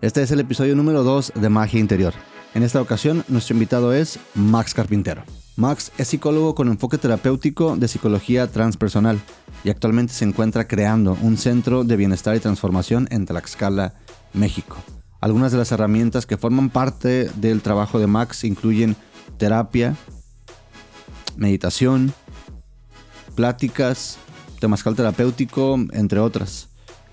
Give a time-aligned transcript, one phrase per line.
[0.00, 2.14] Este es el episodio número 2 de Magia Interior.
[2.54, 5.24] En esta ocasión, nuestro invitado es Max Carpintero.
[5.56, 9.20] Max es psicólogo con enfoque terapéutico de psicología transpersonal
[9.64, 13.94] y actualmente se encuentra creando un centro de bienestar y transformación en Tlaxcala,
[14.34, 14.76] México.
[15.20, 18.94] Algunas de las herramientas que forman parte del trabajo de Max incluyen
[19.36, 19.96] terapia,
[21.36, 22.12] meditación,
[23.34, 24.16] pláticas,
[24.60, 26.67] temazcal terapéutico, entre otras.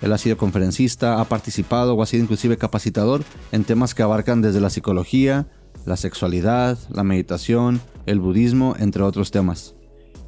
[0.06, 4.40] Él ha sido conferencista, ha participado o ha sido inclusive capacitador en temas que abarcan
[4.40, 5.48] desde la psicología,
[5.84, 9.74] la sexualidad, la meditación, el budismo, entre otros temas.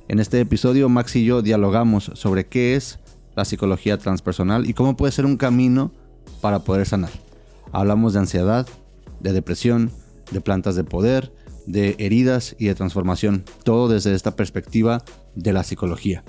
[0.08, 2.98] En este episodio Max y yo dialogamos sobre qué es
[3.35, 5.91] la psicología transpersonal y cómo puede ser un camino
[6.41, 7.12] para poder sanar.
[7.71, 8.68] Hablamos de ansiedad,
[9.20, 9.91] de depresión,
[10.32, 11.32] de plantas de poder,
[11.68, 15.04] de heridas y de transformación, todo desde esta perspectiva
[15.35, 16.23] de la psicología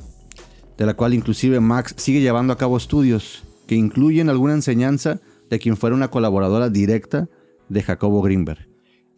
[0.79, 5.59] de la cual inclusive Max sigue llevando a cabo estudios que incluyen alguna enseñanza de
[5.59, 7.29] quien fuera una colaboradora directa
[7.69, 8.69] de Jacobo Greenberg.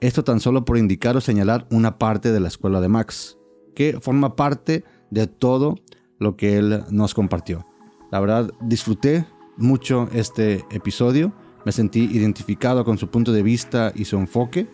[0.01, 3.37] Esto tan solo por indicar o señalar una parte de la escuela de Max,
[3.75, 5.77] que forma parte de todo
[6.19, 7.67] lo que él nos compartió.
[8.11, 9.27] La verdad, disfruté
[9.59, 11.33] mucho este episodio,
[11.67, 14.67] me sentí identificado con su punto de vista y su enfoque,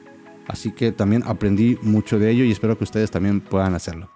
[0.47, 4.16] así que también aprendí mucho de ello y espero que ustedes también puedan hacerlo.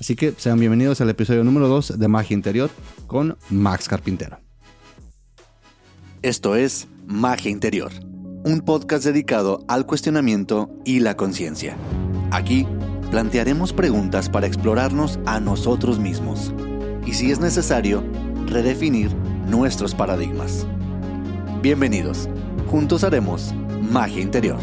[0.00, 2.70] Así que sean bienvenidos al episodio número 2 de Magia Interior
[3.08, 4.38] con Max Carpintero.
[6.22, 7.90] Esto es Magia Interior,
[8.44, 11.76] un podcast dedicado al cuestionamiento y la conciencia.
[12.30, 12.64] Aquí
[13.10, 16.52] plantearemos preguntas para explorarnos a nosotros mismos
[17.04, 18.04] y si es necesario,
[18.46, 19.12] redefinir
[19.48, 20.64] nuestros paradigmas.
[21.60, 22.28] Bienvenidos,
[22.68, 23.52] juntos haremos
[23.90, 24.60] Magia Interior.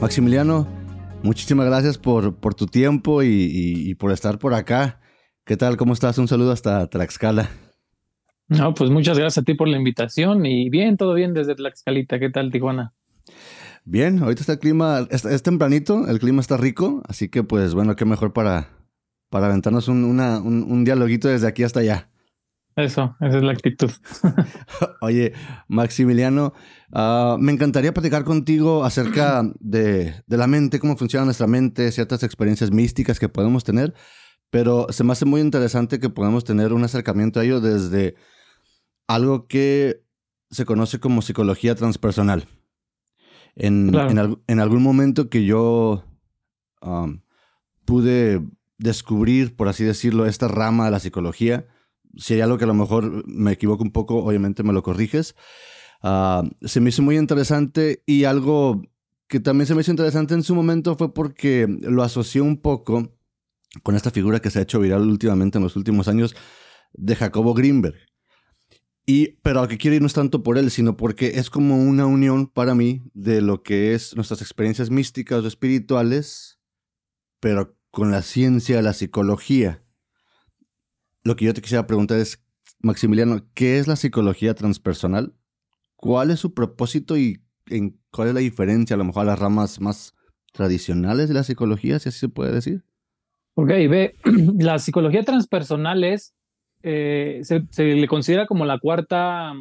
[0.00, 0.79] Maximiliano,
[1.22, 5.00] Muchísimas gracias por, por tu tiempo y, por estar por acá.
[5.44, 5.76] ¿Qué tal?
[5.76, 6.16] ¿Cómo estás?
[6.18, 7.50] Un saludo hasta Tlaxcala.
[8.48, 12.18] No, pues muchas gracias a ti por la invitación y bien, todo bien desde Tlaxcalita.
[12.18, 12.94] ¿Qué tal, Tijuana?
[13.84, 17.96] Bien, ahorita está el clima, es, tempranito, el clima está rico, así que pues bueno,
[17.96, 18.68] qué mejor para,
[19.28, 22.09] para aventarnos un, una, un, un dialoguito desde aquí hasta allá.
[22.84, 23.90] Eso, esa es la actitud.
[25.00, 25.32] Oye,
[25.68, 26.54] Maximiliano,
[26.92, 32.70] ah, me encantaría platicar contigo acerca de, la mente, cómo funciona nuestra mente, ciertas experiencias
[32.70, 33.94] místicas que podemos tener,
[34.50, 38.14] pero se me hace muy interesante que podamos tener un acercamiento a ello desde
[39.06, 40.02] algo que
[40.50, 42.46] se conoce como psicología transpersonal.
[43.56, 43.92] En,
[44.46, 46.04] en, algún momento que yo
[47.84, 48.40] pude
[48.78, 51.66] descubrir, por así decirlo, esta rama de la psicología,
[52.16, 55.34] si hay algo que a lo mejor me equivoco un poco, obviamente me lo corriges.
[56.02, 58.82] Ah, se me hizo muy interesante y algo
[59.28, 63.16] que también se me hizo interesante en su momento fue porque lo asocié un poco
[63.82, 66.34] con esta figura que se ha hecho viral últimamente en los últimos años
[66.92, 67.96] de Jacobo Greenberg.
[69.06, 71.82] Y, pero lo que quiero ir no es tanto por él, sino porque es como
[71.82, 76.60] una unión para mí de lo que es nuestras experiencias místicas o espirituales,
[77.40, 79.84] pero con la ciencia, la psicología
[81.22, 82.42] lo que yo te quisiera preguntar es,
[82.80, 85.34] Maximiliano, ¿qué es la psicología transpersonal?
[85.96, 89.38] ¿Cuál es su propósito y en cuál es la diferencia a lo mejor a las
[89.38, 90.14] ramas más
[90.52, 92.82] tradicionales de la psicología, si así se puede decir?
[93.54, 94.14] Ok, ve,
[94.58, 96.34] la psicología transpersonal es,
[96.82, 99.52] eh, se, le considera como la cuarta,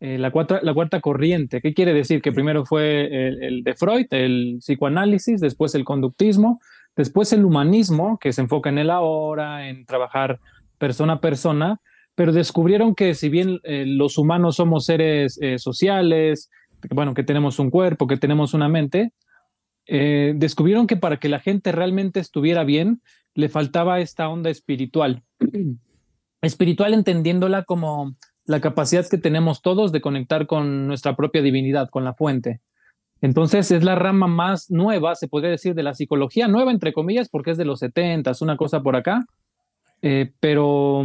[0.00, 1.60] eh, la, cuarta, la cuarta corriente.
[1.60, 2.22] ¿Qué quiere decir?
[2.22, 6.60] Que primero fue el, el, de Freud, el psicoanálisis, después el conductismo,
[6.96, 10.38] después el humanismo, que se enfoca en el ahora, en trabajar
[10.78, 11.80] persona a persona,
[12.14, 16.50] pero descubrieron que si bien eh, los humanos somos seres eh, sociales,
[16.90, 19.12] bueno, que tenemos un cuerpo, que tenemos una mente,
[19.86, 23.02] eh, descubrieron que para que la gente realmente estuviera bien,
[23.34, 25.22] le faltaba esta onda espiritual.
[26.42, 32.04] espiritual entendiéndola como la capacidad que tenemos todos de conectar con nuestra propia divinidad, con
[32.04, 32.60] la fuente.
[33.20, 37.28] Entonces es la rama más nueva, se podría decir, de la psicología, nueva entre comillas,
[37.28, 39.24] porque es de los 70, una cosa por acá,
[40.02, 41.04] eh, pero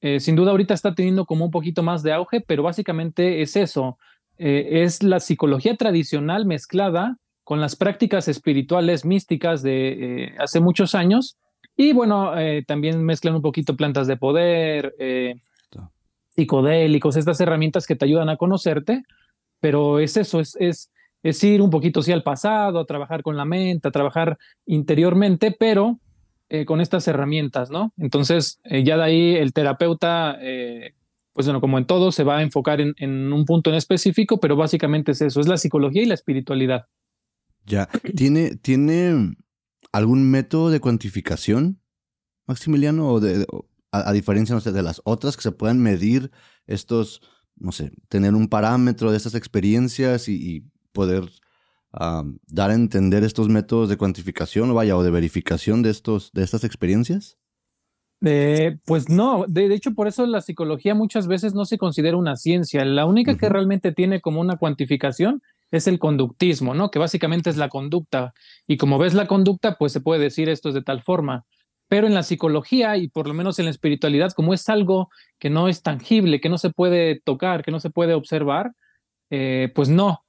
[0.00, 3.56] eh, sin duda ahorita está teniendo como un poquito más de auge, pero básicamente es
[3.56, 3.98] eso,
[4.38, 11.36] eh, es la psicología tradicional mezclada con las prácticas espirituales místicas de hace muchos años
[11.76, 12.32] y bueno,
[12.66, 14.94] también mezclan un poquito plantas de poder,
[16.30, 19.02] psicodélicos, estas herramientas que te ayudan a conocerte,
[19.60, 20.90] pero es eso, es, es,
[21.22, 25.54] es ir un poquito sí al pasado, a trabajar con la mente, a trabajar interiormente,
[25.58, 25.98] pero
[26.54, 27.92] eh, con estas herramientas, ¿no?
[27.96, 30.94] Entonces, eh, ya de ahí el terapeuta, eh,
[31.32, 34.54] pues bueno, como en todo, se va a enfocar en, un punto en específico, pero
[34.54, 36.86] básicamente es eso, es la psicología y la espiritualidad.
[37.66, 39.34] Ya, ¿tiene, ¿tiene
[39.90, 41.80] algún método de cuantificación,
[42.46, 43.46] Maximiliano, o de,
[43.90, 46.30] a, diferencia de las otras que se puedan medir
[46.66, 47.20] estos
[47.56, 51.28] no sé, tener un parámetro de estas experiencias y, poder
[52.46, 56.42] dar a entender estos métodos de cuantificación o vaya, o de verificación de, estos, de
[56.42, 57.38] estas experiencias?
[58.26, 62.36] Eh, pues no, de, hecho por eso la psicología muchas veces no se considera una
[62.36, 62.84] ciencia.
[62.84, 66.90] La única que realmente tiene como una cuantificación es el conductismo, ¿no?
[66.90, 68.32] Que básicamente es la conducta.
[68.66, 71.44] Y como ves la conducta, pues se puede decir esto es de tal forma.
[71.88, 75.50] Pero en la psicología y por lo menos en la espiritualidad, como es algo que
[75.50, 78.72] no es tangible, que no se puede tocar, que no se puede observar,
[79.30, 80.23] eh, pues no.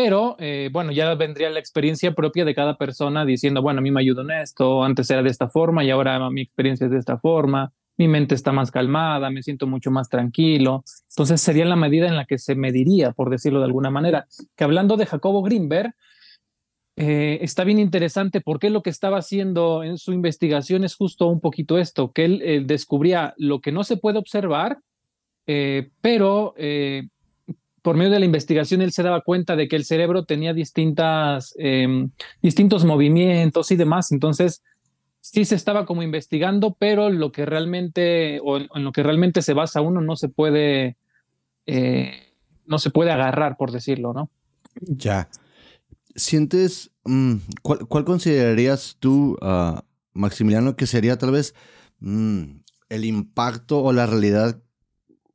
[0.00, 3.90] Pero eh, bueno, ya vendría la experiencia propia de cada persona diciendo, bueno, a mí
[3.90, 7.00] me ayudó en esto, antes era de esta forma y ahora mi experiencia es de
[7.00, 10.84] esta forma, mi mente está más calmada, me siento mucho más tranquilo.
[11.10, 14.28] Entonces sería la medida en la que se mediría, por decirlo de alguna manera.
[14.54, 15.92] Que hablando de Jacobo Greenberg,
[16.94, 21.40] eh, está bien interesante porque lo que estaba haciendo en su investigación es justo un
[21.40, 24.78] poquito esto, que él, descubría lo que no se puede observar,
[25.48, 27.08] eh, pero eh,
[27.88, 31.54] por medio de la investigación él se daba cuenta de que el cerebro tenía distintas,
[31.56, 32.10] em,
[32.42, 34.62] distintos movimientos y demás, entonces
[35.22, 39.54] sí se estaba como investigando, pero lo que realmente, o en, lo que realmente se
[39.54, 40.98] basa uno no se puede,
[42.66, 44.28] no se puede agarrar, por decirlo, ¿no?
[44.82, 45.30] Ya
[46.14, 49.80] sientes, mm, ¿cuál, considerarías tú, uh,
[50.12, 51.54] Maximiliano, que sería tal vez
[52.00, 52.42] mm,
[52.90, 54.60] el impacto o la realidad,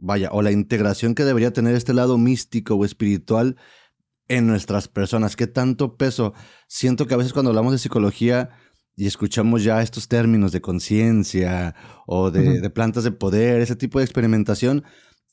[0.04, 3.56] vaya, o la integración que debería tener este lado místico o espiritual
[4.28, 5.36] en nuestras personas?
[5.36, 6.34] ¿Qué tanto peso?
[6.68, 8.50] Siento que a veces cuando hablamos de psicología
[8.96, 11.74] y escuchamos ya estos términos de conciencia
[12.06, 14.84] o de, de plantas de poder, ese tipo de experimentación,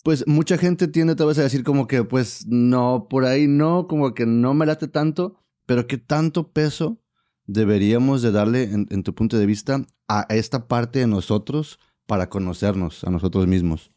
[0.04, 3.86] pues mucha gente tiende tal vez a decir como que, pues no, por ahí no,
[3.88, 5.36] como que no me late tanto,
[5.66, 7.02] pero ¿qué tanto peso
[7.44, 13.04] deberíamos de darle, en, tu punto de vista, a esta parte de nosotros para conocernos
[13.04, 13.90] a nosotros mismos?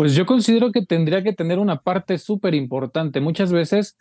[0.00, 3.20] Pues yo considero que tendría que tener una parte súper importante.
[3.20, 3.98] Muchas veces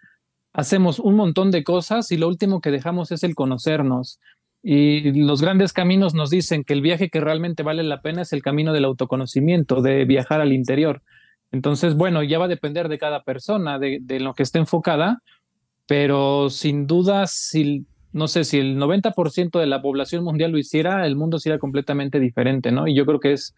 [0.54, 4.22] hacemos un montón de cosas y lo último que dejamos es el conocernos.
[4.63, 8.31] Y los grandes caminos nos dicen que el viaje que realmente vale la pena es
[8.31, 11.01] el camino del autoconocimiento, de viajar al interior.
[11.51, 15.22] Entonces, bueno, ya va a depender de cada persona, de, lo que esté enfocada,
[15.86, 21.06] pero sin duda, si, no sé, si el 90% de la población mundial lo hiciera,
[21.06, 22.88] el mundo sería completamente diferente, ¿no?
[22.88, 23.54] Y yo creo que es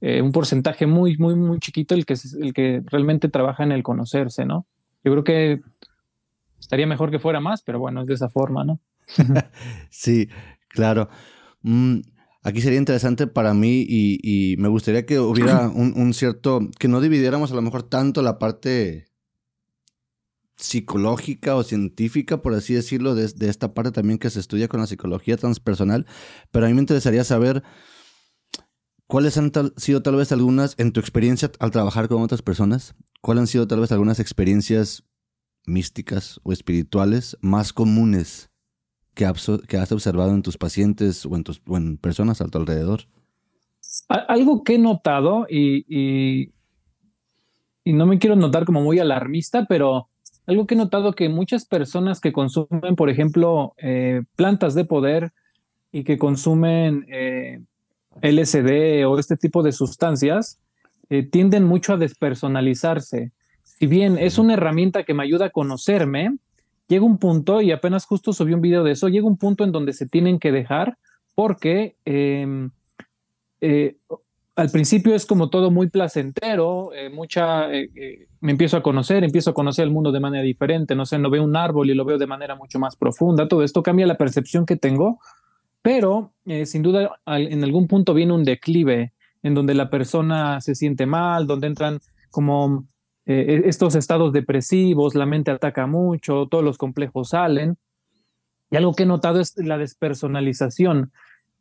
[0.00, 3.82] eh, un porcentaje muy, muy, muy chiquito el que, el que realmente trabaja en el
[3.82, 4.66] conocerse, ¿no?
[5.04, 5.60] Yo creo que
[6.58, 8.80] estaría mejor que fuera más, pero bueno, es de esa forma, ¿no?
[9.90, 10.28] sí,
[10.68, 11.08] claro.
[11.62, 12.00] Mm,
[12.42, 17.52] aquí sería interesante para mí y, me gustaría que hubiera un, cierto, que no dividiéramos
[17.52, 19.06] a lo mejor tanto la parte
[20.56, 24.80] psicológica o científica, por así decirlo, de, de, esta parte también que se estudia con
[24.80, 26.06] la psicología transpersonal,
[26.50, 27.62] pero a mí me interesaría saber
[29.10, 33.40] cuáles han sido tal vez algunas, en tu experiencia al trabajar con otras personas, cuáles
[33.40, 35.04] han sido tal vez algunas experiencias
[35.66, 38.50] místicas o espirituales más comunes
[39.14, 41.60] que, has observado en tus pacientes o en, tus,
[42.00, 43.00] personas a tu alrededor?
[44.08, 46.52] Algo que he notado y, y,
[47.92, 50.08] no me quiero notar como muy alarmista, pero
[50.46, 55.32] algo que he notado que muchas personas que consumen, por ejemplo, eh, plantas de poder
[55.90, 57.64] y que consumen eh,
[58.22, 60.58] LSD o este tipo de sustancias,
[61.08, 63.32] eh, tienden mucho a despersonalizarse.
[63.62, 66.36] Si bien es una herramienta que me ayuda a conocerme,
[66.86, 69.72] llega un punto, y apenas justo subí un video de eso, llega un punto en
[69.72, 70.98] donde se tienen que dejar
[71.34, 72.70] porque em,
[73.60, 73.96] eh,
[74.56, 77.68] al principio es como todo muy placentero, eh, mucha,
[78.40, 81.30] me empiezo a conocer, empiezo a conocer el mundo de manera diferente, no sé, no
[81.30, 84.18] veo un árbol y lo veo de manera mucho más profunda, todo esto cambia la
[84.18, 85.18] percepción que tengo,
[85.82, 86.32] pero
[86.64, 91.46] sin duda en algún punto viene un declive en donde la persona se siente mal,
[91.46, 92.86] donde entran como
[93.26, 97.76] eh, estos estados depresivos, la mente ataca mucho, todos los complejos salen.
[98.70, 101.12] Y algo que he notado es la despersonalización.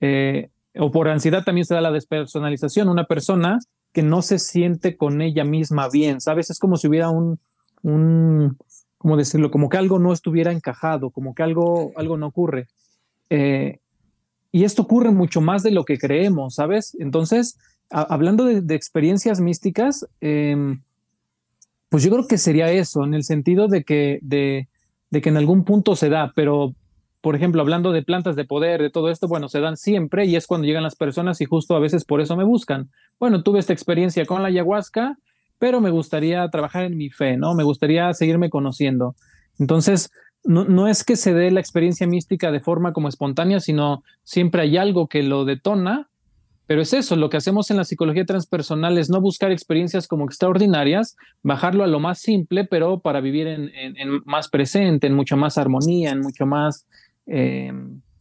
[0.01, 2.89] Eh, o por ansiedad también se da la despersonalización.
[2.89, 3.59] Una persona
[3.91, 6.49] que no se siente con ella misma bien, ¿sabes?
[6.49, 7.39] Es como si hubiera un,
[7.81, 8.57] un
[8.97, 9.49] ¿cómo decirlo?
[9.49, 12.67] Como que algo no estuviera encajado, como que algo, algo no ocurre.
[13.29, 13.79] Eh,
[14.51, 16.95] y esto ocurre mucho más de lo que creemos, ¿sabes?
[16.99, 17.57] Entonces,
[17.89, 20.55] hablando de, experiencias místicas, eh,
[21.89, 24.67] pues yo creo que sería eso, en el sentido de que, de
[25.21, 26.73] que en algún punto se da, pero
[27.21, 30.35] por ejemplo, hablando de plantas de poder, de todo esto, bueno, se dan siempre y
[30.35, 32.89] es cuando llegan las personas y justo a veces por eso me buscan.
[33.19, 35.17] Bueno, tuve esta experiencia con la ayahuasca,
[35.57, 37.55] pero me gustaría trabajar en mi fe, ¿no?
[37.55, 39.15] Me gustaría seguirme conociendo.
[39.59, 40.11] Entonces,
[40.43, 44.61] no, no es que se dé la experiencia mística de forma como espontánea, sino siempre
[44.61, 46.09] hay algo que lo detona
[46.65, 50.25] Pero es eso, lo que hacemos en la psicología transpersonal es no buscar experiencias como
[50.25, 53.71] extraordinarias, bajarlo a lo más simple, pero para vivir en,
[54.25, 56.85] más presente, en mucha más armonía, en mucho más,
[57.25, 57.73] eh,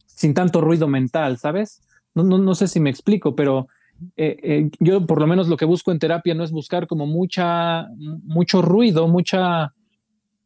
[0.06, 1.82] sin tanto ruido mental, ¿sabes?
[2.14, 3.68] No, no, no sé si me explico, pero
[4.16, 7.06] eh, eh, yo por lo menos lo que busco en terapia no es buscar como
[7.06, 7.88] mucha,
[8.24, 9.74] mucho ruido, mucha,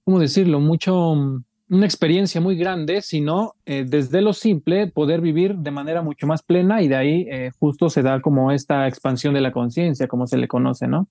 [0.04, 0.58] ¿cómo decirlo?
[0.60, 6.26] Mucho una experiencia muy grande, sino eh, desde lo simple poder vivir de manera mucho
[6.26, 10.06] más plena y de ahí eh, justo se da como esta expansión de la conciencia,
[10.06, 11.08] como se le conoce, ¿no?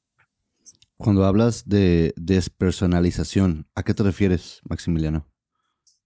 [0.97, 5.25] Cuando hablas de despersonalización, ¿a qué te refieres, Maximiliano?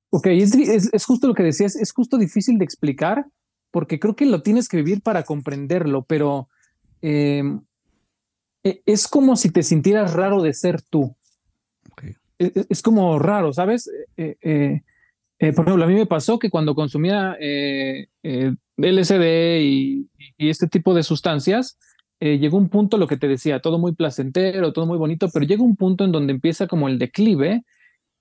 [0.09, 3.25] Ok, es, justo lo que decías, es justo difícil de explicar
[3.71, 6.47] porque creo que lo tienes que vivir para comprenderlo, pero
[7.01, 7.59] em,
[8.63, 11.13] e, es como si te sintieras raro de ser tú.
[12.39, 13.89] E, e, es, como raro, ¿sabes?
[14.17, 14.81] Eh, eh,
[15.39, 17.37] eh, por ejemplo, a mí me pasó que cuando consumía
[18.77, 21.77] LSD y, este tipo de sustancias,
[22.19, 25.61] llegó un punto, lo que te decía, todo muy placentero, todo muy bonito, pero llega
[25.61, 27.63] un punto en donde empieza como el declive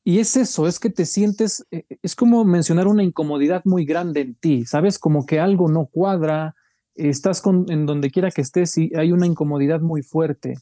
[0.03, 4.35] y es eso, es que te sientes, es como mencionar una incomodidad muy grande en
[4.35, 4.99] ti, ¿sabes?
[4.99, 6.55] Como que algo no cuadra,
[6.95, 10.55] estás en donde quiera que estés y hay una incomodidad muy fuerte.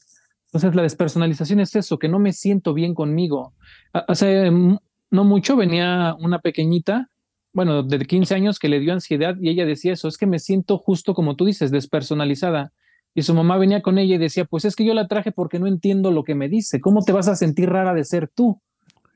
[0.53, 3.55] Entonces la despersonalización es eso, que no me siento bien conmigo.
[3.91, 7.09] Hace no mucho venía una pequeñita,
[7.53, 10.37] bueno, de 15 años que le dio ansiedad y ella decía eso, es que me
[10.37, 12.71] siento justo como tú dices, despersonalizada.
[13.15, 15.57] Y su mamá venía con ella y decía, pues es que yo la traje porque
[15.57, 18.61] no entiendo lo que me dice, ¿cómo te vas a sentir rara de ser tú?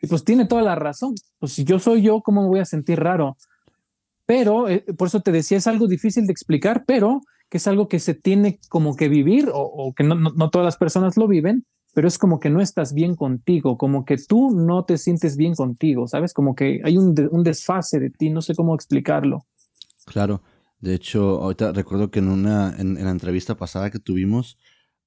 [0.01, 2.65] Y pues tiene toda la razón, pues si yo soy yo, ¿cómo me voy a
[2.65, 3.37] sentir raro?
[4.25, 7.87] Pero, eh, por eso te decía, es algo difícil de explicar, pero que es algo
[7.87, 11.65] que se tiene como que vivir o, que no, no, todas las personas lo viven,
[11.93, 15.55] pero es como que no estás bien contigo, como que tú no te sientes bien
[15.55, 16.33] contigo, ¿sabes?
[16.33, 19.45] Como que hay un, un desfase de ti, no sé cómo explicarlo.
[20.05, 20.41] Claro,
[20.79, 24.57] de hecho, ahorita recuerdo que en una en, la entrevista pasada que tuvimos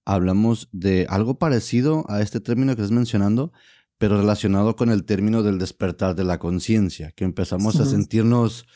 [0.04, 3.52] hablamos de algo parecido a este término que estás mencionando,
[3.98, 8.66] pero relacionado con el término del despertar de la conciencia, que empezamos a sentirnos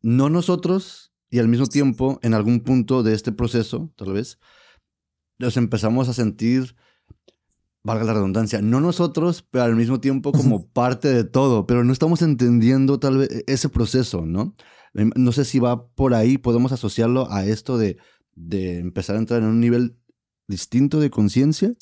[0.00, 4.38] no nosotros, y al mismo tiempo, en algún punto de este proceso, tal vez,
[5.38, 6.74] nos empezamos a sentir,
[7.84, 11.92] valga la redundancia, no nosotros, pero al mismo tiempo como parte de todo, pero no
[11.92, 14.54] estamos entendiendo tal vez e-, ese proceso, ¿no?
[14.94, 17.96] Em, no sé si va por ahí, podemos asociarlo a esto de,
[18.34, 19.96] de empezar a entrar en un nivel
[20.48, 21.72] distinto de conciencia.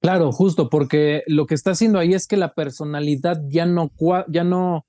[0.00, 3.90] Claro, justo, porque lo que está haciendo ahí es que la personalidad ya no,
[4.28, 4.86] ya no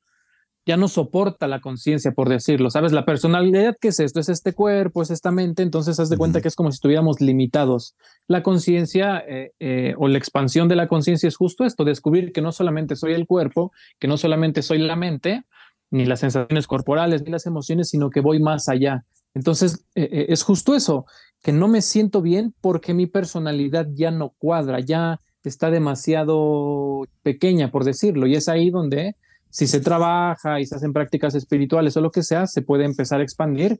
[0.65, 2.91] ya no soporta la conciencia, por decirlo, ¿sabes?
[2.91, 4.19] La personalidad, ¿qué es esto?
[4.19, 7.19] Es este cuerpo, es esta mente, entonces haz de cuenta que es como si estuviéramos
[7.19, 7.95] limitados.
[8.27, 12.41] La conciencia eh, eh, o la expansión de la conciencia es justo esto, descubrir que
[12.41, 15.43] no solamente soy el cuerpo, que no solamente soy la mente,
[15.89, 19.03] ni las sensaciones corporales, ni las emociones, sino que voy más allá.
[19.33, 21.05] Entonces, eh, es justo eso,
[21.41, 27.71] que no me siento bien porque mi personalidad ya no cuadra, ya está demasiado pequeña,
[27.71, 29.15] por decirlo, y es ahí donde
[29.51, 33.19] si se trabaja y se hacen prácticas espirituales o lo que sea, se puede empezar
[33.19, 33.79] a expandir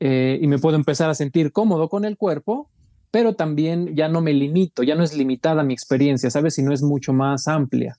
[0.00, 2.70] eh, y me puedo empezar a sentir cómodo con el cuerpo,
[3.10, 6.54] pero también ya no me limito, ya no es limitada mi experiencia, ¿sabes?
[6.54, 7.96] Sino es mucho más amplia.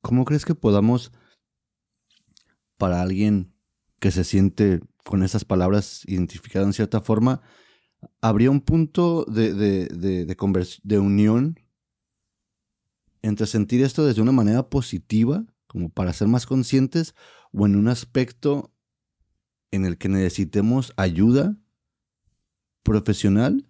[0.00, 1.12] ¿Cómo crees que podamos,
[2.78, 3.52] para alguien
[3.98, 7.42] que se siente con esas palabras identificado en cierta forma,
[8.20, 11.58] habría un punto de, de, de, de, de unión
[13.22, 17.14] entre sentir esto desde una manera positiva como para ser más conscientes
[17.52, 18.70] o en un aspecto
[19.70, 21.56] en el que necesitemos ayuda
[22.82, 23.68] profesional?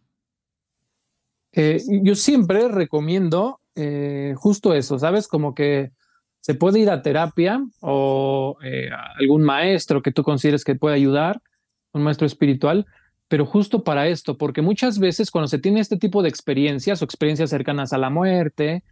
[1.52, 5.26] Eh, yo siempre recomiendo eh, justo eso, ¿sabes?
[5.26, 5.92] Como que
[6.40, 11.42] se puede ir a terapia o eh, algún maestro que tú consideres que puede ayudar,
[11.92, 12.86] un maestro espiritual,
[13.28, 17.04] pero justo para esto, porque muchas veces cuando se tiene este tipo de experiencias o
[17.04, 18.84] experiencias cercanas a la muerte,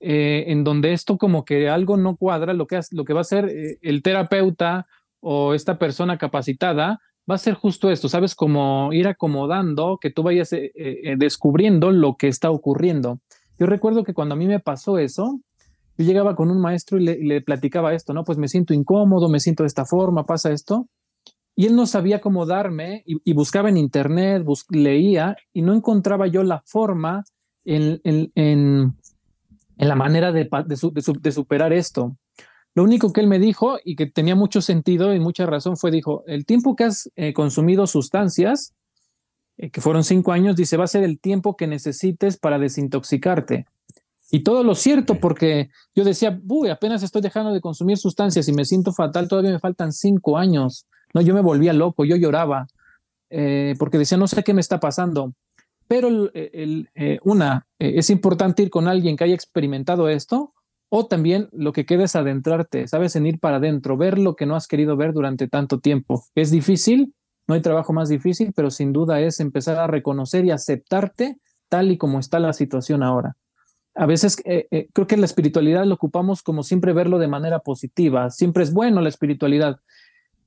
[0.00, 3.22] eh, en donde esto como que algo no cuadra, lo que, lo que va a
[3.22, 4.86] hacer eh, el terapeuta
[5.18, 8.36] o esta persona capacitada va a ser justo esto, ¿sabes?
[8.36, 10.72] Como ir acomodando, que tú vayas eh,
[11.18, 13.18] descubriendo lo que está ocurriendo.
[13.58, 15.40] Yo recuerdo que cuando a mí me pasó eso,
[15.98, 18.22] yo llegaba con un maestro y le, platicaba esto, ¿no?
[18.22, 20.86] Pues me siento incómodo, me siento de esta forma, pasa esto.
[21.56, 26.44] Y él no sabía cómo darme y, buscaba en internet, leía y no encontraba yo
[26.44, 27.24] la forma
[27.64, 28.00] en
[29.86, 32.16] la manera de, de, superar esto.
[32.74, 35.90] Lo único que él me dijo y que tenía mucho sentido y mucha razón fue,
[35.90, 38.74] dijo, el tiempo que has eh, consumido sustancias,
[39.56, 43.66] eh, que fueron cinco años, dice, va a ser el tiempo que necesites para desintoxicarte.
[44.30, 48.52] Y todo lo cierto, porque yo decía, uy, apenas estoy dejando de consumir sustancias y
[48.52, 50.86] me siento fatal, todavía me faltan cinco años.
[51.14, 52.66] No, yo me volvía loco, yo lloraba.
[53.30, 55.34] eh, porque decía, no sé qué me está pasando.
[55.88, 60.54] Pero eh, una, es importante ir con alguien que haya experimentado esto,
[60.90, 64.46] o también lo que queda es adentrarte, sabes, en ir para adentro, ver lo que
[64.46, 66.22] no has querido ver durante tanto tiempo.
[66.34, 67.14] Es difícil,
[67.46, 71.90] no hay trabajo más difícil, pero sin duda es empezar a reconocer y aceptarte tal
[71.90, 73.36] y como está la situación ahora.
[73.94, 78.62] A veces creo que la espiritualidad lo ocupamos como siempre verlo de manera positiva, siempre
[78.62, 79.80] es bueno la espiritualidad,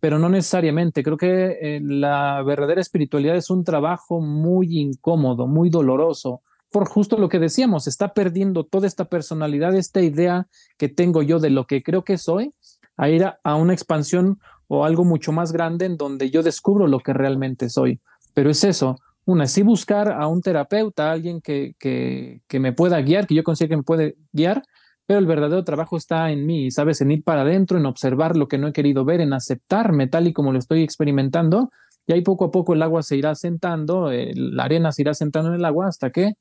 [0.02, 1.04] pero no necesariamente.
[1.04, 6.42] Creo que eh, la verdadera espiritualidad es un trabajo muy incómodo, muy doloroso,
[6.72, 11.40] por justo lo que decíamos, está perdiendo toda esta personalidad, esta idea que tengo yo
[11.40, 12.54] de lo que creo que soy,
[12.98, 17.00] a ir a, una expansión o algo mucho más grande en donde yo descubro lo
[17.00, 18.00] que realmente soy.
[18.34, 23.02] Pero es eso, una, sí buscar a un terapeuta, alguien que, que, que me pueda
[23.02, 24.64] guiar, que yo considero que me puede guiar,
[25.12, 27.02] pero el verdadero trabajo está en mí, ¿sabes?
[27.02, 30.26] En ir para adentro, en observar lo que no he querido ver, en aceptarme tal
[30.26, 31.70] y como lo estoy experimentando.
[32.08, 35.50] Y ahí poco a poco el agua se irá sentando, la arena se irá sentando
[35.50, 36.36] en el agua hasta que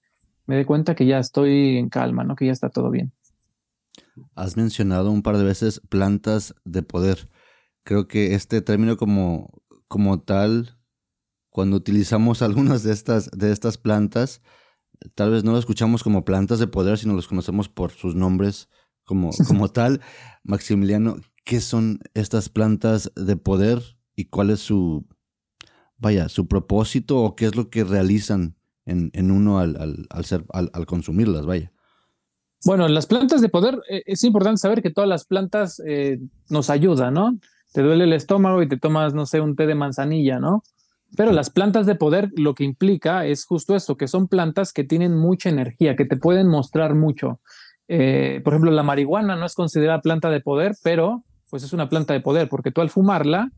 [0.47, 2.37] me dé cuenta que ya estoy en calma, ¿no?
[2.37, 3.13] Que ya está todo bien.
[4.37, 7.29] Has mencionado un par de veces plantas de poder.
[7.83, 9.51] Creo que este término como,
[9.89, 10.79] como tal,
[11.49, 14.43] cuando utilizamos algunas de estas, de estas plantas,
[15.15, 18.69] tal vez no lo escuchamos como plantas de poder, sino los conocemos por sus nombres
[19.05, 20.01] como, como tal.
[20.43, 23.83] Maximiliano, ¿qué son estas plantas de poder
[24.15, 25.07] y cuál es su,
[25.99, 30.45] vaya, su propósito o qué es lo que realizan en, en uno al, al, ser,
[30.53, 31.73] al, consumirlas, vaya?
[32.65, 36.69] Bueno, las plantas de poder, eh, es importante saber que todas las plantas eh, nos
[36.69, 37.39] ayudan, ¿no?
[37.73, 40.63] Te duele el estómago y te tomas, no sé, un té de manzanilla, ¿no?
[41.17, 44.85] Pero las plantas de poder lo que implica es justo eso, que son plantas que
[44.85, 47.41] tienen mucha energía, que te pueden mostrar mucho.
[47.89, 51.89] Eh, por ejemplo, la marihuana no es considerada planta de poder, pero pues es una
[51.89, 53.51] planta de poder, porque tú al fumarla,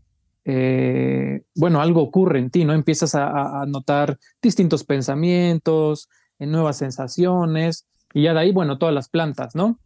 [0.44, 2.72] eh, bueno, algo ocurre en ti, ¿no?
[2.72, 9.08] Empiezas a, notar distintos pensamientos, en nuevas sensaciones, y ya de ahí, bueno, todas las
[9.08, 9.78] plantas, ¿no?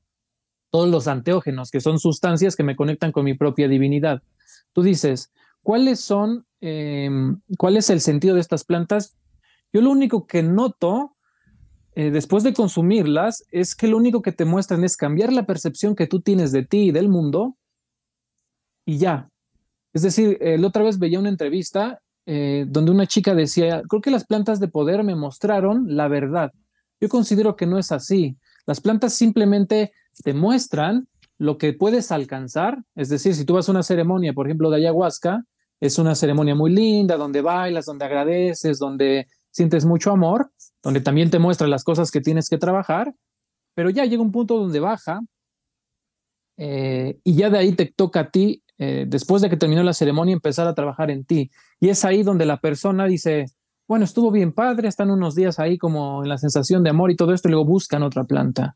[0.70, 4.22] Todos los anteógenos, que son sustancias que me conectan con mi propia divinidad.
[4.72, 9.16] Tú dices, ¿cuáles son Em, cuál es el sentido de estas plantas,
[9.72, 11.16] yo lo único que noto
[11.94, 15.94] eh, después de consumirlas es que lo único que te muestran es cambiar la percepción
[15.94, 17.56] que tú tienes de ti y del mundo
[18.84, 19.30] y ya.
[19.92, 24.10] Es decir, la otra vez veía una entrevista eh, donde una chica decía, creo que
[24.10, 26.52] las plantas de poder me mostraron la verdad.
[27.00, 28.36] Yo considero que no es así.
[28.66, 29.92] Las plantas simplemente
[30.24, 31.06] te muestran
[31.38, 32.82] lo que puedes alcanzar.
[32.96, 35.44] Es decir, si tú vas a una ceremonia, por ejemplo, de ayahuasca,
[35.80, 40.50] es una ceremonia muy linda, donde bailas, donde agradeces, donde sientes mucho amor,
[40.82, 43.14] donde también te muestra las cosas que tienes que trabajar,
[43.74, 45.20] pero ya llega un punto donde baja
[46.56, 49.92] eh, y ya de ahí te toca a ti, eh, después de que terminó la
[49.92, 51.50] ceremonia, empezar a trabajar en ti.
[51.80, 53.46] Y es ahí donde la persona dice,
[53.86, 57.16] bueno, estuvo bien padre, están unos días ahí como en la sensación de amor y
[57.16, 58.72] todo esto, y luego buscan otra planta.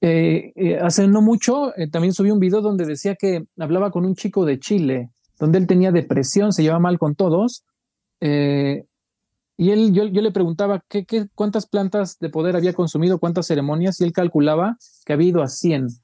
[0.00, 4.44] Eh, hace no mucho también subí un video donde decía que hablaba con un chico
[4.44, 5.10] de Chile
[5.42, 7.64] donde él tenía depresión, se llevaba mal con todos.
[8.20, 8.84] Eh,
[9.56, 14.00] y él, yo, le preguntaba ¿qué, qué, cuántas plantas de poder había consumido, cuántas ceremonias,
[14.00, 15.86] y él calculaba que había ido a 100.
[15.86, 16.00] Es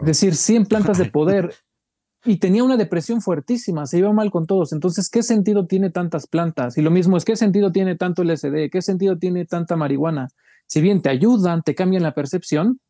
[0.00, 1.54] decir, 100 plantas de poder.
[2.24, 4.72] Y tenía una depresión fuertísima, se llevaba mal con todos.
[4.72, 6.76] Entonces, ¿qué sentido tiene tantas plantas?
[6.78, 8.70] Y lo mismo es, ¿qué sentido tiene tanto LSD?
[8.72, 10.30] ¿Qué sentido tiene tanta marihuana?
[10.66, 12.80] Si bien te ayudan, te cambian la percepción,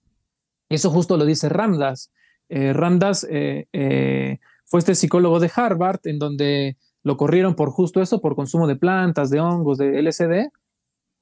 [0.70, 2.10] eso justo lo dice Ramdas.
[2.48, 8.00] Eh, Ramdas eh, eh fue este psicólogo de Harvard, en donde lo corrieron por justo
[8.02, 10.50] eso, por consumo de plantas, de hongos, de LSD,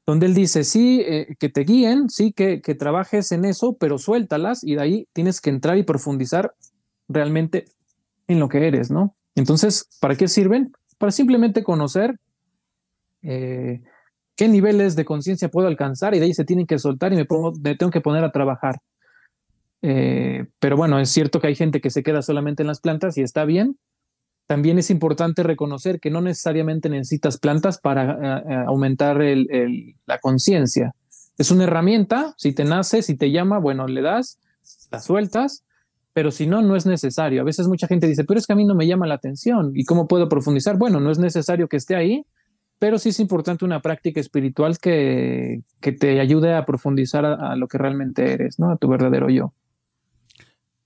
[0.06, 3.98] donde él dice, sí, eh, que te guíen, sí, que, que trabajes en eso, pero
[3.98, 6.54] suéltalas y de ahí tienes que entrar y profundizar
[7.08, 7.66] realmente
[8.28, 9.16] en lo que eres, ¿no?
[9.34, 10.72] Entonces, ¿para qué sirven?
[10.98, 12.18] Para simplemente conocer
[13.22, 13.82] eh,
[14.36, 17.24] qué niveles de conciencia puedo alcanzar y de ahí se tienen que soltar y me,
[17.24, 18.76] pongo, me tengo que poner a trabajar.
[19.82, 23.16] Eh, pero bueno, es cierto que hay gente que se queda solamente en las plantas
[23.18, 23.78] y está bien.
[24.46, 29.20] También es importante reconocer que no necesariamente necesitas plantas para eh, eh, aumentar
[30.06, 30.94] la conciencia.
[31.36, 34.38] Es una herramienta, si te nace, si te llama, bueno, le das,
[34.90, 35.64] la sueltas,
[36.12, 37.42] pero si no, no es necesario.
[37.42, 39.72] A veces mucha gente dice, pero es que a mí no me llama la atención.
[39.74, 40.78] ¿Y cómo puedo profundizar?
[40.78, 42.24] Bueno, no es necesario que esté ahí,
[42.78, 47.68] pero sí es importante una práctica espiritual que, te ayude a profundizar a, a, lo
[47.68, 48.70] que realmente eres, ¿no?
[48.70, 49.52] A tu verdadero yo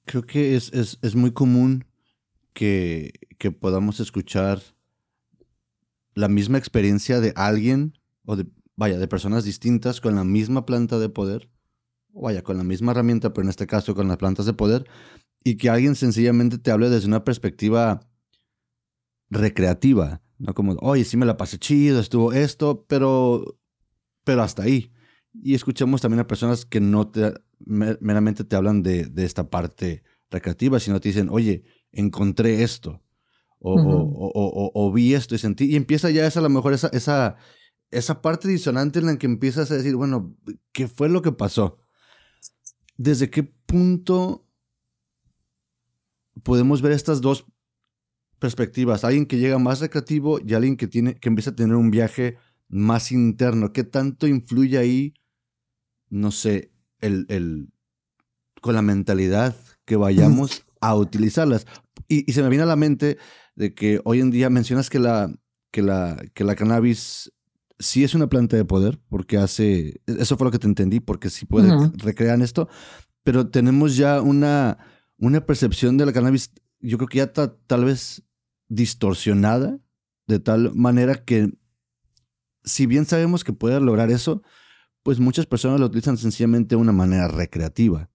[0.04, 1.84] creo que es, es, muy común
[2.52, 4.60] que, que, podamos escuchar
[6.14, 10.98] la misma experiencia de alguien, o de, vaya, de personas distintas con la misma planta
[10.98, 11.50] de poder,
[12.12, 14.86] o vaya, con la misma herramienta, pero en este caso con las plantas de poder,
[15.44, 18.00] y que alguien sencillamente te hable desde una perspectiva
[19.30, 23.58] recreativa, No como, oye, sí me la pasé chido, estuvo esto, pero,
[24.24, 24.90] pero hasta ahí.
[25.34, 27.34] Y escuchamos también a personas que no te,
[27.66, 33.02] meramente te hablan de, de esta parte recreativa, sino te dicen, oye, encontré esto,
[33.58, 36.72] o, o, o, o, vi esto y sentí, y empieza ya esa, a lo mejor
[36.72, 37.36] esa, esa,
[37.90, 40.34] esa parte disonante en la que empiezas a decir, bueno,
[40.72, 41.78] ¿qué fue lo que pasó?
[42.96, 44.46] ¿Desde qué punto
[46.42, 47.46] podemos ver estas dos
[48.38, 49.04] perspectivas?
[49.04, 52.38] Alguien que llega más recreativo y alguien que, tiene, que empieza a tener un viaje
[52.68, 53.72] más interno.
[53.72, 55.14] ¿Qué tanto influye ahí,
[56.08, 57.68] no sé, el, el
[58.60, 61.66] con la mentalidad que vayamos a utilizarlas?
[62.08, 63.18] Y, se me viene a la mente
[63.54, 65.32] de que hoy en día mencionas que la,
[65.70, 67.32] que la, que la cannabis
[67.78, 71.30] sí es una planta de poder, porque hace, eso fue lo que te entendí, porque
[71.30, 72.68] sí puede recrear esto,
[73.22, 74.78] pero tenemos ya una,
[75.16, 78.22] una percepción de la cannabis, yo creo que ya está tal vez
[78.68, 79.78] distorsionada,
[80.26, 81.50] de tal manera que
[82.64, 84.42] si bien sabemos que puede lograr eso,
[85.02, 88.10] pues muchas personas lo utilizan sencillamente de una manera recreativa.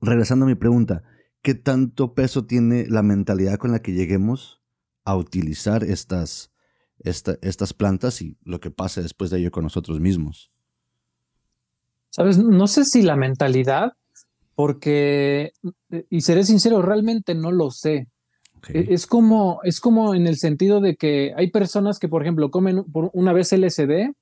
[0.00, 1.02] Regresando a mi pregunta,
[1.42, 4.62] ¿qué tanto peso tiene la mentalidad con la que lleguemos
[5.04, 6.52] a utilizar estas,
[6.98, 10.50] estas plantas y lo que pase después de ello con nosotros mismos.
[12.10, 13.92] Sabes, no sé si la mentalidad,
[14.54, 15.52] porque,
[16.10, 18.08] y seré sincero, realmente no lo sé.
[18.68, 22.50] E, es, como, es como en el sentido de que hay personas que, por ejemplo,
[22.50, 24.12] comen por una vez LSD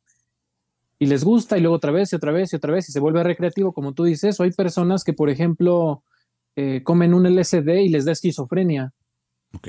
[1.01, 3.01] y les gusta y luego otra vez y otra vez y otra vez y se
[3.01, 4.39] vuelve recreativo, como tú dices.
[4.39, 6.05] O hay personas que, por ejemplo,
[6.57, 8.93] eh, comen un LSD y les da esquizofrenia.
[9.55, 9.69] Ok.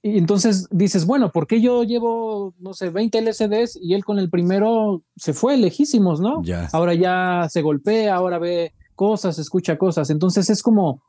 [0.00, 4.20] Y entonces dices, bueno, ¿por qué yo llevo, no sé, 20 LCDs y él con
[4.20, 6.42] el primero se fue lejísimos, ¿no?
[6.72, 10.10] Ahora ya se golpea, ahora ve cosas, escucha cosas.
[10.10, 11.02] Entonces es como,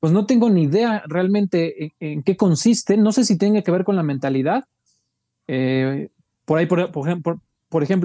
[0.00, 2.96] pues no tengo ni idea realmente en, qué consiste.
[2.96, 4.64] No sé si tiene que ver con la mentalidad.
[5.48, 6.08] Eh,
[6.46, 7.38] por ahí, por, por, ejemplo,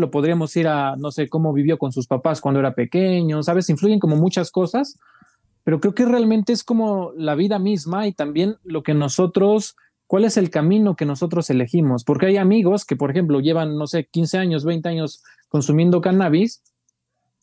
[0.10, 3.70] podríamos ir a, no sé, cómo vivió con sus papás cuando era pequeño, ¿sabes?
[3.70, 4.98] Influyen como muchas cosas,
[5.64, 9.76] pero creo que realmente es como la vida misma y también lo que nosotros
[10.08, 13.88] cuál es el camino que nosotros elegimos, porque hay amigos que, por ejemplo, llevan, no
[13.88, 16.64] sé, 15 años, 20 años consumiendo cannabis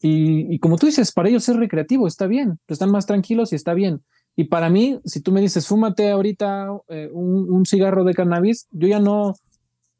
[0.00, 3.72] y, como tú dices, para ellos es recreativo, está bien, están más tranquilos y está
[3.72, 4.02] bien.
[4.36, 8.88] Y para mí, si tú me dices, fúmate ahorita eh, un, cigarro de cannabis, yo
[8.88, 9.34] ya no,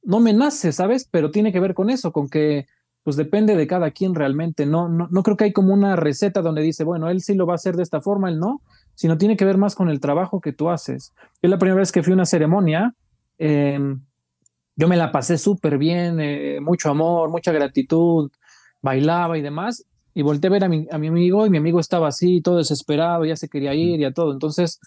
[0.04, 1.08] no me nace, ¿sabes?
[1.10, 2.66] Pero tiene que ver con eso, con que
[3.02, 4.64] pues depende de cada quien realmente.
[4.64, 7.46] No, no, no creo que hay como una receta donde dice, bueno, él sí lo
[7.46, 8.62] va a hacer de esta forma, él no
[8.94, 11.12] sino tiene que ver más con el trabajo que tú haces.
[11.42, 12.94] Yo la primera vez que fui a una ceremonia,
[13.38, 14.00] em,
[14.76, 18.30] yo me la pasé súper bien, eh, mucho amor, mucha gratitud,
[18.82, 21.80] bailaba y demás, y volteé a ver a mi, a mi amigo y mi amigo
[21.80, 24.32] estaba así, todo desesperado, ya se quería ir y a todo.
[24.32, 24.80] Entonces,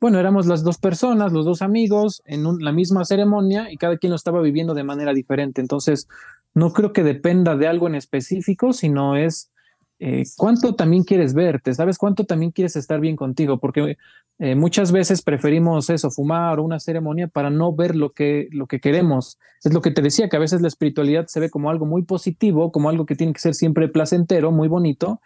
[0.00, 4.10] bueno, éramos las dos personas, los dos amigos, en la misma ceremonia y cada quien
[4.10, 5.60] lo estaba viviendo de manera diferente.
[5.60, 6.06] Entonces,
[6.54, 9.50] no creo que dependa de algo en específico, sino es
[9.98, 11.96] eh, cuánto también quieres verte, ¿sabes?
[11.96, 13.96] Cuánto también quieres estar bien contigo, porque
[14.38, 18.66] eh, muchas veces preferimos eso, fumar o una ceremonia para no ver lo que, lo
[18.66, 19.38] que queremos.
[19.64, 22.02] Es lo que te decía, que a veces la espiritualidad se ve como algo muy
[22.02, 25.20] positivo, como algo que tiene que ser siempre placentero, muy bonito,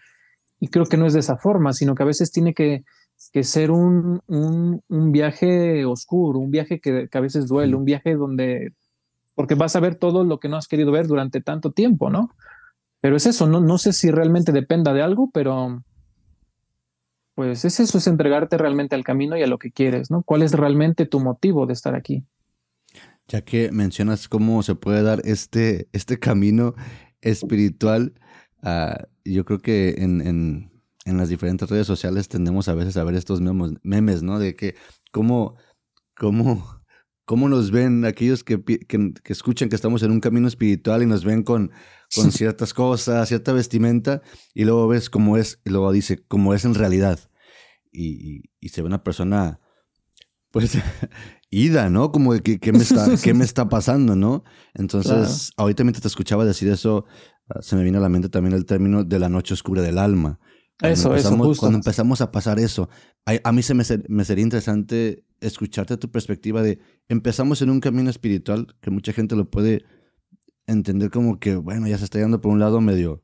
[0.60, 2.84] y creo que no es de esa forma, sino que a veces tiene que,
[3.32, 7.84] que ser un, un, un, viaje oscuro, un viaje que, que a veces duele, un
[7.84, 8.74] viaje donde,
[9.34, 12.30] porque vas a ver todo lo que no has querido ver durante tanto tiempo, ¿no?
[13.00, 15.82] Pero es eso, no, no sé si realmente dependa de algo, pero
[17.34, 20.22] pues es eso, es entregarte realmente al camino y a lo que quieres, ¿no?
[20.22, 22.26] ¿Cuál es realmente tu motivo de estar aquí?
[23.28, 26.74] Ya que mencionas cómo se puede dar este, este camino
[27.22, 28.12] espiritual,
[28.62, 30.69] uh, yo creo que en, en,
[31.04, 33.40] en, las diferentes redes sociales tendemos a veces a ver estos
[33.82, 34.38] memes, ¿no?
[34.38, 34.74] De que
[35.12, 35.56] cómo,
[36.16, 36.80] cómo
[37.30, 41.24] cómo nos ven aquellos que, que, escuchan que estamos en un camino espiritual y nos
[41.24, 41.70] ven con,
[42.12, 44.20] con ciertas cosas, cierta vestimenta,
[44.52, 47.20] y luego ves cómo es, y luego dice cómo es en realidad.
[47.92, 49.60] Y, y, se ve una persona,
[50.50, 50.76] pues,
[51.50, 52.10] ida, ¿no?
[52.10, 54.42] Como de ¿qué, me, está, qué me está pasando, ¿no?
[54.74, 57.04] Entonces, ahorita mientras te escuchaba decir eso,
[57.48, 59.98] ah, se me vino a la mente también el término de la noche oscura del
[59.98, 60.40] alma.
[60.82, 61.60] Eso, eso, justo.
[61.60, 62.88] Cuando empezamos a pasar eso,
[63.26, 68.10] a, mí se me, me sería interesante escucharte tu perspectiva de empezamos en un camino
[68.10, 69.84] espiritual que mucha gente lo puede
[70.66, 73.22] entender como que, bueno, ya se está yendo por un lado medio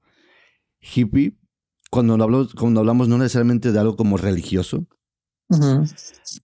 [0.81, 1.39] hippie,
[1.91, 4.87] cuando hablamos, cuando hablamos no necesariamente de algo como religioso,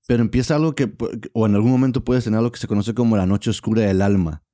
[0.07, 0.95] pero empieza algo que,
[1.33, 4.03] o en algún momento puedes tener algo que se conoce como la noche oscura del
[4.03, 4.45] alma.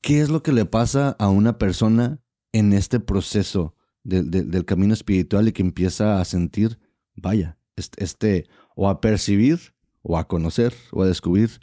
[0.00, 2.20] ¿Qué es lo que le pasa a una persona
[2.52, 3.74] en este proceso
[4.04, 6.78] del camino espiritual y que empieza a sentir,
[7.14, 11.60] vaya, este, o a percibir, o a conocer, o a descubrir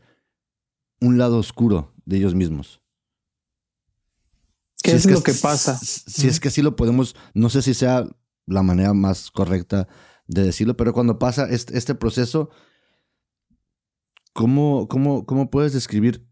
[1.02, 2.82] un lado oscuro de ellos mismos.
[4.84, 5.78] ¿Qué es, lo que pasa?
[5.78, 8.08] Si, es que así lo podemos, no sé si sea
[8.46, 9.88] la manera más correcta
[10.28, 12.50] de decirlo, pero cuando pasa este, este proceso,
[14.34, 16.28] ¿cómo, cómo, ¿cómo puedes describir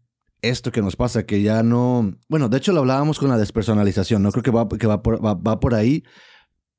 [0.48, 1.26] esto que nos pasa?
[1.26, 4.68] Que ya no, bueno, de hecho lo hablábamos con la despersonalización, no creo que va,
[4.68, 6.04] que va, por, va por ahí,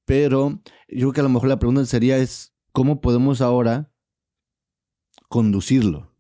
[0.05, 3.91] pero yo creo que a lo mejor la pregunta sería es, ¿cómo podemos ahora
[5.27, 6.15] conducirlo?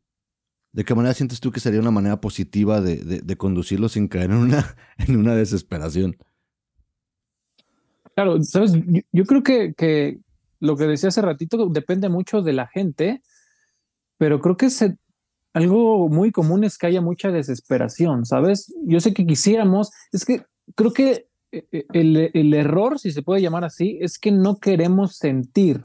[0.71, 4.37] ¿De qué manera sientes tú que sería una manera positiva de, conducirlo sin caer en
[4.37, 6.17] una, en una desesperación?
[8.15, 8.73] Claro, sabes,
[9.11, 10.19] yo, creo que, que,
[10.59, 13.21] lo que decía hace ratito depende mucho de la gente,
[14.17, 14.81] pero creo que es
[15.55, 18.75] algo muy común es que haya mucha desesperación, ¿sabes?
[18.83, 20.43] Yo sé que quisiéramos, es que
[20.75, 24.59] creo que eh, eh, el, el error, si se puede llamar así, es que no
[24.59, 25.81] queremos sentir.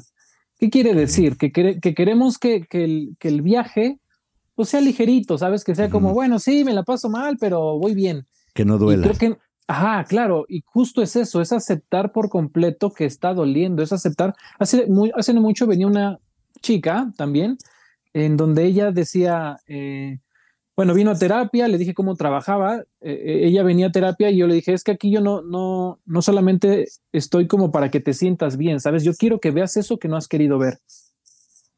[0.58, 1.36] ¿Qué quiere decir?
[1.36, 4.00] Que, que queremos que, que, el, que el viaje
[4.56, 5.62] pues, sea ligerito, ¿sabes?
[5.62, 8.26] Que sea como, bueno, sí, me la paso mal, pero voy bien.
[8.52, 9.06] Que no duela.
[9.06, 13.84] creo que, ajá, claro, y justo es eso, es aceptar por completo que está doliendo,
[13.84, 14.34] es aceptar.
[14.58, 16.18] Hace, muy, hace no mucho venía una
[16.60, 17.56] chica también,
[18.12, 20.18] en donde ella decía, eh,
[20.76, 24.38] bueno, vino a terapia, le dije cómo trabajaba, eh, eh, ella venía a terapia y
[24.38, 28.00] yo le dije, es que aquí yo no, no, no solamente estoy como para que
[28.00, 29.04] te sientas bien, ¿sabes?
[29.04, 30.78] Yo quiero que veas eso que no has querido ver.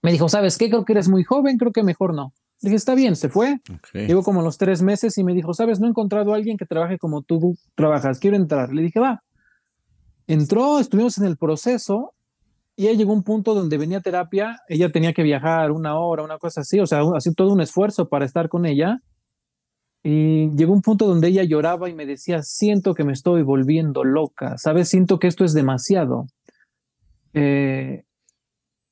[0.03, 0.69] Me dijo, ¿sabes qué?
[0.69, 2.33] Creo que eres muy joven, creo que mejor no.
[2.61, 3.61] Le dije, está bien, se fue.
[3.93, 5.81] Llevo como los tres meses y me dijo, ¿sabes?
[5.81, 8.73] No he encontrado a alguien que trabaje como tú trabajas, quiero entrar.
[8.73, 9.25] Le dije, va.
[10.29, 12.15] Entró, estuvimos en el proceso
[12.77, 16.23] y ella llegó a un punto donde venía terapia, ella tenía que viajar una hora,
[16.23, 19.01] una cosa así, o sea, hacía todo un esfuerzo para estar con ella.
[20.03, 24.03] Y llegó un punto donde ella lloraba y me decía, siento que me estoy volviendo
[24.03, 24.89] loca, ¿sabes?
[24.89, 26.27] Siento que esto es demasiado.
[27.35, 28.03] Eh,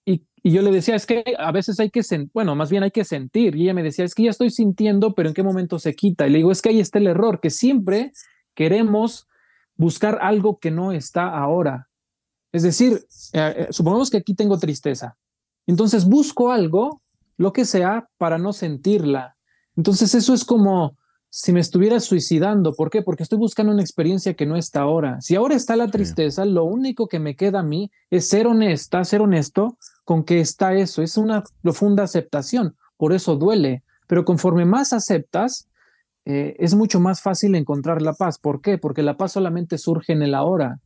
[0.05, 3.05] y, yo le decía, es que a veces hay que, bueno, más bien hay que
[3.05, 3.57] sentir.
[3.57, 6.27] Y ella me decía, es que ya estoy sintiendo, pero ¿en qué momento se quita?
[6.27, 8.13] Y le digo, es que ahí está el error, que siempre
[8.55, 9.27] queremos
[9.75, 11.90] buscar algo que no está ahora.
[12.53, 15.17] Es decir, eh, eh, supongamos que aquí tengo tristeza.
[15.67, 17.03] Entonces busco algo,
[17.37, 19.37] lo que sea, para no sentirla.
[19.77, 20.97] Entonces eso es como
[21.29, 22.73] si me estuviera suicidando.
[22.73, 23.03] ¿Por qué?
[23.03, 25.21] Porque estoy buscando una experiencia que no está ahora.
[25.21, 29.05] Si ahora está la tristeza, lo único que me queda a mí es ser honesta,
[29.05, 31.03] ser honesto con que está eso.
[31.03, 32.77] Es una profunda aceptación.
[32.97, 33.85] Por eso duele.
[34.09, 35.69] Pero conforme más aceptas,
[36.25, 38.39] eh, es mucho más fácil encontrar la paz.
[38.41, 38.77] ¿Por qué?
[38.77, 40.81] Porque la paz solamente surge en el ahora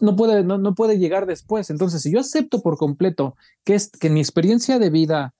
[0.00, 1.70] no, puede, no, puede llegar después.
[1.70, 5.34] Entonces, si yo acepto por completo que, es, que mi experiencia de vida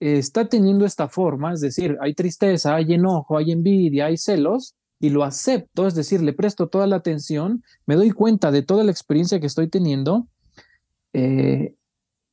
[0.00, 5.10] está teniendo esta forma, es decir, hay tristeza, hay enojo, hay envidia, hay celos, y
[5.10, 8.90] lo acepto, es decir, le presto toda la atención, me doy cuenta de toda la
[8.90, 10.28] experiencia que estoy teniendo,
[11.12, 11.74] eh,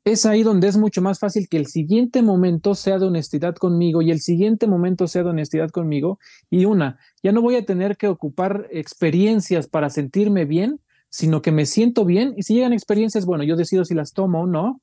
[0.03, 4.01] es ahí donde es mucho más fácil que el siguiente momento sea de honestidad conmigo
[4.01, 6.17] y el siguiente momento sea de honestidad conmigo.
[6.49, 10.79] Y una, ya no voy a tener que ocupar experiencias para sentirme bien,
[11.11, 14.43] sino que me siento bien y si llegan experiencias, bueno, yo decido si las tomo
[14.43, 14.81] o no,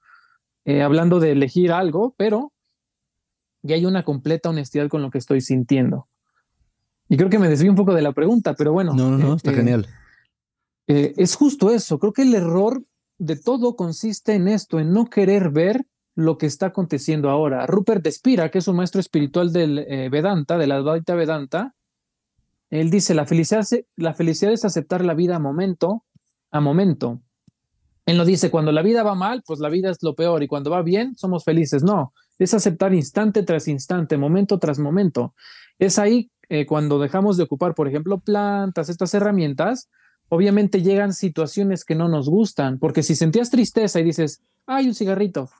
[0.66, 2.52] eh, hablando de elegir algo, pero
[3.62, 6.06] ya hay una completa honestidad con lo que estoy sintiendo.
[7.08, 8.92] Y creo que me desvío un poco de la pregunta, pero bueno.
[8.92, 9.86] No, no, no, está eh, genial.
[10.86, 11.98] Eh, es justo eso.
[11.98, 12.84] Creo que el error
[13.16, 17.66] de todo consiste en esto, en no querer ver lo que está aconteciendo ahora.
[17.66, 21.74] Rupert Despira, que es un maestro espiritual del Vedanta, de la Advaita Vedanta,
[22.70, 26.04] él dice, la felicidad, la felicidad es aceptar la vida a momento,
[26.50, 27.20] a momento.
[28.06, 30.48] Él no dice, cuando la vida va mal, pues la vida es lo peor y
[30.48, 31.82] cuando va bien, somos felices.
[31.82, 35.34] No, es aceptar instante tras instante, momento tras momento.
[35.78, 39.90] Es ahí eh, cuando dejamos de ocupar, por ejemplo, plantas, estas herramientas,
[40.30, 44.94] obviamente llegan situaciones que no nos gustan, porque si sentías tristeza y dices, ay, un
[44.94, 45.50] cigarrito,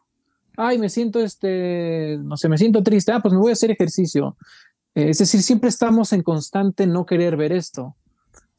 [0.56, 3.70] ay, me siento, este, no sé, me siento triste, ah, pues me voy a hacer
[3.70, 4.36] ejercicio.
[4.94, 7.94] Eh, es decir, siempre estamos en constante no querer ver esto.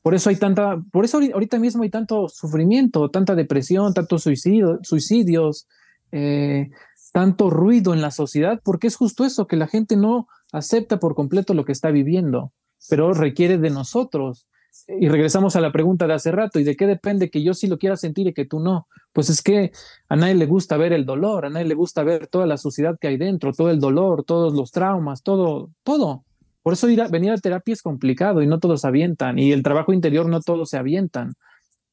[0.02, 4.80] Por eso hay tanta, por eso ahorita mismo hay tanto sufrimiento, tanta depresión, tantos suicidio,
[4.82, 5.68] suicidios,
[6.12, 6.70] eh,
[7.12, 11.16] tanto ruido en la sociedad, porque es justo eso, que la gente no acepta por
[11.16, 12.54] completo lo que está viviendo,
[12.90, 14.48] pero requiere de nosotros.
[14.88, 17.68] Y regresamos a la pregunta de hace rato, ¿y de qué depende que yo sí
[17.68, 18.88] lo quiera sentir y que tú no?
[19.12, 19.72] Pues es que
[20.08, 22.98] a nadie le gusta ver el dolor, a nadie le gusta ver toda la suciedad
[23.00, 26.24] que hay dentro, todo el dolor, todos los traumas, todo, todo.
[26.70, 29.40] Por eso ir a, venir a terapia es complicado y no todos avientan.
[29.40, 31.34] Y el trabajo interior no todos se avientan,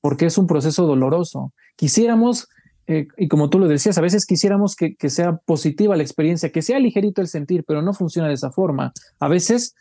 [0.02, 1.54] porque es un proceso doloroso.
[1.76, 2.46] Quisiéramos,
[2.86, 6.60] eh, y como tú lo decías, a veces quisiéramos que, sea positiva la experiencia, que
[6.60, 8.92] sea ligerito el sentir, pero no funciona de esa forma.
[9.18, 9.74] A veces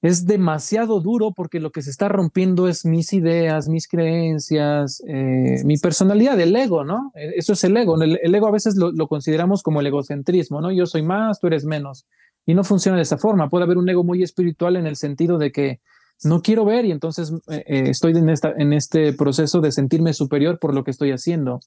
[0.00, 5.60] es demasiado duro porque lo que se está rompiendo es mis ideas, mis creencias, eh,
[5.66, 7.12] mi personalidad, el ego, ¿no?
[7.14, 8.02] Eso es el ego.
[8.02, 10.72] El, ego a veces lo, consideramos como el egocentrismo, ¿no?
[10.72, 12.06] Yo soy más, tú eres menos.
[12.46, 13.50] Y no funciona de esa forma.
[13.50, 15.80] Puede haber un ego muy espiritual en el sentido de que
[16.24, 20.12] no quiero ver y entonces eh, eh, estoy en, esta, en este proceso de sentirme
[20.12, 21.60] superior por lo que estoy haciendo.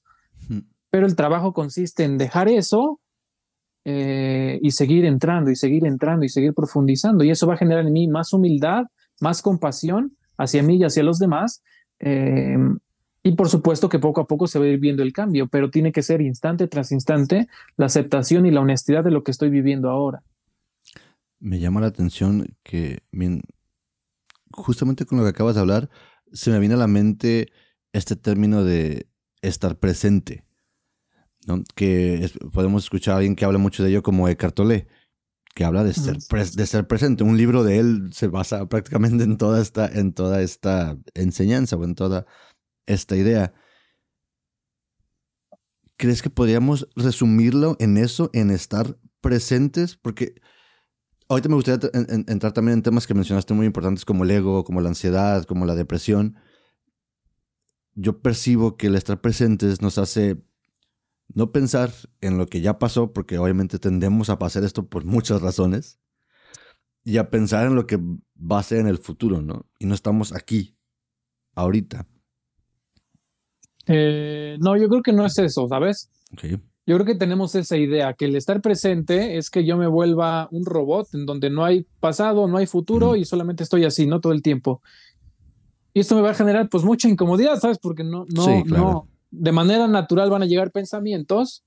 [0.90, 2.98] Pero el trabajo consiste en dejar eso
[3.84, 7.22] eh, y seguir entrando y seguir entrando y seguir profundizando.
[7.22, 8.84] Y eso va a generar en mí más humildad,
[9.20, 11.62] más compasión hacia mí y hacia los demás.
[13.22, 15.70] y por supuesto que poco a poco se va a ir viendo el cambio, pero
[15.70, 19.50] tiene que ser instante tras instante la aceptación y la honestidad de lo que estoy
[19.50, 20.22] viviendo ahora.
[21.40, 23.02] Me llama la atención que
[24.52, 25.90] justamente con lo que acabas de hablar,
[26.32, 27.48] se me viene a la mente
[27.92, 29.08] este término de
[29.42, 30.44] estar presente,
[31.46, 31.62] ¿no?
[31.74, 34.86] que podemos escuchar a alguien que habla mucho de ello como Eckhart Tolle,
[35.54, 37.24] que habla de ser, de ser presente.
[37.24, 41.84] Un libro de él se basa prácticamente en toda esta, en toda esta enseñanza o
[41.84, 42.26] en toda
[42.86, 43.52] esta idea.
[45.96, 49.96] ¿Crees que podríamos resumirlo en eso, en estar presentes?
[49.96, 50.34] Porque
[51.30, 51.90] Ahorita me gustaría
[52.26, 55.64] entrar también en temas que mencionaste muy importantes como el ego, como la ansiedad, como
[55.64, 56.36] la depresión.
[57.94, 60.42] Yo percibo que el estar presentes nos hace
[61.32, 65.40] no pensar en lo que ya pasó, porque obviamente tendemos a pasar esto por muchas
[65.40, 66.00] razones,
[67.04, 69.66] y a pensar en lo que va a ser en el futuro, ¿no?
[69.78, 70.76] Y no estamos aquí,
[71.54, 72.08] ahorita.
[73.86, 76.10] Eh, no, yo creo que no es eso, ¿sabes?
[76.32, 76.60] Okay.
[76.90, 80.48] Yo creo que tenemos esa idea, que el estar presente es que yo me vuelva
[80.50, 84.20] un robot en donde no hay pasado, no hay futuro y solamente estoy así, ¿no?
[84.20, 84.82] Todo el tiempo.
[85.94, 87.78] Y esto me va a generar pues mucha incomodidad, ¿sabes?
[87.78, 91.62] Porque no, no, no, de manera natural van a llegar pensamientos.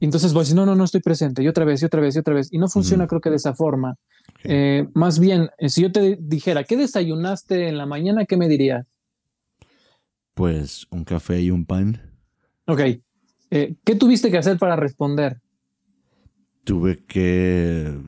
[0.00, 2.02] Y entonces voy a decir, no, no, no estoy presente, y otra vez, y otra
[2.02, 2.52] vez, y otra vez.
[2.52, 3.96] Y no funciona, creo que de esa forma.
[4.44, 8.26] Eh, más bien, eh, si yo te dijera, ¿qué desayunaste en la mañana?
[8.26, 8.86] ¿Qué me dirías?
[10.34, 12.02] Pues un café y un pan.
[12.66, 12.82] Ok.
[13.50, 15.40] Eh, ¿Qué tuviste que hacer para responder?
[16.64, 17.98] Tuve que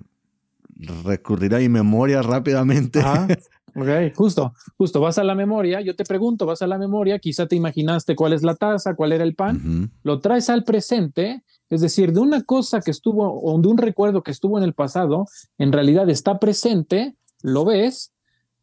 [1.05, 3.01] recurrir a mi memoria rápidamente.
[3.75, 5.01] ok, justo, justo.
[5.01, 8.33] Vas a la memoria, yo te pregunto, vas a la memoria, quizá te imaginaste cuál
[8.33, 12.43] es la taza, cuál era el pan, lo traes al presente, es decir, de una
[12.43, 15.27] cosa que estuvo o de un recuerdo que estuvo en el pasado,
[15.59, 18.13] en realidad está presente, lo ves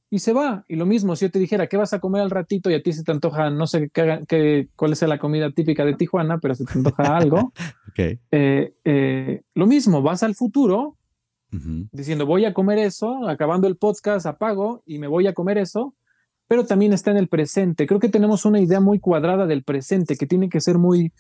[0.10, 0.66] y se va.
[0.68, 2.70] Y lo mismo, si yo te dijera, ¿qué vas a comer al ratito?
[2.70, 5.94] Y a ti se te antoja, no sé qué, cuál es la comida típica de
[5.94, 7.54] Tijuana, pero se te antoja algo.
[7.90, 8.20] okay.
[8.32, 10.96] Eh, eh, lo mismo, vas al futuro
[11.92, 15.96] diciendo, voy a comer eso, acabando el podcast, apago y me voy a comer eso,
[16.48, 17.88] pero también está en el presente.
[17.88, 21.12] Creo que tenemos una idea muy cuadrada del presente, que tiene que ser muy,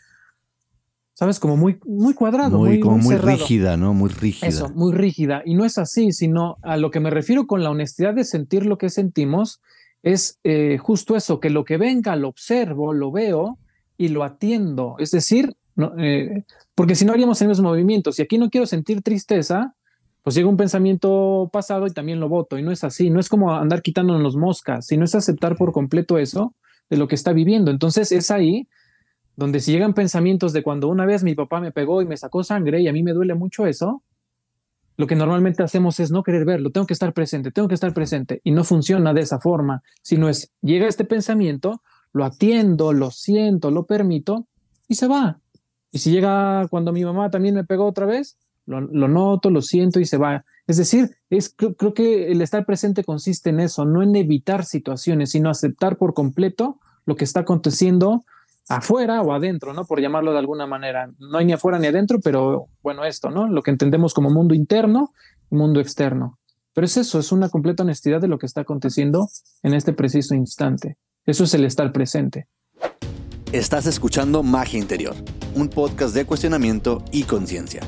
[1.20, 1.38] ¿sabes?
[1.42, 2.60] Como muy, muy cuadrado.
[2.60, 3.94] Muy, como muy, rígida, ¿no?
[3.94, 4.48] Muy rígida.
[4.48, 5.42] Eso, muy rígida.
[5.44, 8.66] Y no es así, sino a lo que me refiero con la honestidad de sentir
[8.66, 9.60] lo que sentimos,
[10.02, 13.60] es eh, justo eso, que lo que venga lo observo, lo veo
[13.98, 14.96] y lo atiendo.
[14.98, 15.58] Es decir,
[15.98, 18.16] eh, porque si no haríamos en los movimientos.
[18.16, 19.76] Si aquí no quiero sentir tristeza,
[20.24, 22.58] pues llega un pensamiento pasado y también lo voto.
[22.58, 26.18] Y no es así, no es como andar quitándonos moscas, sino es aceptar por completo
[26.18, 26.56] eso
[26.90, 27.72] de lo que está viviendo.
[27.72, 28.70] Entonces es ahí
[29.40, 32.44] donde si llegan pensamientos de cuando una vez mi papá me pegó y me sacó
[32.44, 34.04] sangre y a mí me duele mucho eso,
[34.98, 37.94] lo que normalmente hacemos es no querer verlo, tengo que estar presente, tengo que estar
[37.94, 43.12] presente y no funciona de esa forma, sino es llega este pensamiento, lo atiendo, lo
[43.12, 44.46] siento, lo permito
[44.90, 45.40] y se va.
[45.90, 50.02] Y si llega cuando mi mamá también me pegó otra vez, lo, noto, lo siento
[50.02, 50.44] y se va.
[50.68, 55.32] Es decir, es, creo que el estar presente consiste en eso, no en evitar situaciones,
[55.32, 58.26] sino aceptar por completo lo que está aconteciendo
[58.70, 59.86] afuera o adentro, ¿no?
[59.86, 61.12] Por llamarlo de alguna manera.
[61.18, 63.48] No hay ni afuera ni adentro, pero bueno, esto, ¿no?
[63.48, 65.12] Lo que entendemos como mundo interno
[65.50, 66.40] mundo externo.
[66.74, 69.28] Pero es eso, es una completa honestidad de lo que está aconteciendo
[69.64, 70.98] en este preciso instante.
[71.26, 72.48] Eso es el estar presente.
[73.52, 75.16] Estás escuchando Magia Interior,
[75.56, 77.82] un podcast de cuestionamiento y conciencia.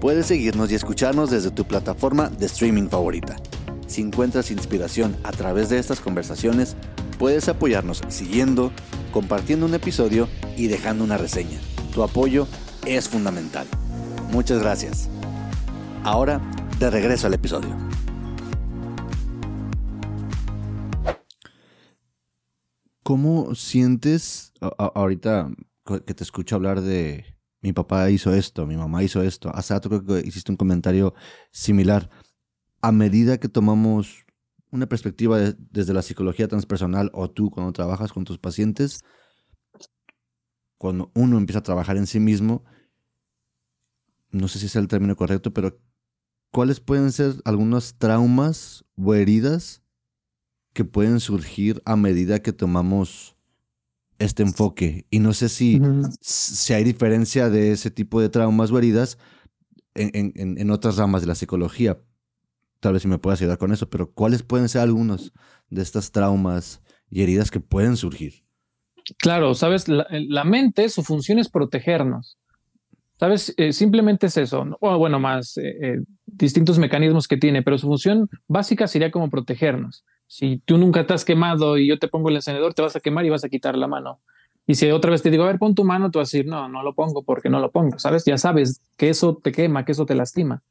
[0.00, 3.36] Puedes seguirnos y escucharnos desde tu plataforma de streaming favorita.
[3.86, 6.76] Si encuentras inspiración a través de estas conversaciones,
[7.18, 8.72] puedes apoyarnos siguiendo,
[9.10, 11.58] compartiendo un episodio y dejando una reseña.
[11.92, 12.46] Tu apoyo
[12.86, 13.66] es fundamental.
[14.32, 15.08] Muchas gracias.
[16.04, 16.40] Ahora,
[16.78, 17.76] de regreso al episodio.
[23.02, 25.50] ¿Cómo sientes ahorita
[26.06, 29.50] que te escucho hablar de mi papá hizo esto, mi mamá hizo esto?
[29.54, 31.14] Hace rato creo que hiciste un comentario
[31.50, 32.08] similar.
[32.80, 34.24] A medida que tomamos
[34.70, 39.04] una perspectiva desde la psicología transpersonal o tú cuando trabajas con tus pacientes,
[40.78, 42.64] cuando uno empieza a trabajar en sí mismo,
[44.30, 45.78] no sé si es el término correcto, pero
[46.50, 49.82] ¿cuáles pueden ser algunos traumas o heridas
[50.72, 53.36] que pueden surgir a medida que tomamos
[54.18, 55.06] este enfoque?
[55.10, 55.80] Y no sé si,
[56.20, 59.18] si hay diferencia de ese tipo de traumas o heridas
[59.94, 62.00] en, en, otras ramas de la psicología.
[62.80, 65.32] Tal vez si me puedas ayudar con eso, pero ¿cuáles pueden ser algunos
[65.68, 68.42] de estas traumas y heridas que pueden surgir?
[69.18, 72.38] Claro, sabes, la, mente, su función es protegernos.
[73.18, 73.52] ¿Sabes?
[73.58, 74.64] Eh, simplemente es eso.
[74.80, 79.28] O bueno, más eh, eh, distintos mecanismos que tiene, pero su función básica sería como
[79.28, 80.06] protegernos.
[80.26, 83.00] Si tú nunca te has quemado y yo te pongo el encendedor, te vas a
[83.00, 84.20] quemar y vas a quitar la mano.
[84.70, 86.48] Y si otra vez te digo, a ver, pon tu mano, tú vas a decir,
[86.48, 88.24] no, no lo pongo porque no lo pongo, ¿sabes?
[88.24, 90.62] Ya sabes que eso te quema, que eso te lastima.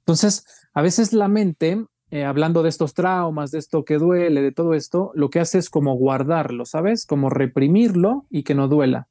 [0.00, 4.50] Entonces, a veces la mente, eh, hablando de estos traumas, de esto que duele, de
[4.50, 7.06] todo esto, lo que hace es como guardarlo, ¿sabes?
[7.06, 9.06] Como reprimirlo y que no duela.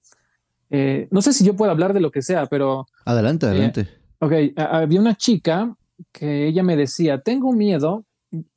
[0.71, 2.86] Eh, no sé si yo puedo hablar de lo que sea, pero...
[3.05, 3.88] Adelante, eh, adelante.
[4.19, 5.73] ok, había una chica
[6.11, 8.03] que ella me decía, tengo miedo.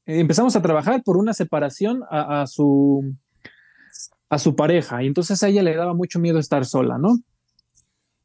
[0.05, 3.15] Empezamos a trabajar por una separación a su
[4.31, 7.19] a su pareja y entonces a ella le daba mucho miedo estar sola, ¿no?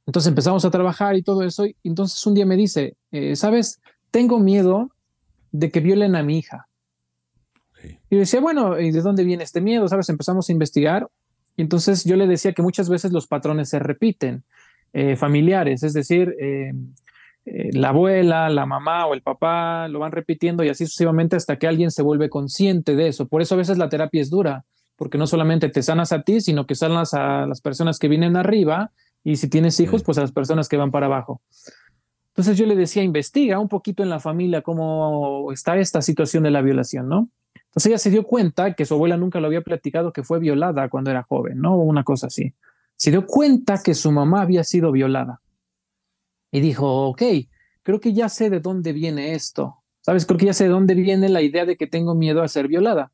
[0.05, 3.81] Entonces empezamos a trabajar y todo eso y entonces un día me dice, eh, sabes,
[4.11, 4.91] tengo miedo
[5.51, 6.67] de que violen a mi hija.
[8.09, 9.87] Y decía, bueno, ¿y de dónde viene este miedo?
[9.87, 10.09] ¿Sabes?
[10.09, 11.07] Empezamos a investigar
[11.57, 14.43] y entonces yo le decía que muchas veces los patrones se repiten,
[14.93, 16.71] eh, familiares, es decir, eh,
[17.73, 21.67] la abuela, la mamá o el papá lo van repitiendo y así sucesivamente hasta que
[21.67, 23.27] alguien se vuelve consciente de eso.
[23.27, 24.65] Por eso a veces la terapia es dura,
[24.95, 28.37] porque no solamente te sanas a ti, sino que sanas a las personas que vienen
[28.37, 28.91] arriba
[29.23, 31.41] y si tienes hijos, pues a las personas que van para abajo.
[32.29, 36.51] Entonces yo le decía, investiga un poquito en la familia cómo está esta situación de
[36.51, 37.29] la violación, ¿no?
[37.55, 40.89] Entonces ella se dio cuenta que su abuela nunca lo había platicado que fue violada
[40.89, 41.75] cuando era joven, ¿no?
[41.75, 42.53] O una cosa así.
[42.97, 45.41] Se dio cuenta que su mamá había sido violada.
[46.51, 47.21] Y dijo, ok,
[47.83, 49.83] creo que ya sé de dónde viene esto.
[50.01, 50.25] ¿Sabes?
[50.25, 52.67] Creo que ya sé de dónde viene la idea de que tengo miedo a ser
[52.67, 53.11] violada.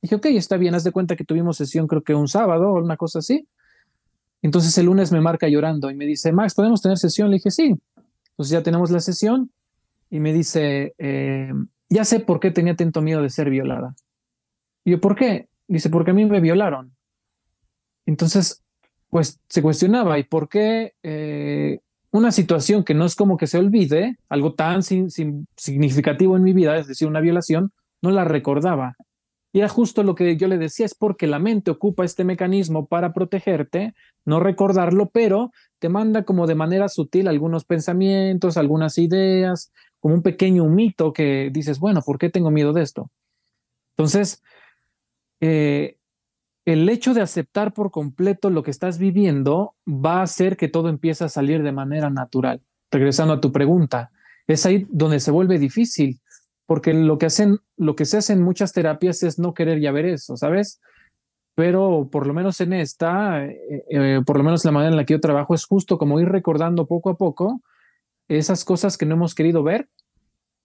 [0.00, 2.82] Dije, ok, está bien, haz de cuenta que tuvimos sesión creo que un sábado o
[2.82, 3.48] una cosa así.
[4.42, 7.30] Entonces el lunes me marca llorando y me dice, Max, ¿podemos tener sesión?
[7.30, 7.74] Le dije, sí.
[8.30, 9.50] Entonces ya tenemos la sesión
[10.10, 11.52] y me dice, eh,
[11.88, 13.94] ya sé por qué tenía tanto miedo de ser violada.
[14.84, 15.48] Y yo, ¿por qué?
[15.66, 16.94] Dice, porque a mí me violaron.
[18.06, 18.62] Entonces,
[19.10, 21.80] pues se cuestionaba, ¿y por qué eh,
[22.10, 26.78] una situación que no es como que se olvide, algo tan significativo en mi vida,
[26.78, 28.96] es decir, una violación, no la recordaba?
[29.52, 32.86] Y era justo lo que yo le decía, es porque la mente ocupa este mecanismo
[32.86, 33.94] para protegerte,
[34.24, 40.22] no recordarlo, pero te manda como de manera sutil algunos pensamientos, algunas ideas, como un
[40.22, 43.10] pequeño mito que dices, bueno, ¿por qué tengo miedo de esto?
[43.96, 44.42] Entonces,
[45.40, 45.96] eh,
[46.64, 50.90] el hecho de aceptar por completo lo que estás viviendo va a hacer que todo
[50.90, 52.60] empiece a salir de manera natural.
[52.90, 54.10] Regresando a tu pregunta,
[54.46, 56.20] es ahí donde se vuelve difícil,
[56.68, 59.90] porque lo que hacen, lo que se hace en muchas terapias es no querer ya
[59.90, 60.82] ver eso, ¿sabes?
[61.54, 65.06] Pero por lo menos en esta, eh, eh, por lo menos la manera en la
[65.06, 67.62] que yo trabajo es justo como ir recordando poco a poco
[68.28, 69.88] esas cosas que no hemos querido ver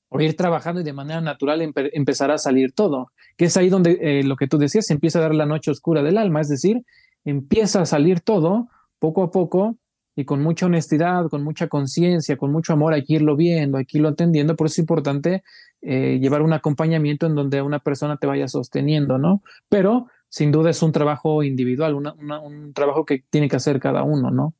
[0.10, 1.62] o ir trabajando y de manera natural
[1.94, 5.20] empezará a salir todo, que es ahí donde eh, lo que tú decías, se empieza
[5.20, 6.84] a dar la noche oscura del alma, es decir,
[7.24, 8.68] empieza a salir todo
[9.00, 9.78] poco a poco
[10.16, 13.86] y con mucha honestidad, con mucha conciencia, con mucho amor, hay que irlo viendo, hay
[13.86, 14.56] que irlo atendiendo.
[14.56, 15.44] Por eso es importante
[15.86, 19.44] eh, llevar un acompañamiento en donde una persona te vaya sosteniendo, ¿no?
[19.70, 24.32] Pero sin duda es un trabajo individual, un trabajo que tiene que hacer cada uno,
[24.32, 24.56] ¿no?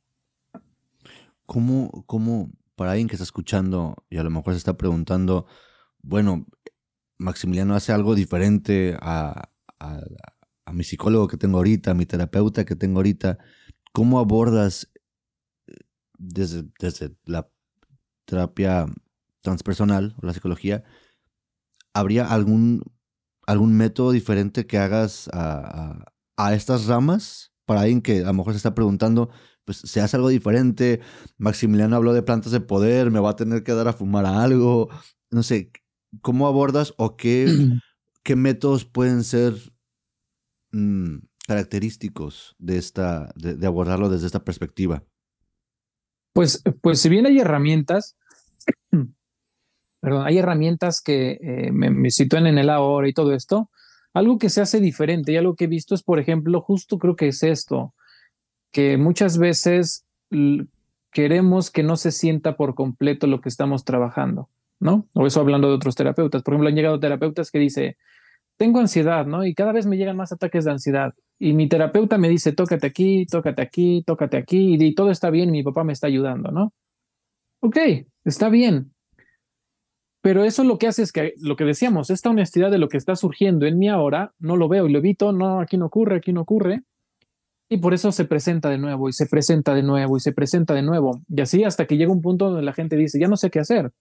[1.46, 5.46] ¿Cómo, ¿Cómo, para alguien que está escuchando y a lo mejor se está preguntando,
[6.02, 6.46] bueno,
[7.18, 9.50] Maximiliano hace algo diferente a,
[9.80, 10.00] a,
[10.66, 13.40] a mi psicólogo que tengo ahorita, a mi terapeuta que tengo ahorita,
[13.92, 14.92] ¿cómo abordas
[16.18, 17.50] desde, desde la
[18.26, 18.86] terapia
[19.42, 20.84] transpersonal o la psicología,
[21.94, 22.84] ¿habría algún,
[23.46, 26.06] algún método diferente que hagas a,
[26.38, 27.52] a, estas ramas?
[27.66, 29.30] Para alguien que a lo mejor se está preguntando,
[29.64, 31.00] pues se hace algo diferente.
[31.38, 34.44] Maximiliano habló de plantas de poder, me va a tener que dar a fumar a
[34.44, 34.90] algo.
[35.32, 35.72] No sé,
[36.22, 37.48] ¿cómo abordas o qué,
[38.24, 39.54] qué métodos pueden ser
[40.72, 45.04] mm, característicos de, esta, de abordarlo desde esta perspectiva?
[46.34, 48.18] Pues, pues si bien hay herramientas,
[50.04, 53.70] perdón, hay herramientas que eh, me, me, sitúan en el ahora y todo esto,
[54.14, 57.16] algo que se hace diferente y algo que he visto es, por ejemplo, justo creo
[57.16, 57.94] que es esto,
[58.74, 60.06] que muchas veces
[61.10, 65.08] queremos que no se sienta por completo lo que estamos trabajando, ¿no?
[65.14, 66.44] O eso hablando de otros terapeutas.
[66.44, 67.96] Por ejemplo, han llegado terapeutas que dice,
[68.58, 69.46] tengo ansiedad, ¿no?
[69.46, 71.14] Y cada vez me llegan más ataques de ansiedad.
[71.40, 75.48] Y mi terapeuta me dice, tócate aquí, tócate aquí, tócate aquí, y todo está bien,
[75.48, 76.74] y mi papá me está ayudando, ¿no?
[77.62, 77.78] Ok,
[78.26, 78.93] está bien.
[80.24, 82.96] Pero eso lo que hace es que, lo que decíamos, esta honestidad de lo que
[82.96, 86.16] está surgiendo en mí ahora, no lo veo y lo evito, no, aquí no ocurre,
[86.16, 86.84] aquí no ocurre.
[87.68, 90.74] Y por eso se presenta de nuevo y se presenta de nuevo y se presenta
[90.74, 91.22] de nuevo.
[91.28, 93.60] Y así hasta que llega un punto donde la gente dice, ya no sé qué
[93.60, 93.92] hacer.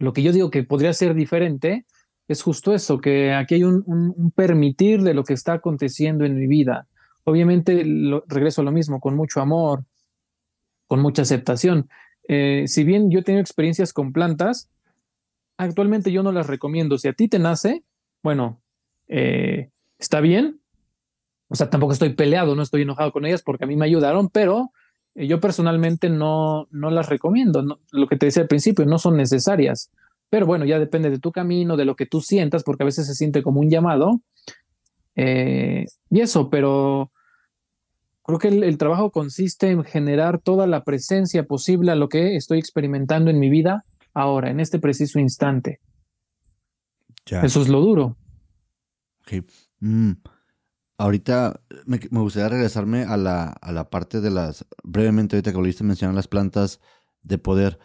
[0.00, 1.86] Lo que yo digo que podría ser diferente
[2.26, 6.48] es justo eso, que aquí hay un, permitir de lo que está aconteciendo en mi
[6.48, 6.88] vida.
[7.22, 7.84] Obviamente
[8.26, 9.84] regreso a lo mismo, con mucho amor,
[10.88, 11.88] con mucha aceptación.
[12.26, 14.68] Eh, si bien yo he tenido experiencias con plantas,
[15.56, 16.98] actualmente yo no las recomiendo.
[16.98, 17.84] Si a ti te nace,
[18.22, 18.60] bueno,
[19.08, 20.60] eh, está bien,
[21.48, 24.28] o sea, tampoco estoy peleado, no estoy enojado con ellas porque a mí me ayudaron,
[24.28, 24.72] pero
[25.14, 27.78] eh, yo personalmente no, no las recomiendo.
[27.90, 29.90] lo que te decía al principio, no son necesarias.
[30.28, 33.06] Pero bueno, ya depende de tu camino, de lo que tú sientas, porque a veces
[33.06, 34.20] se siente como un llamado.
[35.14, 37.12] Eh, y eso, pero
[38.24, 42.58] creo que el, trabajo consiste en generar toda la presencia posible a lo que estoy
[42.58, 43.84] experimentando en mi vida
[44.16, 45.80] ahora, en este preciso instante.
[47.26, 48.16] Eso es lo duro.
[49.20, 49.44] Ok.
[49.80, 50.12] Mm.
[50.98, 55.84] Ahorita me, gustaría regresarme a la, a la parte de las, brevemente ahorita que volviste
[55.84, 56.80] a mencionar las plantas
[57.22, 57.78] de poder.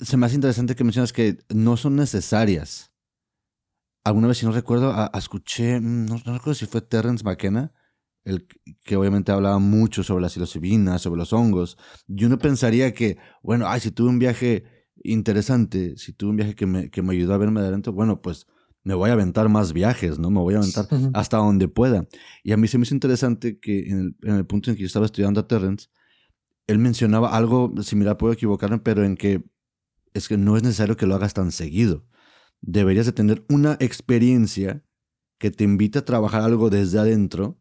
[0.00, 2.92] Se me hace interesante que mencionas que no son necesarias.
[4.02, 7.72] Alguna vez, si no recuerdo, escuché, mm, no, recuerdo si fue Terrence McKenna,
[8.24, 8.46] el
[8.84, 11.76] que obviamente hablaba mucho sobre las psilocibinas, sobre los hongos.
[12.08, 14.64] Y uno pensaría que, bueno, ay, si tuve un viaje
[15.02, 18.20] interesante, si tuve un viaje que me, que me ayudó a verme de adentro, bueno,
[18.20, 18.46] pues
[18.82, 20.30] me voy a aventar más viajes, ¿no?
[20.30, 22.06] Me voy a aventar hasta donde pueda.
[22.42, 25.06] Y a mí se me hizo interesante que en el, punto en que yo estaba
[25.06, 25.88] estudiando a Terrence,
[26.66, 29.42] él mencionaba algo similar, puedo equivocarme, pero en que
[30.14, 32.06] es que no es necesario que lo hagas tan seguido.
[32.60, 34.82] Deberías de tener una experiencia
[35.38, 37.59] que te invite a trabajar algo desde adentro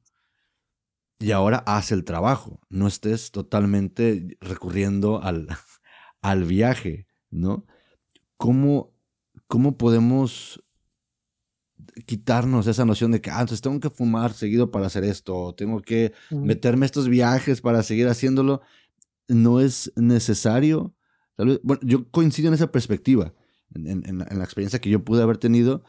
[1.19, 2.59] y ahora haz el trabajo.
[2.69, 5.47] No estés totalmente recurriendo al,
[6.21, 7.65] al viaje, ¿no?
[8.37, 8.93] ¿Cómo,
[9.47, 10.63] ¿Cómo podemos
[12.05, 15.81] quitarnos esa noción de que, ah, entonces tengo que fumar seguido para hacer esto, tengo
[15.81, 18.61] que meterme estos viajes para seguir haciéndolo,
[19.27, 20.93] no es necesario.
[21.37, 23.33] bueno, yo coincido en esa perspectiva,
[23.73, 25.83] en, la experiencia que yo pude haber tenido.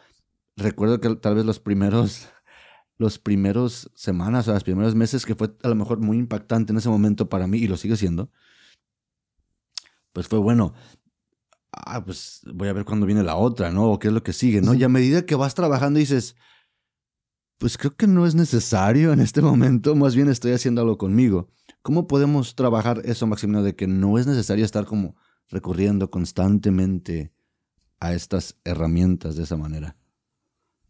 [0.56, 2.28] Recuerdo que tal vez los primeros,
[3.00, 6.76] los primeros semanas o los primeros meses, que fue a lo mejor muy impactante en
[6.76, 8.30] ese momento para mí y lo sigue siendo,
[10.12, 10.74] pues fue bueno,
[11.72, 13.90] ah, pues voy a ver cuándo viene la otra, ¿no?
[13.90, 14.74] O qué es lo que sigue, ¿no?
[14.74, 16.36] Y a medida que vas trabajando dices,
[17.56, 21.48] pues creo que no es necesario en este momento, más bien estoy haciéndolo conmigo.
[21.80, 25.16] ¿Cómo podemos trabajar eso, Maximino, de que no es necesario estar como
[25.48, 27.32] recurriendo constantemente
[27.98, 29.96] a estas herramientas de esa manera?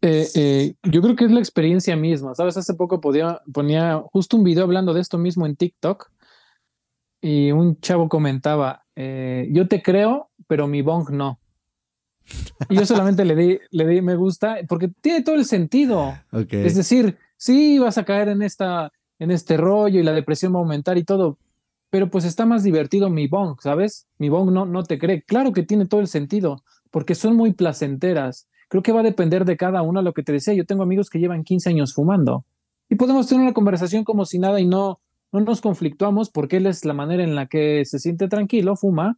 [0.01, 2.57] Eh, eh, yo creo que es la experiencia misma, ¿sabes?
[2.57, 6.09] Hace poco podía, ponía justo un video hablando de esto mismo en TikTok
[7.21, 11.39] y un chavo comentaba, eh, yo te creo pero mi bong no.
[12.67, 16.13] Y yo solamente le di, le di me gusta porque tiene todo el sentido.
[16.33, 20.57] Es decir, sí vas a caer en, esta, en este rollo y la depresión va
[20.57, 21.37] a aumentar y todo,
[21.89, 24.07] pero pues está más divertido mi bong, ¿sabes?
[24.17, 25.23] Mi bong no, no te cree.
[25.23, 28.49] Claro que tiene todo el sentido porque son muy placenteras.
[28.71, 30.53] Creo que va a depender de cada uno lo que te decía.
[30.53, 32.45] Yo tengo amigos que llevan 15 años fumando
[32.87, 35.01] y podemos tener una conversación como si nada y no,
[35.33, 39.17] no nos conflictuamos porque él es la manera en la que se siente tranquilo, fuma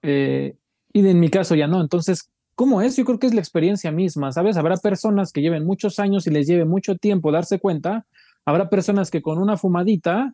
[0.00, 0.56] eh,
[0.94, 1.82] y en mi caso ya no.
[1.82, 2.96] Entonces, ¿cómo es?
[2.96, 4.56] Yo creo que es la experiencia misma, ¿sabes?
[4.56, 8.06] Habrá personas que lleven muchos años y les lleve mucho tiempo darse cuenta.
[8.46, 10.32] Habrá personas que con una fumadita,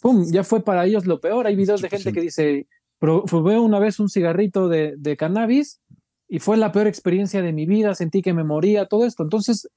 [0.00, 1.46] ¡pum!, ya fue para ellos lo peor.
[1.46, 2.68] Hay videos de gente que dice,
[3.26, 5.82] fumé una vez un cigarrito de, de cannabis
[6.28, 9.22] y fue la peor experiencia de mi vida, sentí que me moría, todo esto.
[9.22, 9.68] Entonces,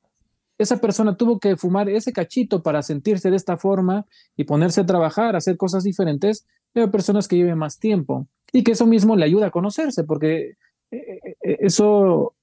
[0.57, 4.85] esa persona tuvo que fumar ese cachito para sentirse de esta forma y ponerse a
[4.85, 6.47] trabajar, hacer cosas diferentes.
[6.73, 10.53] Hay personas que lleven más tiempo y que eso mismo le ayuda a conocerse, porque
[10.91, 12.35] eh, eh, eh, eso,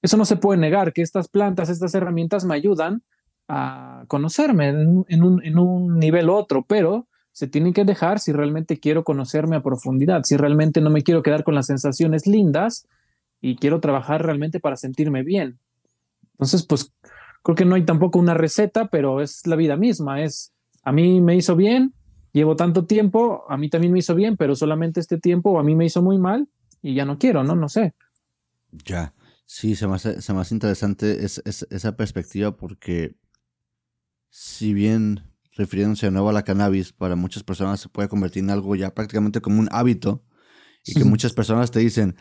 [0.00, 3.02] eso no se puede negar, que estas plantas, estas herramientas me ayudan
[3.48, 8.78] a conocerme en, un, en un nivel otro, pero se tienen que dejar si realmente
[8.78, 12.86] quiero conocerme a profundidad, si realmente no me quiero quedar con las sensaciones lindas
[13.42, 15.58] y quiero trabajar realmente para sentirme bien.
[16.32, 16.92] Entonces, pues
[17.42, 21.20] creo que no hay tampoco una receta, pero es la vida misma, es a mí
[21.20, 21.92] me hizo bien,
[22.32, 25.74] llevo tanto tiempo, a mí también me hizo bien, pero solamente este tiempo a mí
[25.74, 26.48] me hizo muy mal
[26.80, 27.54] y ya no quiero, ¿no?
[27.54, 27.94] No sé.
[28.84, 29.12] Ya,
[29.44, 33.16] sí, se me hace, se me interesante esa perspectiva porque
[34.30, 35.20] si bien
[35.54, 38.94] refiriéndose de nuevo a la cannabis, para muchas personas se puede convertir en algo ya
[38.94, 40.24] prácticamente como un hábito
[40.84, 42.16] y que muchas personas te dicen,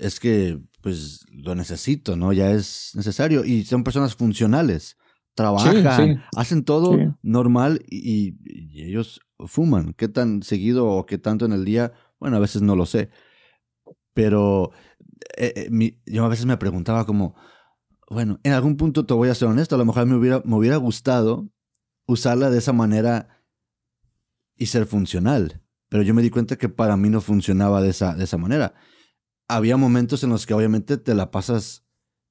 [0.00, 2.32] es que pues lo necesito, ¿no?
[2.32, 4.96] Ya es necesario y son personas funcionales
[5.34, 8.36] trabajan, hacen todo normal y,
[8.82, 9.94] ellos fuman.
[9.94, 11.92] ¿Qué tan seguido o qué tanto en el día?
[12.18, 13.10] Bueno, a veces no lo sé.
[14.14, 14.72] Pero
[15.36, 17.34] eh, eh, yo a veces me preguntaba como,
[18.08, 20.56] bueno, en algún punto te voy a ser honesto, a lo mejor me hubiera, me
[20.56, 21.48] hubiera gustado
[22.06, 23.42] usarla de esa manera
[24.56, 28.14] y ser funcional, pero yo me di cuenta que para mí no funcionaba de esa,
[28.14, 28.74] de esa manera.
[29.50, 31.84] Había momentos en los que obviamente te la pasas,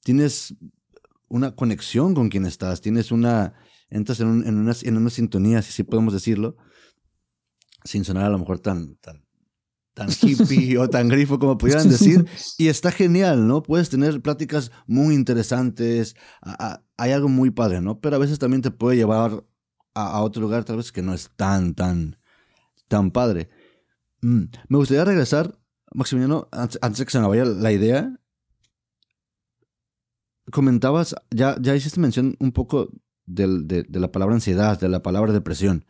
[0.03, 0.55] tienes
[1.27, 3.53] una conexión con quien estás, tienes una,
[3.89, 6.55] entras en, una, en una sintonía, si podemos decirlo,
[7.83, 9.25] sin sonar a lo mejor tan, tan,
[9.93, 12.25] tan hippie o tan grifo como pudieran decir.
[12.57, 13.63] Y está genial, ¿no?
[13.63, 16.15] Puedes tener pláticas muy interesantes,
[16.97, 17.99] hay algo muy padre, ¿no?
[17.99, 19.43] Pero a veces también te puede llevar
[19.93, 22.17] a, otro lugar tal vez que no es tan, tan,
[22.87, 23.49] tan padre.
[24.21, 25.59] Mm, me gustaría regresar,
[25.93, 28.19] Maximiliano, antes, de que se me vaya la idea.
[30.51, 32.89] Comentabas, ya, ya hiciste mención un poco
[33.25, 35.85] de, la palabra ansiedad, de la palabra depresión.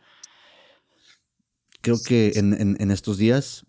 [1.80, 3.66] Creo que en, estos días,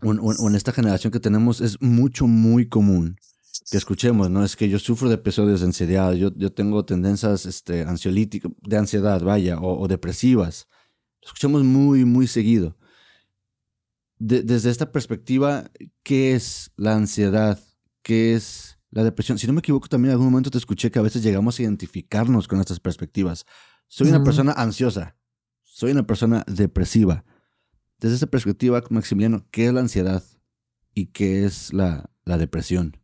[0.00, 3.16] o en, esta generación que tenemos, es mucho, muy común
[3.70, 4.44] que escuchemos, ¿no?
[4.44, 8.76] Es que yo sufro de episodios de ansiedad, yo, yo tengo tendencias este, ansiolíticas, de
[8.76, 10.66] ansiedad, vaya, o, depresivas.
[11.22, 12.76] Lo escuchamos muy, muy seguido.
[14.20, 15.70] Desde esta perspectiva,
[16.04, 17.58] ¿qué es la ansiedad?
[18.02, 19.38] ¿Qué es la depresión.
[19.38, 21.62] Si no me equivoco, también en algún momento te escuché que a veces llegamos a
[21.62, 23.46] identificarnos con estas perspectivas.
[23.88, 25.16] Soy una persona ansiosa.
[25.62, 27.24] Soy una persona depresiva.
[27.98, 30.22] Desde esa perspectiva, Maximiliano, ¿qué es la ansiedad
[30.94, 32.96] y qué es la, depresión?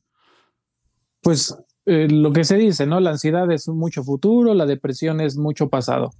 [1.23, 1.57] Pues
[1.87, 3.01] eh, lo que se dice, ¿no?
[3.01, 6.11] La ansiedad es mucho futuro, la depresión es mucho pasado.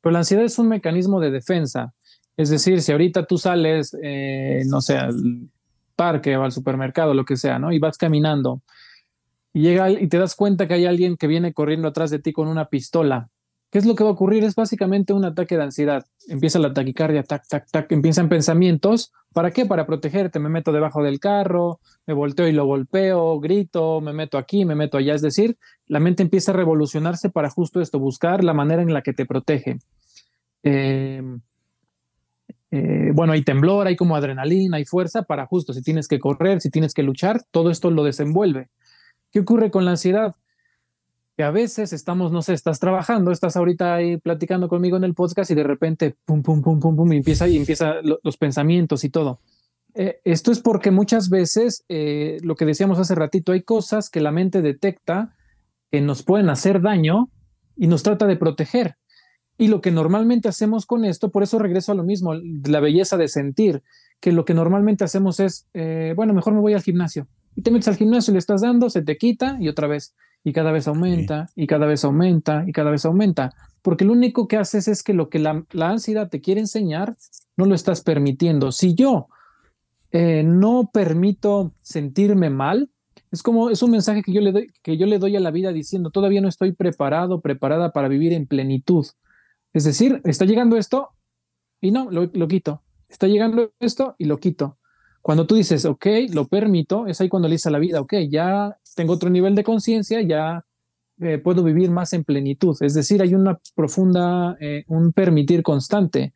[0.00, 1.94] Pero la ansiedad es un mecanismo de defensa.
[2.36, 5.48] Es decir, si ahorita tú sales, eh, no sé, al
[5.94, 7.72] parque o al supermercado, lo que sea, ¿no?
[7.72, 8.62] Y vas caminando
[9.54, 12.32] y llega y te das cuenta que hay alguien que viene corriendo atrás de ti
[12.32, 13.28] con una pistola.
[13.70, 14.44] ¿Qué es lo que va a ocurrir?
[14.44, 16.04] Es básicamente un ataque de ansiedad.
[16.28, 19.12] Empieza la taquicardia, tac, tac, tac, empiezan pensamientos.
[19.32, 19.64] ¿Para qué?
[19.64, 20.38] Para protegerte.
[20.40, 24.74] Me meto debajo del carro, me volteo y lo golpeo, grito, me meto aquí, me
[24.74, 25.14] meto allá.
[25.14, 25.56] Es decir,
[25.86, 29.24] la mente empieza a revolucionarse para justo esto, buscar la manera en la que te
[29.26, 29.78] protege.
[30.64, 31.40] Em,
[32.76, 36.60] eh, bueno, hay temblor, hay como adrenalina, hay fuerza para justo, si tienes que correr,
[36.60, 38.68] si tienes que luchar, todo esto lo desenvuelve.
[39.30, 40.34] ¿Qué ocurre con la ansiedad?
[41.36, 45.14] Que a veces estamos, no sé, estás trabajando, estás ahorita ahí platicando conmigo en el
[45.14, 49.04] podcast y de repente, pum, pum, pum, pum, pum, y empieza, y empieza los pensamientos
[49.04, 49.38] y todo.
[49.94, 54.20] Eh, esto es porque muchas veces, eh, lo que decíamos hace ratito, hay cosas que
[54.20, 55.36] la mente detecta
[55.92, 57.28] que nos pueden hacer daño
[57.76, 58.96] y nos trata de proteger.
[59.56, 63.16] Y lo que normalmente hacemos con esto, por eso regreso a lo mismo, la belleza
[63.16, 63.82] de sentir,
[64.20, 67.70] que lo que normalmente hacemos es, eh, bueno, mejor me voy al gimnasio y te
[67.70, 70.14] metes al gimnasio y le estás dando, se te quita y otra vez.
[70.46, 73.54] Y cada vez aumenta, y cada vez aumenta, y cada vez aumenta.
[73.80, 77.16] Porque lo único que haces es que lo que la, ansiedad te quiere enseñar,
[77.56, 78.70] no lo estás permitiendo.
[78.70, 79.28] Si yo
[80.10, 82.90] eh, no permito sentirme mal,
[83.30, 85.50] es como, es un mensaje que yo, le doy, que yo le doy a la
[85.50, 89.06] vida diciendo, todavía no estoy preparado, preparada para vivir en plenitud.
[89.74, 91.10] Es decir, está llegando esto
[91.80, 92.82] y no, lo, lo quito.
[93.08, 94.78] Está llegando esto y lo quito.
[95.20, 98.14] Cuando tú dices, ok, lo permito, es ahí cuando le dices a la vida, ok,
[98.30, 100.64] ya tengo otro nivel de conciencia, ya
[101.20, 102.76] eh, puedo vivir más en plenitud.
[102.80, 106.34] Es decir, hay una profunda, eh, un permitir constante.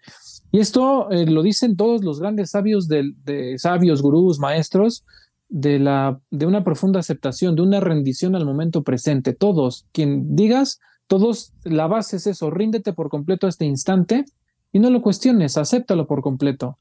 [0.52, 5.04] Y esto eh, lo dicen todos los grandes sabios de, de, sabios, gurús, maestros,
[5.48, 9.32] de, la, de una profunda aceptación, de una rendición al momento presente.
[9.34, 14.24] Todos, quien digas, todos, la base es eso, ríndete por completo a este instante
[14.72, 16.78] y no lo cuestiones, acéptalo por completo.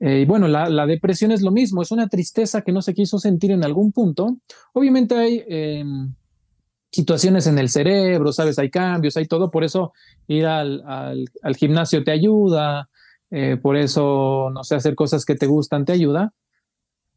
[0.00, 3.18] Eh, y bueno, la, depresión es lo mismo, es una tristeza que no se quiso
[3.18, 4.36] sentir en algún punto.
[4.74, 6.14] Obviamente hay em,
[6.90, 9.92] situaciones en el cerebro, sabes, hay cambios, hay todo, por eso
[10.28, 10.82] ir al,
[11.42, 12.90] al, gimnasio te ayuda,
[13.30, 16.32] eh, por eso, no sé, hacer cosas que te gustan te ayuda.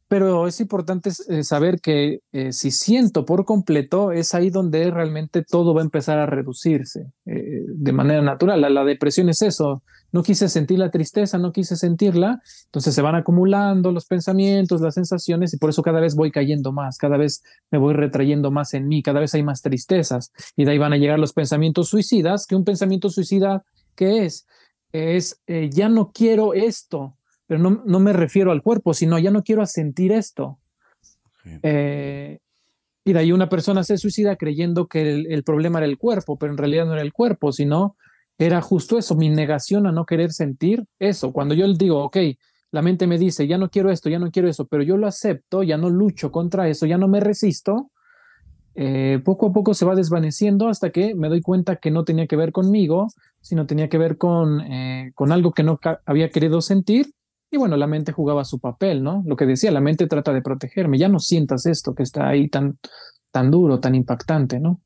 [0.07, 5.73] Pero es importante eh, saber que si siento por completo, es ahí donde realmente todo
[5.73, 8.61] va a empezar a reducirse de manera natural.
[8.61, 13.15] la depresión es eso, no quise sentir la tristeza, no quise sentirla, entonces se van
[13.15, 17.43] acumulando los pensamientos, las sensaciones y por eso cada vez voy cayendo más, cada vez
[17.71, 20.93] me voy retrayendo más en mí, cada vez hay más tristezas y de ahí van
[20.93, 23.63] a llegar los pensamientos suicidas, que un pensamiento suicida,
[23.95, 24.47] ¿qué es?
[24.93, 27.16] Es, eh, ya no quiero esto,
[27.47, 30.59] pero no, no, me refiero al cuerpo, sino ya no quiero sentir esto.
[31.63, 32.39] Eh,
[33.05, 36.37] y de ahí una persona se suicida creyendo que el, el, problema era el cuerpo,
[36.37, 37.95] pero en realidad no era el cuerpo, sino
[38.37, 41.31] era justo eso, mi negación a no querer sentir eso.
[41.31, 42.17] Cuando yo digo, ok,
[42.71, 45.07] la mente me dice, ya no quiero esto, ya no quiero eso, pero yo lo
[45.07, 47.91] acepto, ya no lucho contra eso, ya no me resisto,
[48.79, 52.27] eh, poco a poco se va desvaneciendo hasta que me doy cuenta que no tenía
[52.27, 53.07] que ver conmigo,
[53.41, 57.07] sino tenía que ver con, eh, con algo que no había querido sentir.
[57.49, 59.23] Y bueno, la mente jugaba su papel, ¿no?
[59.25, 62.49] Lo que decía, la mente trata de protegerme, ya no sientas esto que está ahí
[62.49, 62.77] tan,
[63.31, 64.81] tan duro, tan impactante, ¿no?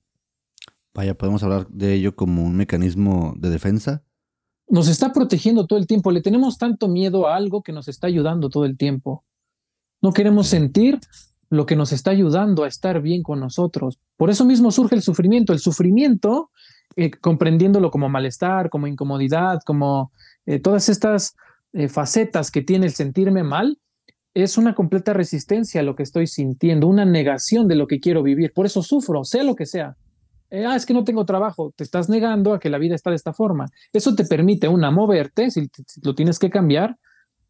[0.94, 4.04] Vaya, podemos hablar de ello como un mecanismo de defensa.
[4.68, 6.12] Nos está protegiendo todo el tiempo.
[6.12, 9.24] Le tenemos tanto miedo a algo que nos está ayudando todo el tiempo.
[10.02, 11.00] No queremos sentir
[11.50, 14.00] lo que nos está ayudando a estar bien con nosotros.
[14.18, 15.54] Por eso mismo surge el sufrimiento.
[15.54, 16.52] El sufrimiento,
[16.96, 20.12] eh, comprendiéndolo como malestar, como incomodidad, como
[20.46, 21.36] eh, todas estas
[21.74, 23.78] eh, facetas que tiene el sentirme mal,
[24.34, 28.24] es una completa resistencia a lo que estoy sintiendo, una negación de lo que quiero
[28.24, 28.54] vivir.
[28.54, 29.98] Por eso sufro, sea lo que sea.
[30.52, 31.74] ah, es que no tengo trabajo.
[31.76, 33.68] Te estás negando a que la vida está de esta forma.
[33.92, 35.70] Eso te permite, una, moverte, si
[36.04, 36.98] lo tienes que cambiar,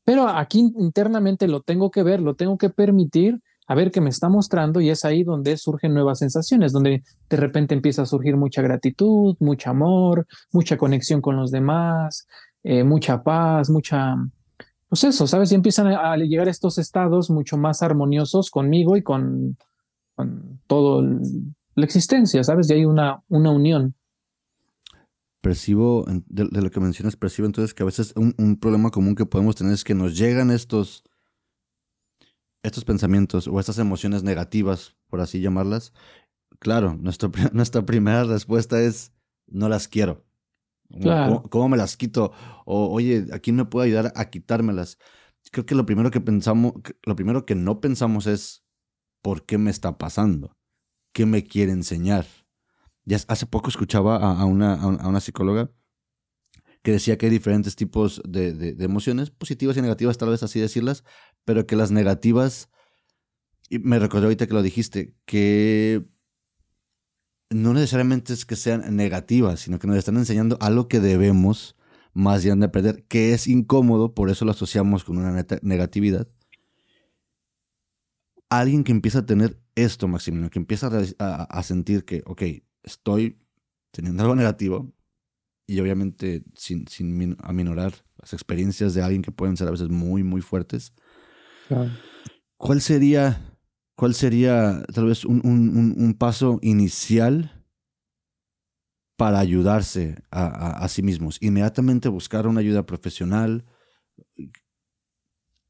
[0.03, 4.09] pero aquí internamente lo tengo que ver, lo tengo que permitir a ver qué me
[4.09, 8.35] está mostrando y es ahí donde surgen nuevas sensaciones, donde de repente empieza a surgir
[8.35, 12.27] mucha gratitud, mucho amor, mucha conexión con los demás,
[12.63, 14.15] eh, mucha paz, mucha...
[14.87, 15.51] Pues eso, ¿sabes?
[15.51, 19.57] Y empiezan a, llegar estos estados mucho más armoniosos conmigo y con,
[20.15, 21.07] con toda
[21.75, 22.69] la existencia, ¿sabes?
[22.69, 23.95] Y hay una, una unión.
[25.39, 29.25] Percibo, de, lo que mencionas, percibo entonces que a veces un, un problema común que
[29.25, 31.03] podemos tener es que nos llegan estos
[32.63, 35.93] estos pensamientos o estas emociones negativas, por así llamarlas,
[36.59, 36.97] claro,
[37.53, 39.13] nuestra primera respuesta es,
[39.47, 40.23] no las quiero.
[41.49, 42.31] ¿Cómo, me las quito?
[42.65, 44.97] O, oye, ¿a quién me puede ayudar a quitármelas?
[45.51, 46.73] Creo que lo primero que pensamos,
[47.03, 48.63] lo primero que no pensamos es,
[49.21, 50.57] ¿por qué me está pasando?
[51.13, 52.25] ¿Qué me quiere enseñar?
[53.05, 55.71] Ya hace poco escuchaba a, una, a una psicóloga
[56.83, 60.59] que decía que hay diferentes tipos de, de, emociones, positivas y negativas, tal vez así
[60.59, 61.03] decirlas,
[61.45, 62.69] pero que las negativas,
[63.69, 66.05] y me recordé ahorita que lo dijiste, que
[67.51, 71.75] no necesariamente es que sean negativas, sino que nos están enseñando algo que debemos
[72.13, 76.27] más bien de perder, que es incómodo, por eso lo asociamos con una negatividad.
[78.49, 80.89] Alguien que empieza a tener esto, Maximiliano, que empieza
[81.19, 82.41] a, a sentir que, ok,
[82.83, 83.39] estoy
[83.91, 84.93] teniendo algo negativo,
[85.71, 90.21] y obviamente sin, sin aminorar las experiencias de alguien que pueden ser a veces muy,
[90.21, 90.93] muy fuertes.
[92.57, 93.50] ¿Cuál sería,
[94.01, 97.63] cuál sería tal vez un, un, un paso inicial
[99.15, 101.37] para ayudarse a, sí mismos?
[101.39, 103.63] Inmediatamente buscar una ayuda profesional.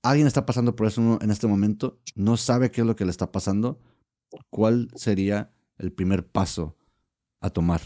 [0.01, 3.11] Alguien está pasando por eso en este momento, no sabe qué es lo que le
[3.11, 3.81] está pasando.
[4.49, 6.77] ¿Cuál sería el primer paso
[7.41, 7.81] a tomar?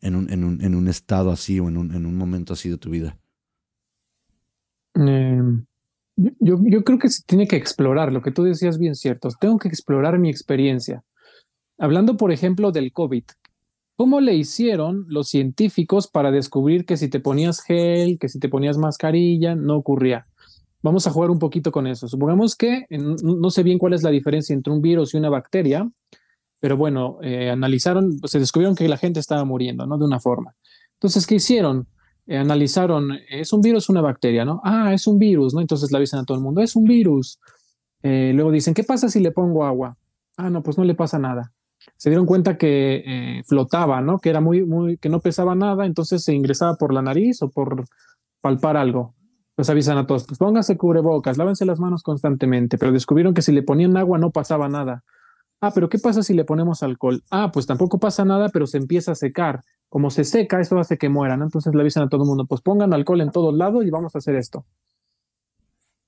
[0.00, 2.78] en un, en un, en estado así o en un, en un momento así de
[2.78, 3.18] tu vida?
[4.94, 5.66] Em,
[6.16, 9.68] yo, creo que se tiene que explorar, lo que tú decías bien cierto, tengo que
[9.68, 11.02] explorar mi experiencia.
[11.78, 13.24] Hablando, por ejemplo, del COVID,
[13.96, 18.48] ¿cómo le hicieron los científicos para descubrir que si te ponías gel, que si te
[18.48, 20.26] ponías mascarilla, no ocurría?
[20.82, 22.08] Vamos a jugar un poquito con eso.
[22.08, 25.90] Supongamos que no sé bien cuál es la diferencia entre un virus y una bacteria,
[26.58, 29.98] pero bueno, eh, analizaron, se descubrieron que la gente estaba muriendo, ¿no?
[29.98, 30.54] De una forma.
[30.94, 31.86] Entonces, ¿qué hicieron?
[32.30, 34.60] Eh, analizaron, ¿es un virus o una bacteria, no?
[34.62, 35.60] Ah, es un virus, ¿no?
[35.60, 37.40] Entonces le avisan a todo el mundo, es un virus.
[38.04, 39.96] Eh, luego dicen, ¿qué pasa si le pongo agua?
[40.36, 41.52] Ah, no, pues no le pasa nada.
[41.96, 44.20] Se dieron cuenta que flotaba, ¿no?
[44.20, 47.50] Que era muy, muy, que no pesaba nada, entonces se ingresaba por la nariz o
[47.50, 47.84] por
[48.40, 49.16] palpar algo.
[49.56, 53.50] Pues avisan a todos, pues póngase cubrebocas, lávense las manos constantemente, pero descubrieron que si
[53.50, 55.02] le ponían agua no pasaba nada.
[55.60, 57.22] Ah, pero ¿qué pasa si le ponemos alcohol?
[57.30, 59.62] Ah, pues tampoco pasa nada, pero se empieza a secar.
[59.90, 61.42] Como se seca, eso hace que mueran.
[61.42, 64.14] Entonces le avisan a todo el mundo, pues pongan alcohol en todos lados y vamos
[64.14, 64.64] a hacer esto.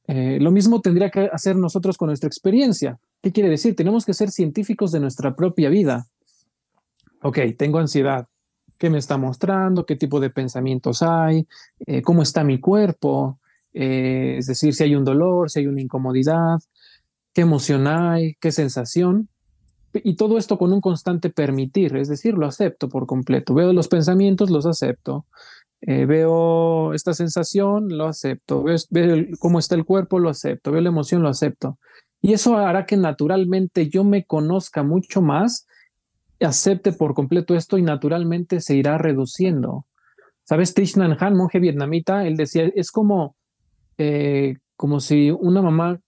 [0.07, 2.99] Eh, lo mismo tendría que hacer nosotros con nuestra experiencia.
[3.21, 3.77] ¿Qué quiere decir?
[3.77, 6.07] Tenemos que ser científicos de nuestra propia vida.
[7.23, 8.27] Ok, tengo ansiedad.
[8.79, 9.85] ¿Qué me está mostrando?
[9.85, 11.47] ¿Qué tipo de pensamientos hay?
[11.87, 13.39] Eh, ¿Cómo está mi cuerpo?
[13.75, 16.59] Eh, es decir, si hay un dolor, si hay una incomodidad,
[17.33, 19.29] qué emoción hay, qué sensación
[19.95, 23.55] y todo esto con un constante permitir, es decir, lo acepto por completo.
[23.55, 25.27] Veo los pensamientos, los acepto.
[25.83, 28.65] Eh, veo esta sensación, lo acepto.
[28.91, 30.73] Veo, cómo está el cuerpo, lo acepto.
[30.73, 31.79] Veo la emoción, lo acepto.
[32.21, 35.67] Y eso hará que naturalmente yo me conozca mucho más,
[36.41, 39.87] acepte por completo esto y naturalmente se irá reduciendo.
[40.45, 40.75] ¿Sabes?
[40.75, 43.37] Thich Nhat Hanh, monje vietnamita, él decía, es como,
[43.99, 46.01] eh, como si una mamá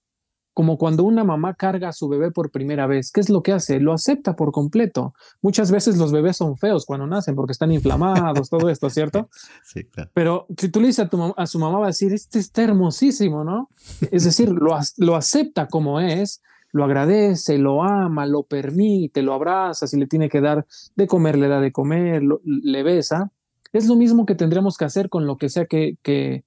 [0.55, 3.11] como cuando una mamá carga a su bebé por primera vez.
[3.11, 3.81] ¿Qué es lo que hace?
[3.81, 5.13] Lo acepta por completo.
[5.43, 9.29] Muchas veces los bebés son feos cuando nacen porque están inflamados, todo esto, ¿cierto?
[9.65, 10.11] Sí, claro.
[10.15, 12.63] Pero si tú le dices a, tu, a su mamá, va a decir, este está
[12.63, 13.69] hermosísimo, ¿no?
[14.13, 19.87] Es decir, lo, lo acepta como es, lo agradece, lo ama, lo permite, lo abraza,
[19.87, 23.33] si le tiene que dar de comer, le da de comer, le besa.
[23.73, 26.45] Es lo mismo que tendríamos que hacer con lo que sea que, que,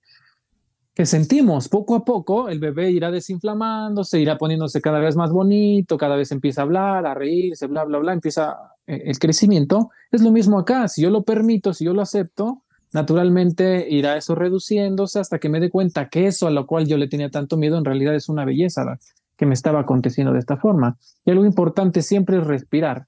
[0.98, 5.96] que sentimos poco a poco, el bebé irá desinflamándose, irá poniéndose cada vez más bonito,
[5.96, 9.92] cada vez empieza a hablar, a reírse, bla, bla, bla, empieza eh, el crecimiento.
[10.12, 14.34] Es lo mismo acá, si yo lo permito, si yo lo acepto, naturalmente irá eso
[14.34, 17.58] reduciéndose hasta que me dé cuenta que eso a lo cual yo le tenía tanto
[17.58, 18.98] miedo en realidad es una belleza
[19.38, 20.98] que me estaba aconteciendo de esta forma.
[21.24, 23.06] Y algo importante siempre es respirar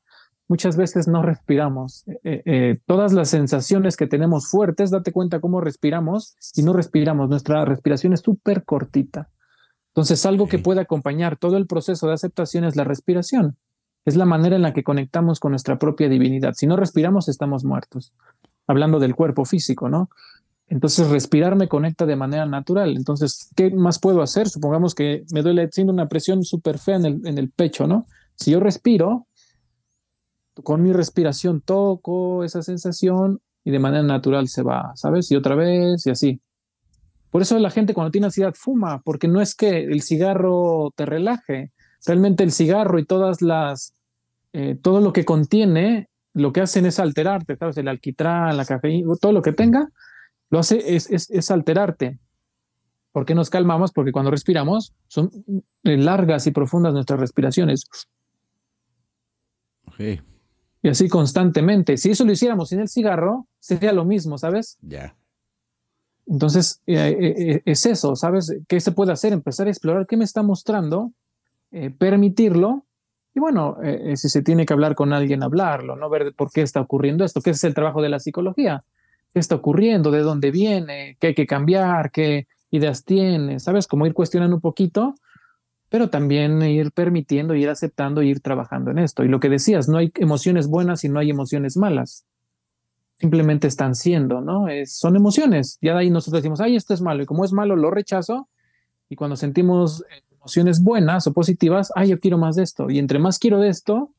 [0.50, 2.04] muchas veces no respiramos.
[2.08, 6.74] Eh, eh, eh, todas las sensaciones que tenemos fuertes, date cuenta cómo respiramos y no
[6.74, 7.30] respiramos.
[7.30, 9.30] Nuestra respiración es súper cortita.
[9.94, 13.58] Entonces, algo que puede acompañar todo el proceso de aceptación es la respiración.
[14.06, 16.54] Es la manera en la que conectamos con nuestra propia divinidad.
[16.56, 18.14] Si no respiramos, estamos muertos.
[18.68, 20.10] Hablando del cuerpo físico, ¿no?
[20.68, 22.96] Entonces, respirar me conecta de manera natural.
[22.96, 24.50] Entonces, ¿qué más puedo hacer?
[24.50, 28.08] Supongamos que me duele, siendo una presión súper fea en el, en el pecho, ¿no?
[28.36, 29.28] Si yo respiro,
[30.64, 35.32] con mi respiración toco esa sensación y de manera natural se va, ¿sabes?
[35.32, 36.42] Y otra vez y así.
[37.30, 41.06] Por eso la gente cuando tiene ansiedad fuma, porque no es que el cigarro te
[41.06, 41.72] relaje,
[42.06, 43.94] realmente el cigarro y todas las,
[44.54, 47.78] eh, todo lo que contiene, lo que hacen es alterarte, ¿sabes?
[47.78, 49.90] El alquitrán, la cafeína, todo lo que tenga,
[50.50, 52.18] lo hace es, es, es alterarte.
[53.12, 53.92] ¿Por qué nos calmamos?
[53.92, 55.30] Porque cuando respiramos son
[55.84, 57.86] largas y profundas nuestras respiraciones.
[59.86, 60.22] Okay.
[60.82, 61.98] Y así constantemente.
[61.98, 64.78] Si eso lo hiciéramos sin el cigarro, sería lo mismo, ¿sabes?
[64.82, 65.16] Ya.
[66.26, 68.56] Entonces, eh, eh, eh, es eso, ¿sabes?
[68.68, 69.34] ¿Qué se puede hacer?
[69.34, 71.12] Empezar a explorar qué me está mostrando,
[71.98, 72.86] permitirlo.
[73.36, 73.78] Y bueno,
[74.16, 76.10] si se tiene que hablar con alguien, hablarlo, ¿no?
[76.10, 78.84] Ver por qué está ocurriendo esto, qué es el trabajo de la psicología.
[79.34, 80.10] ¿Qué está ocurriendo?
[80.10, 81.16] ¿De dónde viene?
[81.20, 82.10] ¿Qué hay que cambiar?
[82.12, 83.60] ¿Qué ideas tiene?
[83.60, 83.86] ¿Sabes?
[83.86, 85.14] Como ir cuestionando un poquito
[85.90, 89.24] pero también ir permitiendo, ir aceptando, ir trabajando en esto.
[89.24, 92.26] Y lo que decías, no hay emociones buenas y no hay emociones malas.
[93.16, 94.68] Simplemente están siendo, ¿no?
[94.68, 95.80] Es, son emociones.
[95.82, 97.24] Ya de ahí nosotros decimos, ay, esto es malo.
[97.24, 98.48] Y como es malo, lo rechazo.
[99.10, 102.90] Y cuando sentimos emociones buenas o positivas, ay, yo quiero más de esto.
[102.90, 104.14] Y entre más quiero de esto,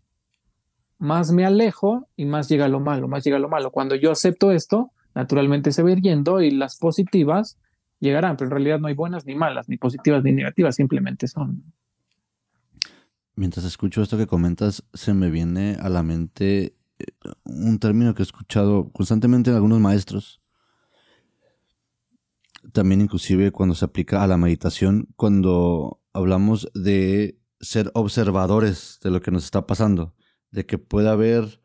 [0.99, 3.71] más me alejo y más llega lo malo, más llega lo malo.
[3.71, 7.59] Cuando yo acepto esto, naturalmente se va ir yendo y las positivas
[8.01, 11.63] llegarán, pero en realidad no hay buenas ni malas, ni positivas ni negativas, simplemente son.
[13.37, 17.05] Mientras escucho esto que comentas, se me viene a la mente eh,
[17.45, 20.41] un término que he escuchado constantemente en algunos maestros,
[22.73, 29.21] también inclusive cuando se aplica a la meditación, cuando hablamos de ser observadores de lo
[29.21, 30.15] que nos está pasando,
[30.51, 31.63] de que pueda haber,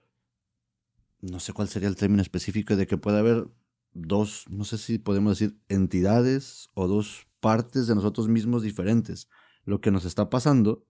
[1.21, 3.47] no sé cuál sería el término específico, de que pueda haber
[3.95, 9.27] dos, no sé si podemos decir, entidades o dos partes de nosotros mismos diferentes.
[9.63, 10.85] Lo que nos está pasando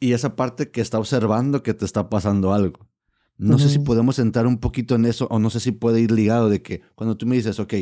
[0.00, 2.88] y esa parte que está observando que te está pasando algo.
[3.38, 6.12] No sé si podemos entrar un poquito en eso o no sé si puede ir
[6.12, 7.74] ligado de que cuando tú me dices, ok,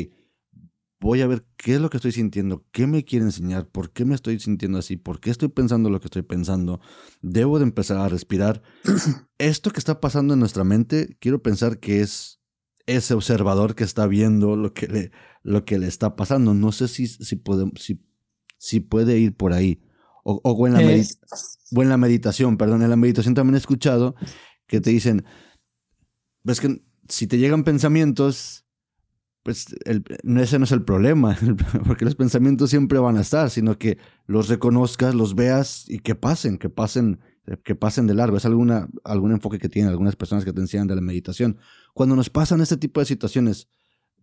[0.99, 4.05] voy a ver qué es lo que estoy sintiendo, qué me quiere enseñar, por qué
[4.05, 6.79] me estoy sintiendo así, por qué estoy pensando lo que estoy pensando,
[7.21, 8.61] debo de empezar a respirar.
[9.37, 12.40] Esto que está pasando en nuestra mente, quiero pensar que es
[12.85, 15.11] ese observador que está viendo lo que le,
[15.43, 16.53] lo que le está pasando.
[16.53, 18.01] No sé si, si, puede, si,
[18.57, 19.81] si puede ir por ahí.
[20.23, 24.15] O, o, en la o, en la meditación, perdón, en la meditación también he escuchado
[24.67, 25.25] que te dicen,
[26.43, 28.65] ves que si te llegan pensamientos,
[29.43, 30.03] pues el,
[30.39, 31.37] ese no es el problema,
[31.87, 36.15] porque los pensamientos siempre van a estar, sino que los reconozcas, los veas y que
[36.15, 37.19] pasen, que pasen
[37.63, 38.37] que pasen de largo.
[38.37, 41.57] Es alguna, algún enfoque que tienen algunas personas que te enseñan de la meditación.
[41.93, 43.67] Cuando nos pasan este tipo de situaciones,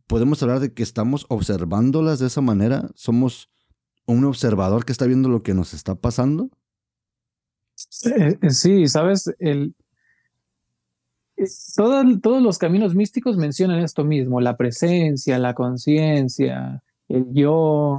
[0.06, 2.90] podemos hablar de que estamos observándolas de esa manera.
[2.94, 3.50] Somos
[4.06, 6.50] un observador que está viendo lo que nos está pasando.
[8.04, 9.74] Eh, eh, sí, sabes, el,
[11.36, 11.46] eh,
[12.20, 17.98] todos los caminos místicos mencionan esto mismo, la presencia, la conciencia, el yo,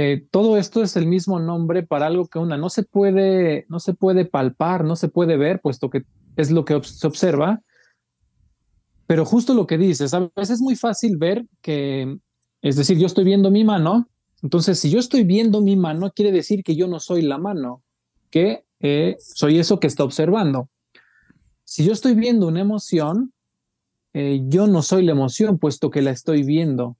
[0.00, 3.80] eh, todo esto es el mismo nombre para algo que una no se puede, no
[3.80, 6.04] se puede palpar, no se puede ver, puesto que
[6.36, 7.62] es lo que se observa.
[9.08, 12.16] Pero justo lo que dices, a veces es muy fácil ver que,
[12.62, 14.08] es decir, yo estoy viendo mi mano,
[14.40, 17.82] entonces si yo estoy viendo mi mano, quiere decir que yo no soy la mano,
[18.30, 20.68] que eh, soy eso que está observando.
[21.64, 23.32] Si yo estoy viendo una emoción,
[24.12, 26.96] eh, yo no soy la emoción, puesto que la estoy viendo.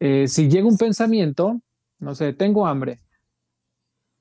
[0.00, 1.60] Eh, si llega un pensamiento,
[1.98, 3.00] no sé, tengo hambre,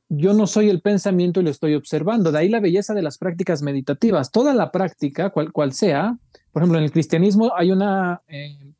[0.08, 2.32] yo no soy el pensamiento y lo estoy observando.
[2.32, 4.32] De ahí la belleza de las prácticas meditativas.
[4.32, 6.18] Toda la práctica, cual, cual sea,
[6.52, 8.74] por ejemplo, en el cristianismo hay una, eh,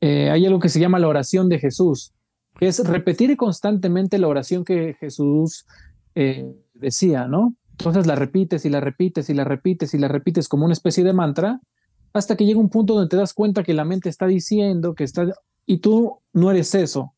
[0.00, 2.12] eh, hay algo que se llama la oración de Jesús,
[2.58, 5.66] que es repetir constantemente la oración que Jesús
[6.74, 7.54] decía, ¿no?
[7.70, 11.02] Entonces la repites y la repites y la repites y la repites como una especie
[11.02, 11.60] de mantra
[12.12, 15.04] hasta que llega un punto donde te das cuenta que la mente está diciendo, que
[15.04, 15.32] está
[15.66, 17.14] y tú no eres eso.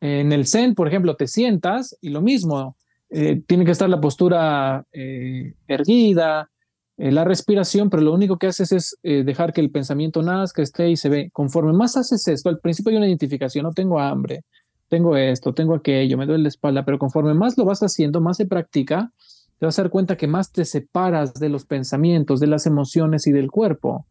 [0.00, 2.76] En el Zen, por ejemplo, te sientas y lo mismo,
[3.10, 6.48] eh, tiene que estar la postura eh, erguida,
[6.96, 10.90] eh, la respiración, pero lo único que haces es dejar que el pensamiento nazca, esté
[10.90, 11.30] y se ve.
[11.32, 14.44] Conforme más haces esto, al principio hay una identificación, no tengo hambre,
[14.88, 18.36] tengo esto, tengo aquello, me duele la espalda, pero conforme más lo vas haciendo, más
[18.36, 19.12] se practica,
[19.58, 23.26] te vas a dar cuenta que más te separas de los pensamientos, de las emociones
[23.26, 24.06] y del cuerpo.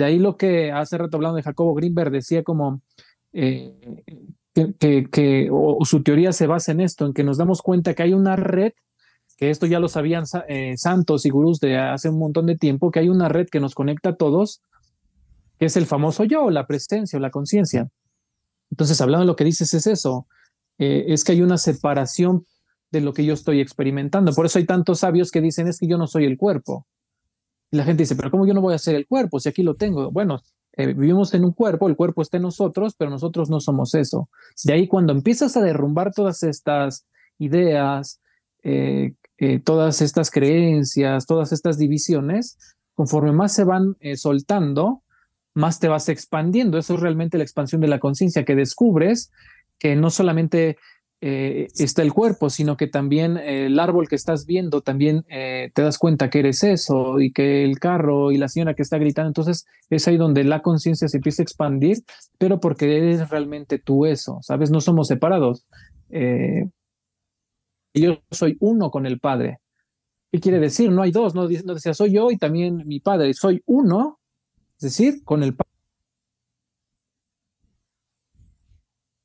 [0.00, 2.80] De ahí lo que hace rato hablando de Jacobo Greenberg decía como
[3.34, 4.02] eh,
[4.54, 5.50] que,
[5.84, 8.72] su teoría se basa en esto, en que nos damos cuenta que hay una red,
[9.36, 12.90] que esto ya lo sabían eh, santos y gurús de hace un montón de tiempo,
[12.90, 14.62] que hay una red que nos conecta a todos,
[15.58, 17.90] que es el famoso yo, la presencia o la conciencia.
[18.70, 20.26] Entonces, hablando de lo que dices, es eso,
[20.78, 22.46] eh, es que hay una separación
[22.90, 24.32] de lo que yo estoy experimentando.
[24.32, 26.86] Por eso hay tantos sabios que dicen, es que yo no soy el cuerpo.
[27.70, 29.62] Y la gente dice, pero ¿cómo yo no voy a ser el cuerpo si aquí
[29.62, 30.10] lo tengo?
[30.10, 30.42] Bueno,
[30.72, 34.28] eh, vivimos en un cuerpo, el cuerpo está en nosotros, pero nosotros no somos eso.
[34.64, 37.06] De ahí cuando empiezas a derrumbar todas estas
[37.38, 38.20] ideas,
[38.62, 39.14] eh,
[39.64, 42.58] todas estas creencias, todas estas divisiones,
[42.94, 45.02] conforme más se van soltando,
[45.54, 46.76] más te vas expandiendo.
[46.76, 49.30] Eso es realmente la expansión de la conciencia, que descubres
[49.80, 50.76] que no solamente
[51.20, 55.82] eh, está el cuerpo, sino que también el árbol que estás viendo, también eh, te
[55.82, 59.28] das cuenta que eres eso y que el carro y la señora que está gritando.
[59.28, 61.98] Entonces es ahí donde la conciencia se empieza a expandir,
[62.38, 64.70] pero porque eres realmente tú eso, ¿sabes?
[64.70, 65.66] No somos separados.
[66.08, 66.68] Eh,
[67.92, 69.58] yo soy uno con el Padre.
[70.32, 70.90] ¿Qué quiere decir?
[70.90, 74.20] No hay dos, no, no decía soy yo y también mi Padre, soy uno
[74.80, 75.54] es decir, con el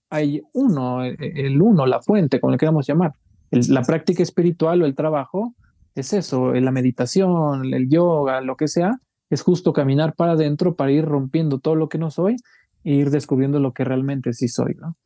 [0.09, 3.13] hay uno, e, e, el uno, la fuente, como le queramos llamar.
[3.51, 5.53] la práctica espiritual o el trabajo
[5.95, 8.99] es eso, la meditación, el yoga, lo que sea,
[9.29, 12.35] es justo caminar para adentro para ir rompiendo todo lo que no soy
[12.83, 14.97] e ir descubriendo lo que realmente sí soy, ¿no?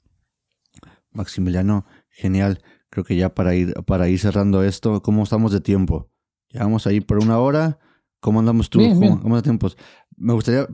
[1.12, 2.62] Maximiliano, genial.
[2.90, 6.10] Creo que ya para ir, para ir cerrando esto, ¿cómo estamos de tiempo?
[6.50, 7.80] Llevamos ahí por una hora.
[8.20, 8.80] ¿Cómo andamos tú?
[8.80, 9.78] ¿Cómo, ¿Cómo, tiempos?
[10.18, 10.68] Me gustaría,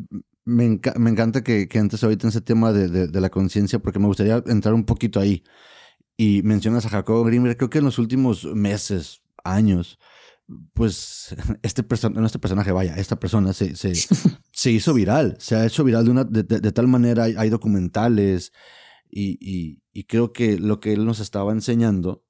[0.45, 4.07] me, encanta que, que entres ahorita en ese tema de, de, la conciencia, porque me
[4.07, 5.43] gustaría entrar un poquito ahí.
[6.17, 9.99] Y mencionas a Jacobo Greenberg, creo que en los últimos meses, años,
[10.73, 13.93] pues este, no este personaje, vaya, esta persona se, se,
[14.51, 18.51] se, hizo viral, se ha hecho viral de, una, de, de, tal manera, hay, documentales
[19.09, 22.23] y, y, y, creo que lo que él nos estaba enseñando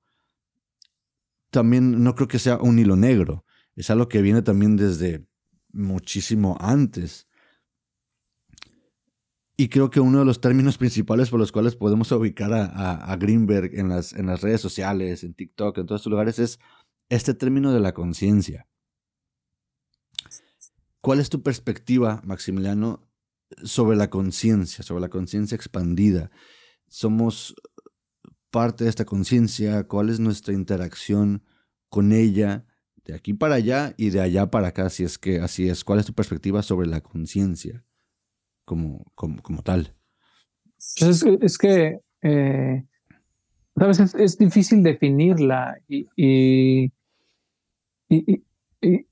[1.49, 3.45] también no creo que sea un hilo negro,
[3.75, 5.25] es algo que viene también desde
[5.71, 7.27] muchísimo antes.
[9.57, 13.71] Y creo que uno de los términos principales por los cuales podemos ubicar a, Greenberg
[13.73, 16.59] en las, en las redes sociales, en TikTok, en todos estos lugares, es
[17.07, 18.67] este término de la conciencia.
[20.99, 23.07] ¿Cuál es tu perspectiva, Maximiliano,
[23.63, 26.31] sobre la conciencia, sobre la conciencia expandida?
[26.87, 27.55] ¿Somos
[28.49, 29.87] parte de esta conciencia?
[29.87, 31.43] ¿Cuál es nuestra interacción
[31.89, 32.65] con ella?
[33.05, 35.83] de aquí para allá y de allá para acá, si es que así es.
[35.83, 37.85] ¿Cuál es tu perspectiva sobre la conciencia
[38.65, 39.93] como, como, como, tal?
[40.99, 42.85] Pues es, que, eh,
[43.77, 43.99] ¿sabes?
[44.15, 46.91] Es, difícil definirla y, y,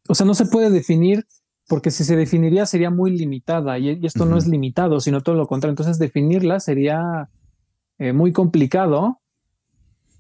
[0.07, 1.25] o sea, no se puede definir
[1.67, 5.47] porque si se definiría sería muy limitada y, esto no es limitado, sino todo lo
[5.47, 5.71] contrario.
[5.71, 7.29] Entonces, definirla sería
[7.99, 9.21] eh, muy complicado.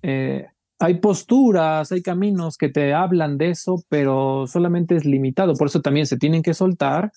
[0.01, 0.47] Eh,
[0.79, 5.53] hay posturas, hay caminos que te hablan de eso, pero solamente es limitado.
[5.53, 7.11] Por eso también se tienen que soltar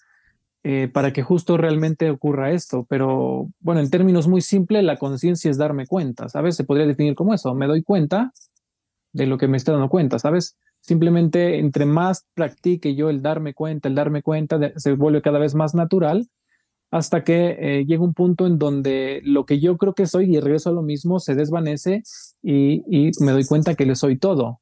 [0.68, 2.84] eh, para que justo realmente ocurra esto.
[2.88, 6.56] Pero bueno, en términos muy simples, la conciencia es darme cuenta, ¿sabes?
[6.56, 7.54] Se podría definir como eso.
[7.54, 8.32] Me doy cuenta
[9.12, 10.56] de lo que me está dando cuenta, ¿sabes?
[10.80, 15.54] Simplemente entre más practique yo el darme cuenta, el darme cuenta, se vuelve cada vez
[15.54, 16.28] más natural
[16.90, 20.40] hasta que eh, llega un punto en donde lo que yo creo que soy y
[20.40, 22.02] regreso a lo mismo se desvanece
[22.42, 24.60] y, me doy cuenta que le soy todo.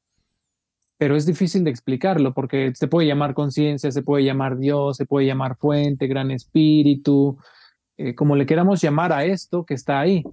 [0.97, 5.05] Pero es difícil de explicarlo porque se puede llamar conciencia, se puede llamar Dios, se
[5.05, 7.37] puede llamar fuente, gran espíritu,
[7.97, 10.23] eh, como le queramos llamar a esto que está ahí.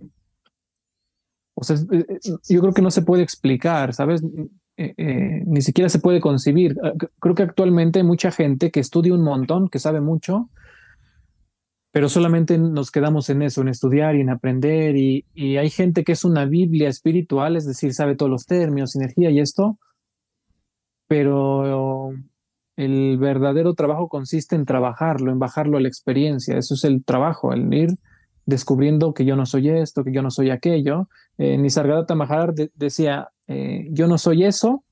[1.55, 4.23] O sea, eh, yo creo que no se puede explicar, ¿sabes?
[4.77, 6.77] ni siquiera se puede concebir.
[6.83, 10.49] Ah, creo que actualmente hay mucha gente que estudia un montón, que sabe mucho,
[11.93, 14.97] pero solamente nos quedamos en eso, en estudiar y en aprender.
[14.97, 19.31] Y, hay gente que es una Biblia espiritual, es decir, sabe todos los términos, energía
[19.31, 19.79] y esto,
[21.13, 22.15] pero
[22.75, 26.57] el verdadero trabajo consiste en trabajarlo, en bajarlo a la experiencia.
[26.57, 27.91] Eso es el trabajo, el ir
[28.47, 31.11] descubriendo que yo no soy esto, que yo no soy aquello.
[31.37, 34.87] Eh, Nisargadatta Maharaj decía, eh, yo no soy eso.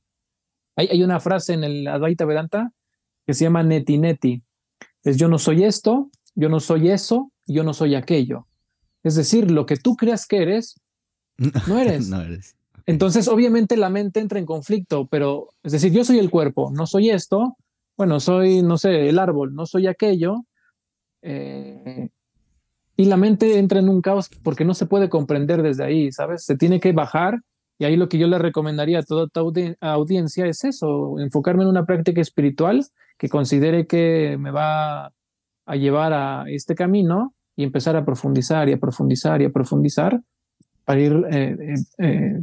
[0.77, 2.71] Hay, hay, una frase en el Advaita Vedanta
[3.27, 4.43] que se llama neti neti.
[5.03, 8.47] Es yo no soy esto, yo no soy eso, yo no soy aquello.
[9.03, 10.79] Es decir, lo que tú creas que eres,
[11.67, 12.11] no eres.
[12.11, 12.59] no eres.
[12.91, 16.89] Entonces, obviamente la mente entra en conflicto, pero es decir, yo soy el cuerpo, no
[16.89, 17.57] soy esto,
[17.97, 20.45] bueno, soy, no sé, el árbol, no soy aquello.
[21.23, 22.09] Eh,
[22.97, 26.45] y la mente entra en un caos porque no se puede comprender desde ahí, ¿sabes?
[26.45, 27.39] Se tiene que bajar
[27.79, 31.69] y ahí lo que yo le recomendaría a toda tu audiencia es eso, enfocarme en
[31.69, 32.85] una práctica espiritual
[33.19, 35.13] que considere que me va
[35.65, 40.21] a llevar a este camino y empezar a profundizar y a profundizar y a profundizar
[40.85, 42.43] para ir eh, eh, eh,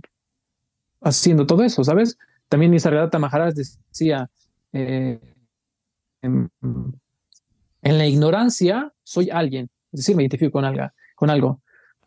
[1.08, 2.18] haciendo todo eso, ¿sabes?
[2.49, 4.30] También Nisargadatta Maharaj decía,
[4.72, 5.22] en,
[7.82, 10.89] la ignorancia soy alguien, es decir, me identifico con algo.
[11.16, 11.62] Con algo.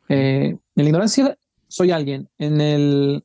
[0.08, 1.36] en la ignorancia
[1.68, 3.24] soy alguien, en el...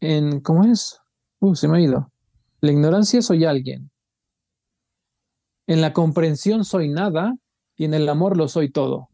[0.00, 0.98] En, ¿Cómo es?
[1.40, 2.10] Uh, se me ha ido.
[2.60, 3.90] La ignorancia soy alguien.
[5.66, 7.36] En la comprensión soy nada
[7.76, 9.08] y en el amor lo soy todo.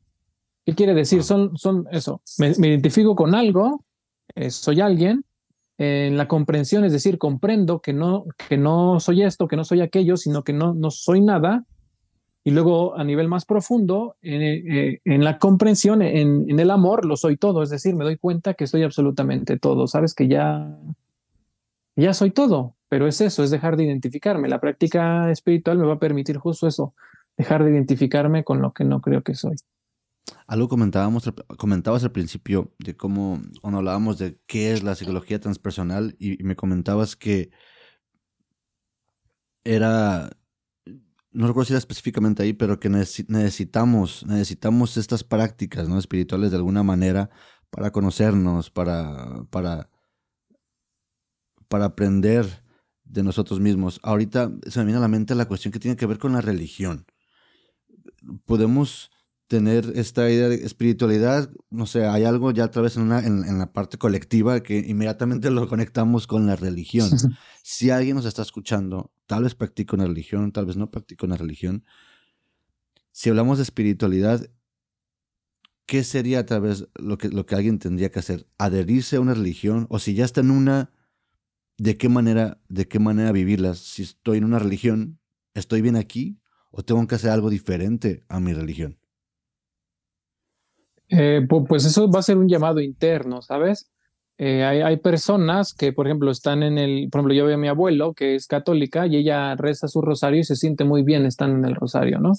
[0.64, 1.22] ¿Qué quiere decir?
[1.22, 2.22] Son, son eso.
[2.38, 3.84] Me, identifico con algo,
[4.34, 5.24] eh, soy alguien.
[5.78, 9.82] En la comprensión, es decir, comprendo que no, que no soy esto, que no soy
[9.82, 11.64] aquello, sino que no, no soy nada.
[12.44, 17.16] Y luego, a nivel más profundo, eh, en la comprensión, en, en, el amor, lo
[17.16, 17.62] soy todo.
[17.62, 19.86] Es decir, me doy cuenta que soy absolutamente todo.
[19.86, 20.78] Sabes que ya,
[21.94, 22.76] ya soy todo.
[22.88, 24.48] Pero es eso, es dejar de identificarme.
[24.48, 26.94] La práctica espiritual me va a permitir justo eso,
[27.36, 29.56] dejar de identificarme con lo que no creo que soy.
[30.46, 36.16] Algo comentábamos, comentabas al principio de cómo, cuando hablábamos de qué es la psicología transpersonal,
[36.18, 37.50] y, me comentabas que
[39.64, 40.30] era,
[41.32, 45.98] no recuerdo si era específicamente ahí, pero que necesitamos, necesitamos estas prácticas ¿no?
[45.98, 47.30] espirituales de alguna manera
[47.70, 49.90] para conocernos, para, para,
[51.68, 52.64] para aprender
[53.04, 54.00] de nosotros mismos.
[54.02, 56.40] Ahorita se me viene a la mente la cuestión que tiene que ver con la
[56.40, 57.06] religión.
[58.44, 59.10] Podemos
[59.48, 63.58] tener esta idea de espiritualidad, no sé, hay algo ya otra vez en, una, en,
[63.58, 67.10] la parte colectiva que inmediatamente lo conectamos con la religión.
[67.62, 71.36] si alguien nos está escuchando, tal vez practica una religión, tal vez no practica una
[71.36, 71.84] religión.
[73.12, 74.50] Si hablamos de espiritualidad,
[75.86, 78.48] ¿qué sería a través lo que, lo que alguien tendría que hacer?
[78.58, 79.86] ¿Adherirse a una religión?
[79.90, 80.90] O si ya está en una,
[81.78, 83.78] de qué manera, de qué manera vivirlas.
[83.78, 85.20] Si estoy en una religión,
[85.54, 86.40] ¿estoy bien aquí
[86.70, 88.98] o tengo que hacer algo diferente a mi religión?
[91.08, 93.90] Eh, pues eso va a ser un llamado interno, ¿sabes?
[94.38, 97.68] Eh, hay, personas que, por ejemplo, están en el, por ejemplo, yo veo a mi
[97.68, 101.56] abuelo que es católica y ella reza su rosario y se siente muy bien estando
[101.56, 102.32] en el rosario, ¿no?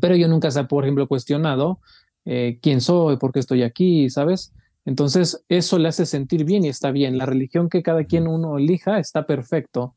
[0.00, 1.80] Pero yo nunca se ha, por ejemplo, cuestionado
[2.24, 4.54] eh, quién soy, por qué estoy aquí, ¿sabes?
[4.86, 7.18] Entonces, eso le hace sentir bien y está bien.
[7.18, 9.94] La religión que cada quien uno elija está perfecto.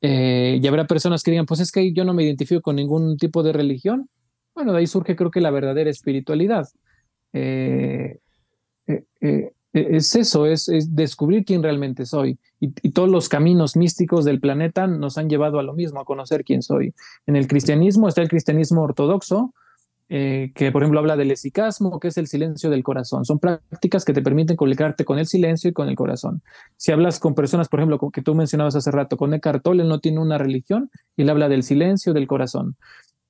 [0.00, 3.42] Y habrá personas que digan, pues es que yo no me identifico con ningún tipo
[3.42, 4.10] de religión.
[4.54, 6.68] Bueno, de ahí surge creo que la verdadera espiritualidad.
[7.32, 8.18] Eh,
[8.86, 12.38] eh, es eso, es, descubrir quién realmente soy.
[12.60, 16.44] Y, todos los caminos místicos del planeta nos han llevado a lo mismo, a conocer
[16.44, 16.94] quién soy.
[17.26, 19.52] En el cristianismo está el cristianismo ortodoxo,
[20.08, 23.24] eh, que por ejemplo habla del esicasmo, que es el silencio del corazón.
[23.24, 26.42] Son prácticas que te permiten comunicarte con el silencio y con el corazón.
[26.76, 29.88] Si hablas con personas, por ejemplo, que tú mencionabas hace rato, con Eckhart Tolle, él
[29.88, 32.76] no tiene una religión él habla del silencio del corazón.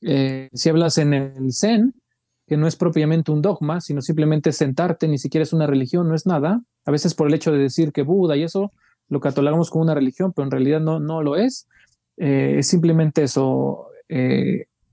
[0.04, 1.94] Eh, si hablas en el Zen,
[2.46, 6.14] que no es propiamente un dogma, sino simplemente sentarte, ni siquiera es una religión, no
[6.14, 6.62] es nada.
[6.84, 8.72] A veces por el hecho de decir que Buda y eso
[9.08, 11.66] lo catalogamos como una religión, pero en realidad no, no lo es.
[12.16, 13.88] Eh, es simplemente eso,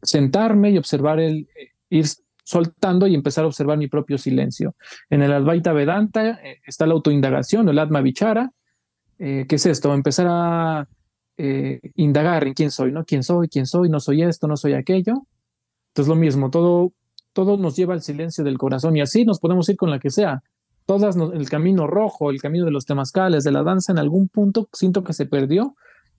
[0.02, 1.48] sentarme y observar el,
[1.90, 2.06] ir
[2.44, 4.76] soltando y empezar a observar mi propio silencio.
[5.10, 8.52] En el Advaita Vedanta eh, está la autoindagación, el Atma Vichara.
[9.20, 9.94] Eh, ¿Qué es esto?
[9.94, 10.88] Empezar a
[11.44, 13.06] eh, indagar en quién soy, ¿no?
[13.06, 13.48] ¿Quién soy?
[13.48, 13.90] ¿Quién soy?
[13.90, 15.26] No soy esto, no soy aquello.
[15.90, 16.94] Entonces lo mismo, todo,
[17.34, 20.10] todo nos lleva al silencio del corazón y así nos podemos ir con la que
[20.10, 20.44] sea.
[20.86, 24.68] Todas el camino rojo, el camino de los temazcales, de la danza, en algún punto
[24.74, 25.76] siento que se perdió,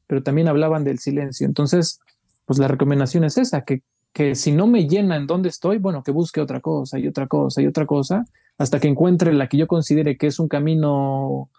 [0.06, 1.46] pero también hablaban del silencio.
[1.46, 2.00] Entonces,
[2.44, 3.82] pues la recomendación es esa, que
[4.12, 7.26] que si no me llena en donde estoy, bueno, que busque otra cosa y otra
[7.26, 8.24] cosa y otra cosa,
[8.58, 11.50] hasta que encuentre la que yo considere que es un camino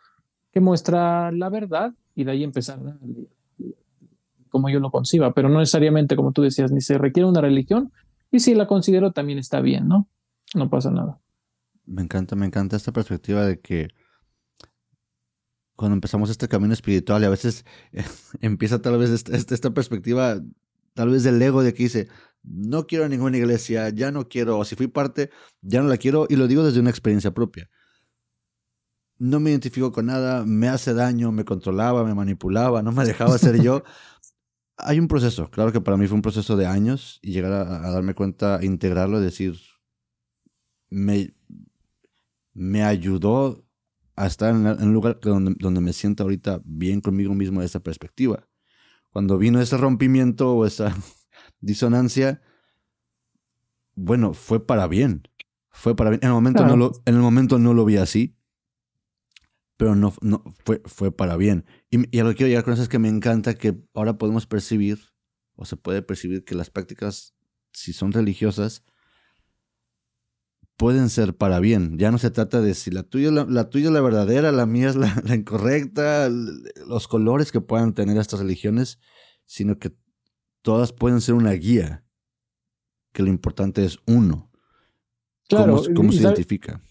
[0.51, 2.79] que muestra la verdad y de ahí empezar
[4.53, 7.91] como yo lo conciba, pero no necesariamente, como tú decías, ni se requiere una religión,
[8.31, 10.07] y si la considero también está bien, ¿no?
[10.55, 11.19] No pasa nada.
[11.85, 13.89] Me encanta, me encanta esta perspectiva de que
[15.75, 17.65] cuando empezamos este camino espiritual y a veces
[18.39, 20.39] empieza tal vez esta, esta perspectiva
[20.93, 22.07] tal vez del ego de que dice,
[22.43, 25.29] no quiero ninguna iglesia, ya no quiero, o si fui parte,
[25.61, 27.69] ya no la quiero, y lo digo desde una experiencia propia.
[29.17, 33.37] No me identifico con nada, me hace daño, me controlaba, me manipulaba, no me dejaba
[33.37, 33.83] ser yo.
[34.85, 37.91] Hay un proceso, claro que para mí fue un proceso de años y llegar a,
[37.91, 39.57] darme cuenta, integrarlo y decir,
[40.89, 41.33] me,
[42.53, 43.65] me ayudó
[44.15, 47.79] a estar en, un lugar donde, donde me siento ahorita bien conmigo mismo de esa
[47.79, 48.47] perspectiva.
[49.09, 50.95] Cuando vino ese rompimiento o esa
[51.61, 52.41] disonancia,
[53.95, 55.27] bueno, fue para bien.
[55.69, 56.19] Fue para bien.
[56.23, 58.35] En el momento, no, lo, en el momento no lo vi así,
[59.77, 61.65] pero no, no fue, fue para bien.
[61.89, 64.45] Y, a lo que quiero llegar con eso es que me encanta que ahora podemos
[64.45, 64.99] percibir,
[65.55, 67.35] o se puede percibir que las prácticas,
[67.71, 68.83] si son religiosas,
[70.77, 71.97] pueden ser para bien.
[71.97, 74.89] Ya no se trata de si la tuya, la, tuya es la verdadera, la mía
[74.89, 78.99] es la, la, incorrecta, los colores que puedan tener estas religiones,
[79.45, 79.95] sino que
[80.61, 82.05] todas pueden ser una guía,
[83.11, 84.51] que lo importante es uno.
[85.47, 86.81] Claro, ¿Cómo, se identifica?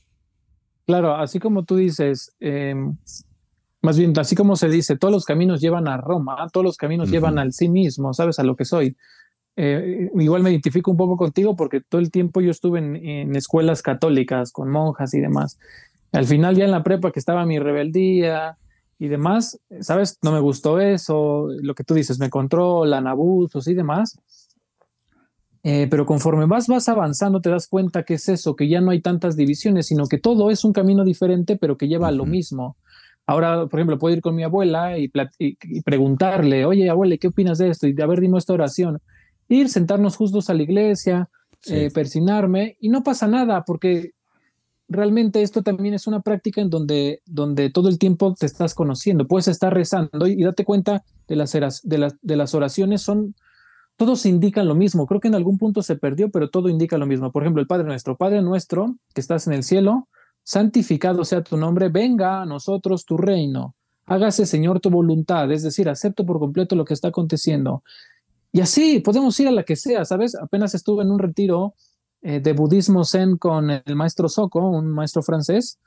[0.86, 2.96] Claro, así como tú dices, em,
[3.82, 7.10] más bien, así como se dice, todos los caminos llevan a Roma, todos los caminos
[7.10, 8.38] llevan al sí mismo, ¿sabes?
[8.38, 8.96] A lo que soy.
[9.56, 13.82] Eh, igual me identifico un poco contigo porque todo el tiempo yo estuve en, escuelas
[13.82, 15.58] católicas con monjas y demás.
[16.12, 18.56] Al final ya en la prepa que estaba mi rebeldía
[18.98, 20.18] y demás, ¿sabes?
[20.22, 24.18] No me gustó eso, lo que tú dices, me controlan, abusos y demás.
[25.64, 28.90] Eh, pero conforme vas, vas avanzando, te das cuenta que es eso, que ya no
[28.90, 32.26] hay tantas divisiones, sino que todo es un camino diferente, pero que lleva a lo
[32.26, 32.76] mismo.
[33.26, 35.12] Ahora, por ejemplo, puedo ir con mi abuela y,
[35.84, 37.86] preguntarle, oye, abuela, ¿qué opinas de esto?
[37.86, 39.00] Y de haber dime esta oración
[39.48, 41.28] ir, sentarnos justos a la iglesia,
[41.66, 44.12] eh, persinarme y no pasa nada porque
[44.88, 49.26] realmente esto también es una práctica en donde, donde todo el tiempo te estás conociendo,
[49.26, 53.34] puedes estar rezando y, date cuenta de las, de, las, de las oraciones son,
[54.02, 57.06] todos indican lo mismo, creo que en algún punto se perdió, pero todo indica lo
[57.06, 57.30] mismo.
[57.30, 60.08] Por ejemplo, el Padre nuestro, Padre nuestro, que estás en el cielo,
[60.42, 63.76] santificado sea tu nombre, venga a nosotros tu reino.
[64.06, 67.84] Hágase, Señor, tu voluntad, es decir, acepto por completo lo que está aconteciendo.
[68.50, 70.34] Y así podemos ir a la que sea, ¿sabes?
[70.34, 71.74] Apenas estuve en un retiro
[72.22, 75.78] eh, de budismo zen con el maestro Soko, un maestro francés,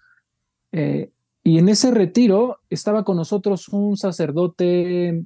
[0.72, 1.12] eh,
[1.44, 5.26] y en ese retiro estaba con nosotros un sacerdote,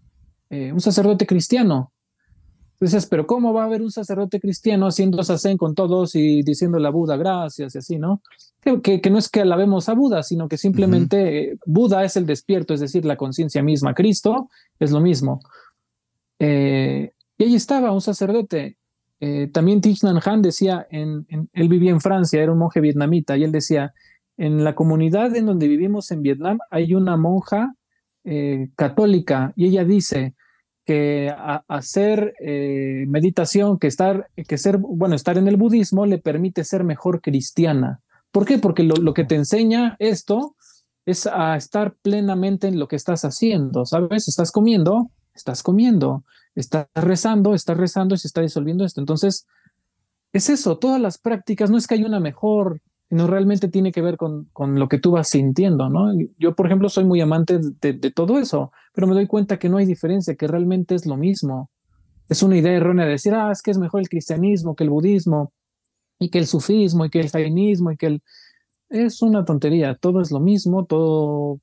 [0.49, 1.91] eh, un sacerdote cristiano.
[2.79, 6.85] Entonces, pero ¿cómo va a haber un sacerdote cristiano haciendo zen con todos y diciendo
[6.85, 8.21] a Buda gracias y así, ¿no?
[8.61, 12.73] Que, que, no es que alabemos a Buda, sino que simplemente Buda es el despierto,
[12.73, 13.93] es decir, la conciencia misma.
[13.93, 14.49] Cristo
[14.79, 15.41] es lo mismo.
[16.39, 18.77] Eh, y ahí estaba un sacerdote.
[19.19, 23.35] Eh, también Thich Nhat Hanh decía, en, él vivía en Francia, era un monje vietnamita,
[23.35, 23.93] y él decía,
[24.37, 27.75] en la comunidad en donde vivimos en Vietnam hay una monja
[28.23, 30.33] eh, católica y ella dice
[30.89, 31.31] que
[31.67, 36.83] hacer eh, meditación, que estar, que ser, bueno, estar en el budismo le permite ser
[36.83, 37.99] mejor cristiana.
[38.31, 38.57] ¿Por qué?
[38.57, 40.55] Porque lo, lo que te enseña esto
[41.05, 44.27] es a estar plenamente en lo que estás haciendo, ¿sabes?
[44.27, 46.23] Estás comiendo, estás comiendo
[46.55, 48.99] está rezando, está rezando y se está disolviendo esto.
[48.99, 49.47] Entonces,
[50.33, 54.01] es eso, todas las prácticas, no es que hay una mejor, sino realmente tiene que
[54.01, 56.13] ver con, con lo que tú vas sintiendo, ¿no?
[56.37, 59.77] Yo, por ejemplo, soy muy amante de, todo eso, pero me doy cuenta que no
[59.77, 61.71] hay diferencia, que realmente es lo mismo.
[62.29, 64.91] Es una idea errónea de decir, ah, es que es mejor el cristianismo que el
[64.91, 65.51] budismo,
[66.19, 68.21] y que el sufismo, y que el jainismo, y que el...
[68.89, 71.59] Es una tontería, todo es lo mismo, todo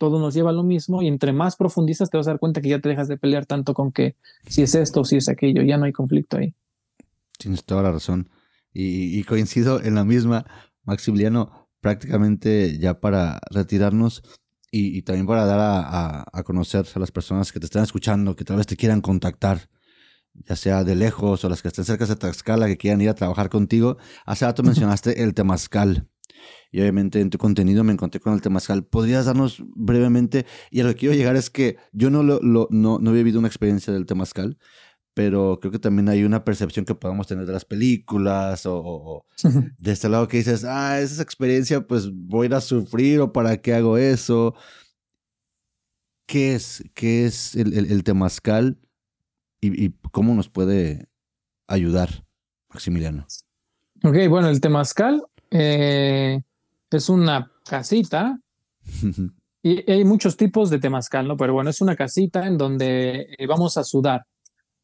[0.00, 2.62] todo nos lleva a lo mismo y entre más profundizas te vas a dar cuenta
[2.62, 4.16] que ya te dejas de pelear tanto con que
[4.46, 6.54] si es esto o si es aquello, ya no hay conflicto ahí.
[7.36, 8.30] Tienes toda la razón.
[8.72, 10.46] Y, coincido en la misma,
[10.84, 14.22] Maximiliano, prácticamente ya para retirarnos
[14.70, 18.56] y, también para dar a, conocer a las personas que te están escuchando, que tal
[18.56, 19.68] vez te quieran contactar,
[20.32, 23.14] ya sea de lejos o las que estén cerca de Tlaxcala, que quieran ir a
[23.14, 23.98] trabajar contigo.
[24.26, 26.08] Hace rato mencionaste el temazcal
[26.70, 28.84] y obviamente en tu contenido me encontré con el temazcal.
[28.84, 30.46] ¿Podrías darnos brevemente?
[30.70, 33.38] Y a lo que quiero llegar es que yo no, lo, no, no había vivido
[33.38, 34.58] una experiencia del temazcal,
[35.14, 39.24] pero creo que también hay una percepción que podemos tener de las películas o,
[39.78, 43.32] de este lado que dices, ah, esa experiencia, pues voy a ir a sufrir o
[43.32, 44.54] para qué hago eso.
[46.26, 48.78] ¿Qué es, qué es el, el, temazcal
[49.60, 51.08] y, y, cómo nos puede
[51.66, 52.24] ayudar,
[52.68, 53.26] Maximiliano?
[54.04, 56.40] Ok, bueno, el temazcal eh,
[56.90, 58.38] es una casita
[59.62, 61.36] y hay muchos tipos de temazcal, ¿no?
[61.36, 64.24] Pero bueno, es una casita en donde eh, vamos a sudar.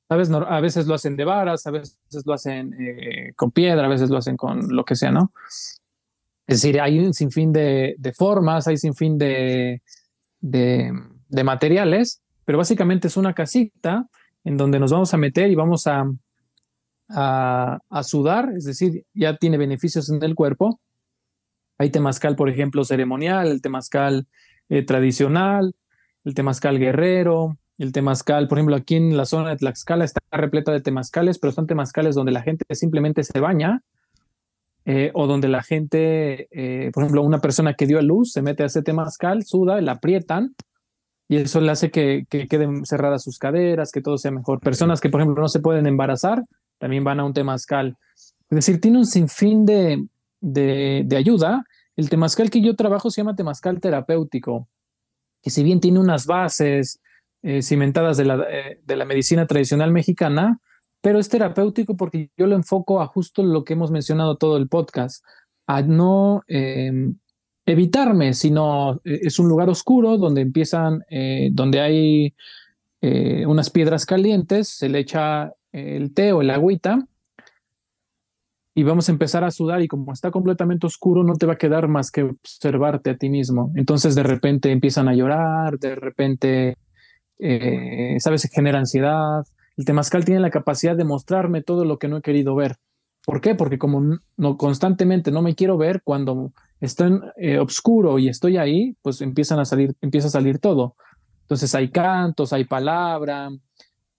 [0.08, 0.30] ¿Sabes?
[0.30, 4.08] a veces lo hacen de varas, a veces lo hacen eh, con piedra, a veces
[4.08, 5.32] lo hacen con lo que sea, ¿no?
[6.46, 9.82] Es decir, hay un sinfín de, formas, hay sinfín de,
[10.40, 10.92] de,
[11.28, 14.06] de, materiales, pero básicamente es una casita
[14.44, 16.04] en donde nos vamos a meter y vamos a,
[17.08, 20.80] a, a sudar, es decir, ya tiene beneficios en el cuerpo
[21.78, 24.26] hay temazcal, por ejemplo, ceremonial, el temazcal
[24.68, 25.74] eh, tradicional,
[26.24, 30.72] el temazcal guerrero, el temazcal, por ejemplo, aquí en la zona de Tlaxcala está repleta
[30.72, 33.82] de temazcales, pero son temazcales donde la gente simplemente se baña
[34.86, 38.40] eh, o donde la gente, eh, por ejemplo, una persona que dio a luz se
[38.40, 40.54] mete a ese temazcal, suda, la aprietan
[41.28, 44.60] y eso le hace que, queden cerradas sus caderas, que todo sea mejor.
[44.60, 46.44] Personas que, por ejemplo, no se pueden embarazar,
[46.78, 47.96] también van a un temazcal.
[48.48, 50.06] Es decir, tiene un sinfín de,
[50.40, 51.64] de, ayuda.
[51.96, 54.68] El temazcal que yo trabajo se llama temazcal terapéutico,
[55.42, 57.00] que si bien tiene unas bases
[57.46, 60.60] eh, cimentadas de la, de la medicina tradicional mexicana,
[61.00, 64.68] pero es terapéutico porque yo lo enfoco a justo lo que hemos mencionado todo el
[64.68, 65.24] podcast,
[65.66, 67.16] a no em,
[67.66, 72.34] evitarme, sino eh, es un lugar oscuro donde empiezan, eh, donde hay
[73.02, 77.06] eh, unas piedras calientes, se le echa el té o el agüita
[78.74, 81.58] y vamos a empezar a sudar y como está completamente oscuro no te va a
[81.58, 83.72] quedar más que observarte a ti mismo.
[83.74, 86.76] Entonces de repente empiezan a llorar, de repente,
[88.18, 89.44] sabes, se genera ansiedad,
[89.76, 92.76] el temazcal tiene la capacidad de mostrarme todo lo que no he querido ver.
[93.24, 93.54] ¿Por qué?
[93.54, 98.96] Porque como no constantemente no me quiero ver, cuando estoy eh, oscuro y estoy ahí,
[99.02, 100.94] pues empiezan a salir, empieza a salir todo.
[101.42, 103.50] Entonces hay cantos, hay palabra,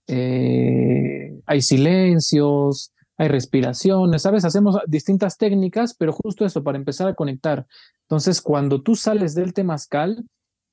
[0.08, 4.46] eh, hay silencios, hay respiraciones, ¿sabes?
[4.46, 7.66] Hacemos distintas técnicas, pero justo eso, para empezar a conectar.
[8.04, 10.24] Entonces, cuando tú sales del temazcal,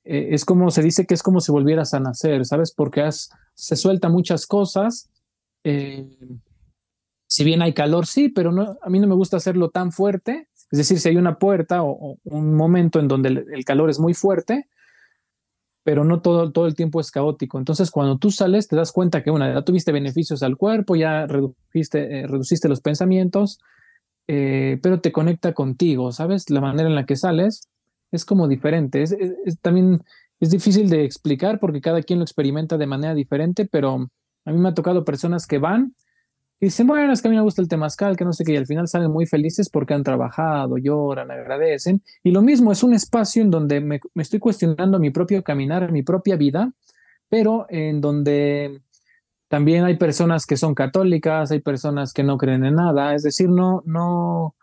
[0.05, 2.71] eh, es como se dice que es como si volvieras a nacer, ¿sabes?
[2.73, 5.09] Porque has, se suelta muchas cosas.
[5.63, 6.07] Eh,
[7.27, 8.51] si bien hay calor, sí, pero
[8.81, 10.47] a mí no me gusta hacerlo tan fuerte.
[10.71, 14.13] Es decir, si hay una puerta o, un momento en donde el, calor es muy
[14.13, 14.69] fuerte,
[15.83, 17.57] pero no todo, todo el tiempo es caótico.
[17.57, 21.25] Entonces, cuando tú sales, te das cuenta que, una, ya tuviste beneficios al cuerpo, ya
[21.25, 23.59] redujiste, eh, reduciste los pensamientos,
[24.27, 26.49] pero te conecta contigo, ¿sabes?
[26.49, 27.69] La manera en la que sales
[28.11, 29.03] es como diferente.
[29.03, 29.15] Es,
[29.61, 30.03] también
[30.39, 34.07] es difícil de explicar porque cada quien lo experimenta de manera diferente, pero
[34.45, 35.95] a mí me ha tocado personas que van
[36.59, 38.53] y dicen, bueno, es que a mí me gusta el temazcal, que no sé qué,
[38.53, 42.01] y al final salen muy felices porque han trabajado, lloran, agradecen.
[42.23, 45.91] Y lo mismo, es un espacio en donde me, me estoy cuestionando mi propio caminar,
[45.91, 46.71] mi propia vida,
[47.27, 48.81] pero en donde
[49.49, 53.49] también hay personas que son católicas, hay personas que no creen en nada, es decir,
[53.49, 54.55] no, no,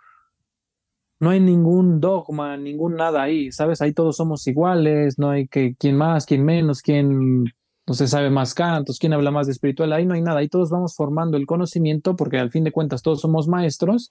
[1.22, 3.80] no hay ningún dogma, ningún nada ahí, ¿sabes?
[3.80, 7.44] Ahí todos somos iguales, no hay que quién más, quién menos, quién
[7.86, 10.48] no se sabe más cantos, quién habla más de espiritual, ahí no hay nada, ahí
[10.48, 14.10] todos vamos formando el conocimiento porque al fin de cuentas todos somos maestros,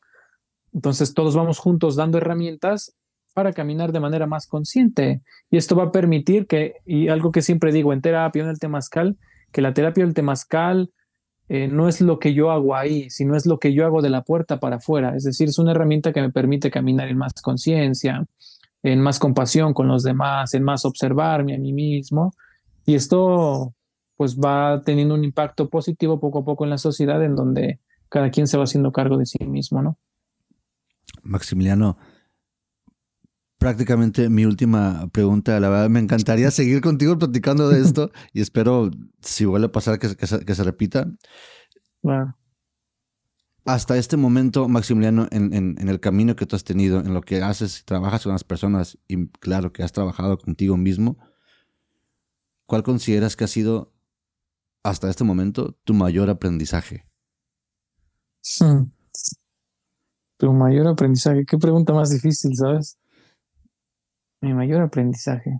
[0.74, 2.96] entonces todos vamos juntos dando herramientas
[3.34, 5.22] para caminar de manera más consciente.
[5.50, 8.58] Y esto va a permitir que, y algo que siempre digo en terapia, en el
[8.58, 9.18] temazcal,
[9.52, 10.94] que la terapia del temazcal
[11.53, 14.10] eh, no es lo que yo hago ahí, sino es lo que yo hago de
[14.10, 15.18] la puerta para afuera.
[15.18, 18.26] Es decir, es una herramienta que me permite caminar en más conciencia,
[18.84, 22.34] en más compasión con los demás, en más observarme a mí mismo.
[22.86, 23.73] Y esto
[24.15, 28.30] pues va teniendo un impacto positivo poco a poco en la sociedad en donde cada
[28.30, 29.98] quien se va haciendo cargo de sí mismo, ¿no?
[31.22, 31.98] Maximiliano,
[33.62, 35.60] prácticamente mi última pregunta.
[35.60, 38.90] La verdad, me encantaría seguir contigo platicando de esto y espero,
[39.22, 41.08] si vuelve a pasar, que, se, repita.
[43.64, 47.86] Hasta este momento, Maximiliano, en, el camino que tú has tenido, en lo que haces,
[47.86, 51.20] trabajas con las personas y claro que has trabajado contigo mismo,
[52.66, 53.94] ¿cuál consideras que ha sido
[54.82, 57.06] hasta este momento tu mayor aprendizaje?
[60.38, 61.46] Tu mayor aprendizaje.
[61.46, 62.98] Qué pregunta más difícil, ¿sabes?
[64.42, 65.60] Mi mayor aprendizaje.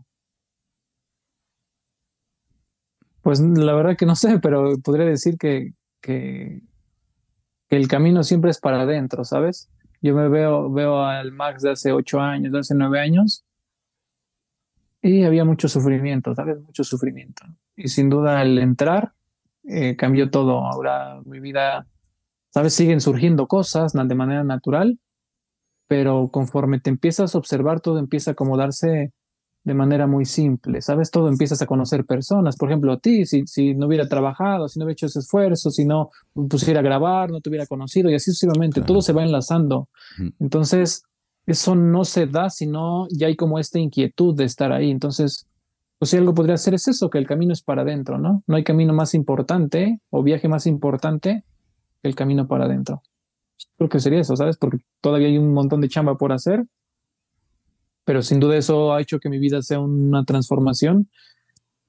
[3.22, 6.62] Pues la verdad que no sé, pero podría decir que, que,
[7.70, 9.70] el camino siempre es para adentro, ¿sabes?
[10.02, 13.46] Yo me veo, veo al Max de hace ocho años, de hace nueve años,
[15.02, 16.60] y había mucho sufrimiento, ¿sabes?
[16.62, 17.46] Mucho sufrimiento.
[17.76, 19.14] Y sin duda al entrar
[19.64, 20.66] eh, cambió todo.
[20.66, 21.88] Ahora mi vida,
[22.50, 22.74] ¿sabes?
[22.74, 25.00] Siguen surgiendo cosas de manera natural,
[25.92, 29.12] pero conforme te empiezas a observar, todo empieza a acomodarse
[29.66, 31.12] de manera muy simple, ¿sabes?
[31.12, 32.56] Todo empiezas a conocer personas.
[32.56, 35.70] Por ejemplo, a ti, si, si no hubiera trabajado, si no hubiera hecho ese esfuerzo,
[35.70, 36.10] si no
[36.50, 39.90] pusiera a grabar, no te hubiera conocido y así sucesivamente, todo se va enlazando.
[40.40, 41.04] Entonces,
[41.46, 44.92] eso no se da si no ya hay como esta inquietud de estar ahí.
[44.92, 45.46] Entonces,
[46.00, 48.46] pues si algo podría ser es eso, que el camino es para adentro, ¿no?
[48.48, 51.44] No hay camino más importante o viaje más importante
[52.02, 53.02] que el camino para adentro
[53.82, 54.58] creo que sería eso, ¿sabes?
[54.58, 56.68] Porque todavía hay un montón de chamba por hacer,
[58.06, 61.10] pero sin duda eso ha hecho que mi vida sea una transformación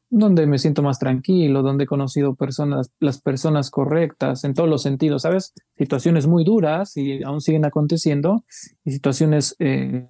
[0.09, 4.81] donde me siento más tranquilo, donde he conocido personas, las personas correctas en todos los
[4.81, 5.52] sentidos, ¿sabes?
[5.77, 8.43] Situaciones muy duras y aún siguen aconteciendo
[8.86, 10.09] y situaciones eh,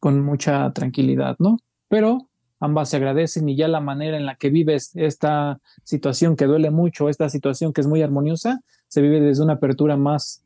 [0.00, 1.58] con mucha tranquilidad, ¿no?
[1.86, 6.46] Pero ambas se agradecen y ya la manera en la que vives esta situación que
[6.46, 10.42] duele mucho, esta situación que es muy armoniosa, se vive desde una apertura más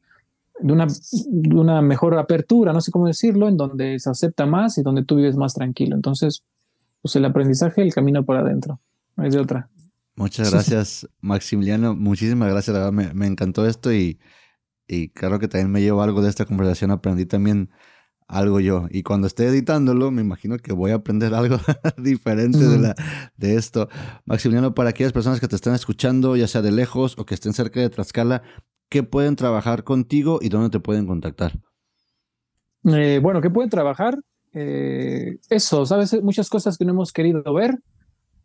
[0.60, 4.78] de una, de una mejor apertura, no sé cómo decirlo, en donde se acepta más
[4.78, 5.96] y donde tú vives más tranquilo.
[5.96, 6.44] Entonces,
[7.02, 8.80] pues el aprendizaje, el camino por adentro,
[9.16, 9.68] no es de otra.
[10.16, 11.94] Muchas gracias, Maximiliano.
[11.94, 14.20] Muchísimas gracias, la verdad, me, me encantó esto y,
[14.86, 16.90] y claro que también me llevo algo de esta conversación.
[16.92, 17.70] Aprendí también
[18.26, 18.86] algo yo.
[18.90, 21.58] Y cuando esté editándolo, me imagino que voy a aprender algo
[21.96, 22.94] diferente de, la,
[23.36, 23.88] de esto.
[24.24, 27.52] Maximiliano, para aquellas personas que te están escuchando, ya sea de lejos o que estén
[27.52, 28.42] cerca de Tlaxcala,
[28.88, 31.52] ¿qué pueden trabajar contigo y dónde te pueden contactar?
[32.84, 34.18] Eh, bueno, ¿qué pueden trabajar?
[34.52, 36.22] Eh, eso, ¿sabes?
[36.22, 37.78] Muchas cosas que no hemos querido ver.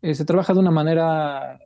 [0.02, 1.58] Eh, se trabaja de una manera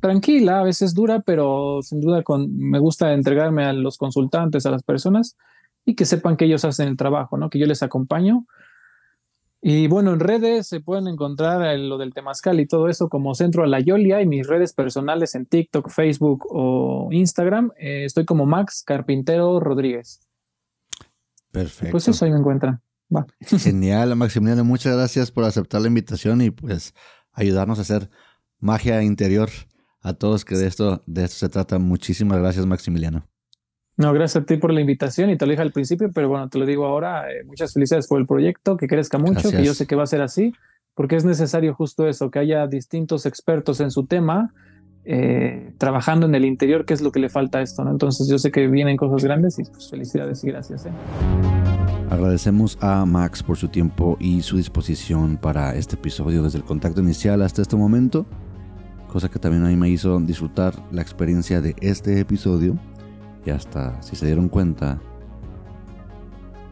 [0.00, 4.70] tranquila, a veces dura, pero sin duda con, me gusta entregarme a los consultantes, a
[4.70, 5.36] las personas
[5.88, 7.48] y que sepan que ellos hacen el trabajo, ¿no?
[7.48, 8.44] Que yo les acompaño.
[9.62, 13.64] Y bueno, en redes se pueden encontrar lo del Temazcal y todo eso como Centro
[13.64, 17.72] a la Yolia y mis redes personales en TikTok, Facebook o Instagram.
[17.78, 20.28] Eh, estoy como Max Carpintero Rodríguez.
[21.52, 21.92] Perfecto.
[21.92, 22.82] Pues eso ahí me encuentran.
[23.10, 23.26] Va.
[23.40, 24.64] Genial, Maximiliano.
[24.64, 26.92] Muchas gracias por aceptar la invitación y pues
[27.32, 28.10] ayudarnos a hacer
[28.58, 29.48] magia interior
[30.02, 31.78] a todos que de esto, de esto se trata.
[31.78, 33.26] Muchísimas gracias, Maximiliano.
[33.98, 36.48] No, gracias a ti por la invitación y te lo dije al principio, pero bueno,
[36.48, 37.32] te lo digo ahora.
[37.32, 40.06] Eh, muchas felicidades por el proyecto, que crezca mucho, que yo sé que va a
[40.06, 40.54] ser así,
[40.94, 44.54] porque es necesario justo eso, que haya distintos expertos en su tema,
[45.04, 47.90] eh, trabajando en el interior, que es lo que le falta a esto, ¿no?
[47.90, 50.86] Entonces yo sé que vienen cosas grandes y pues felicidades y gracias.
[50.86, 50.90] ¿eh?
[52.08, 57.00] Agradecemos a Max por su tiempo y su disposición para este episodio desde el contacto
[57.00, 58.26] inicial hasta este momento,
[59.08, 62.78] cosa que también a mí me hizo disfrutar la experiencia de este episodio
[63.44, 65.00] y hasta, si se dieron cuenta,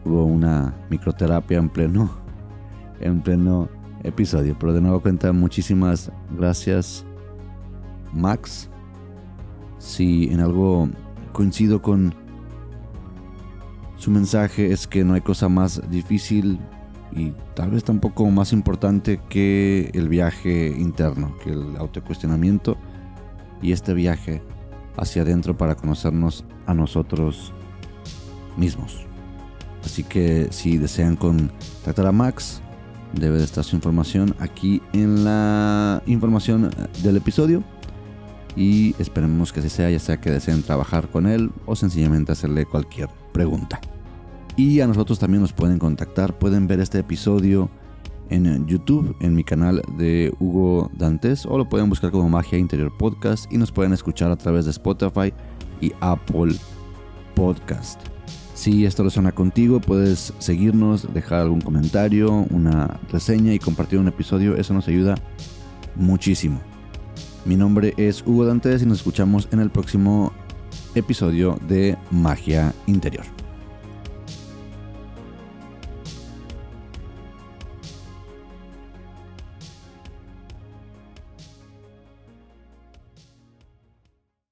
[0.05, 2.09] hubo una microterapia en pleno,
[2.99, 3.69] en pleno
[4.03, 4.55] episodio.
[4.59, 7.05] Pero de nuevo cuenta, muchísimas gracias,
[8.13, 8.69] Max.
[9.79, 10.89] Si en algo
[11.33, 12.13] coincido con
[13.97, 16.59] su mensaje es que no hay cosa más difícil
[17.11, 22.77] y tal vez tampoco más importante que el viaje interno, que el autocuestionamiento
[23.61, 24.41] y este viaje
[24.97, 27.53] hacia adentro para conocernos a nosotros
[28.57, 29.05] mismos.
[29.85, 32.61] Así que si desean contactar a Max,
[33.13, 36.69] debe de estar su información aquí en la información
[37.03, 37.63] del episodio.
[38.55, 42.65] Y esperemos que así sea, ya sea que deseen trabajar con él o sencillamente hacerle
[42.65, 43.79] cualquier pregunta.
[44.55, 47.69] Y a nosotros también nos pueden contactar, pueden ver este episodio
[48.29, 52.95] en YouTube, en mi canal de Hugo Dantes, o lo pueden buscar como Magia Interior
[52.97, 55.33] Podcast y nos pueden escuchar a través de Spotify
[55.81, 56.55] y Apple
[57.35, 58.01] Podcast.
[58.53, 64.55] Si esto resuena contigo, puedes seguirnos, dejar algún comentario, una reseña y compartir un episodio.
[64.55, 65.13] Eso nos ayuda
[65.95, 66.59] muchísimo.
[67.45, 70.33] Mi nombre es Hugo Dantes y nos escuchamos en el próximo
[70.95, 73.36] episodio de Magia Interior.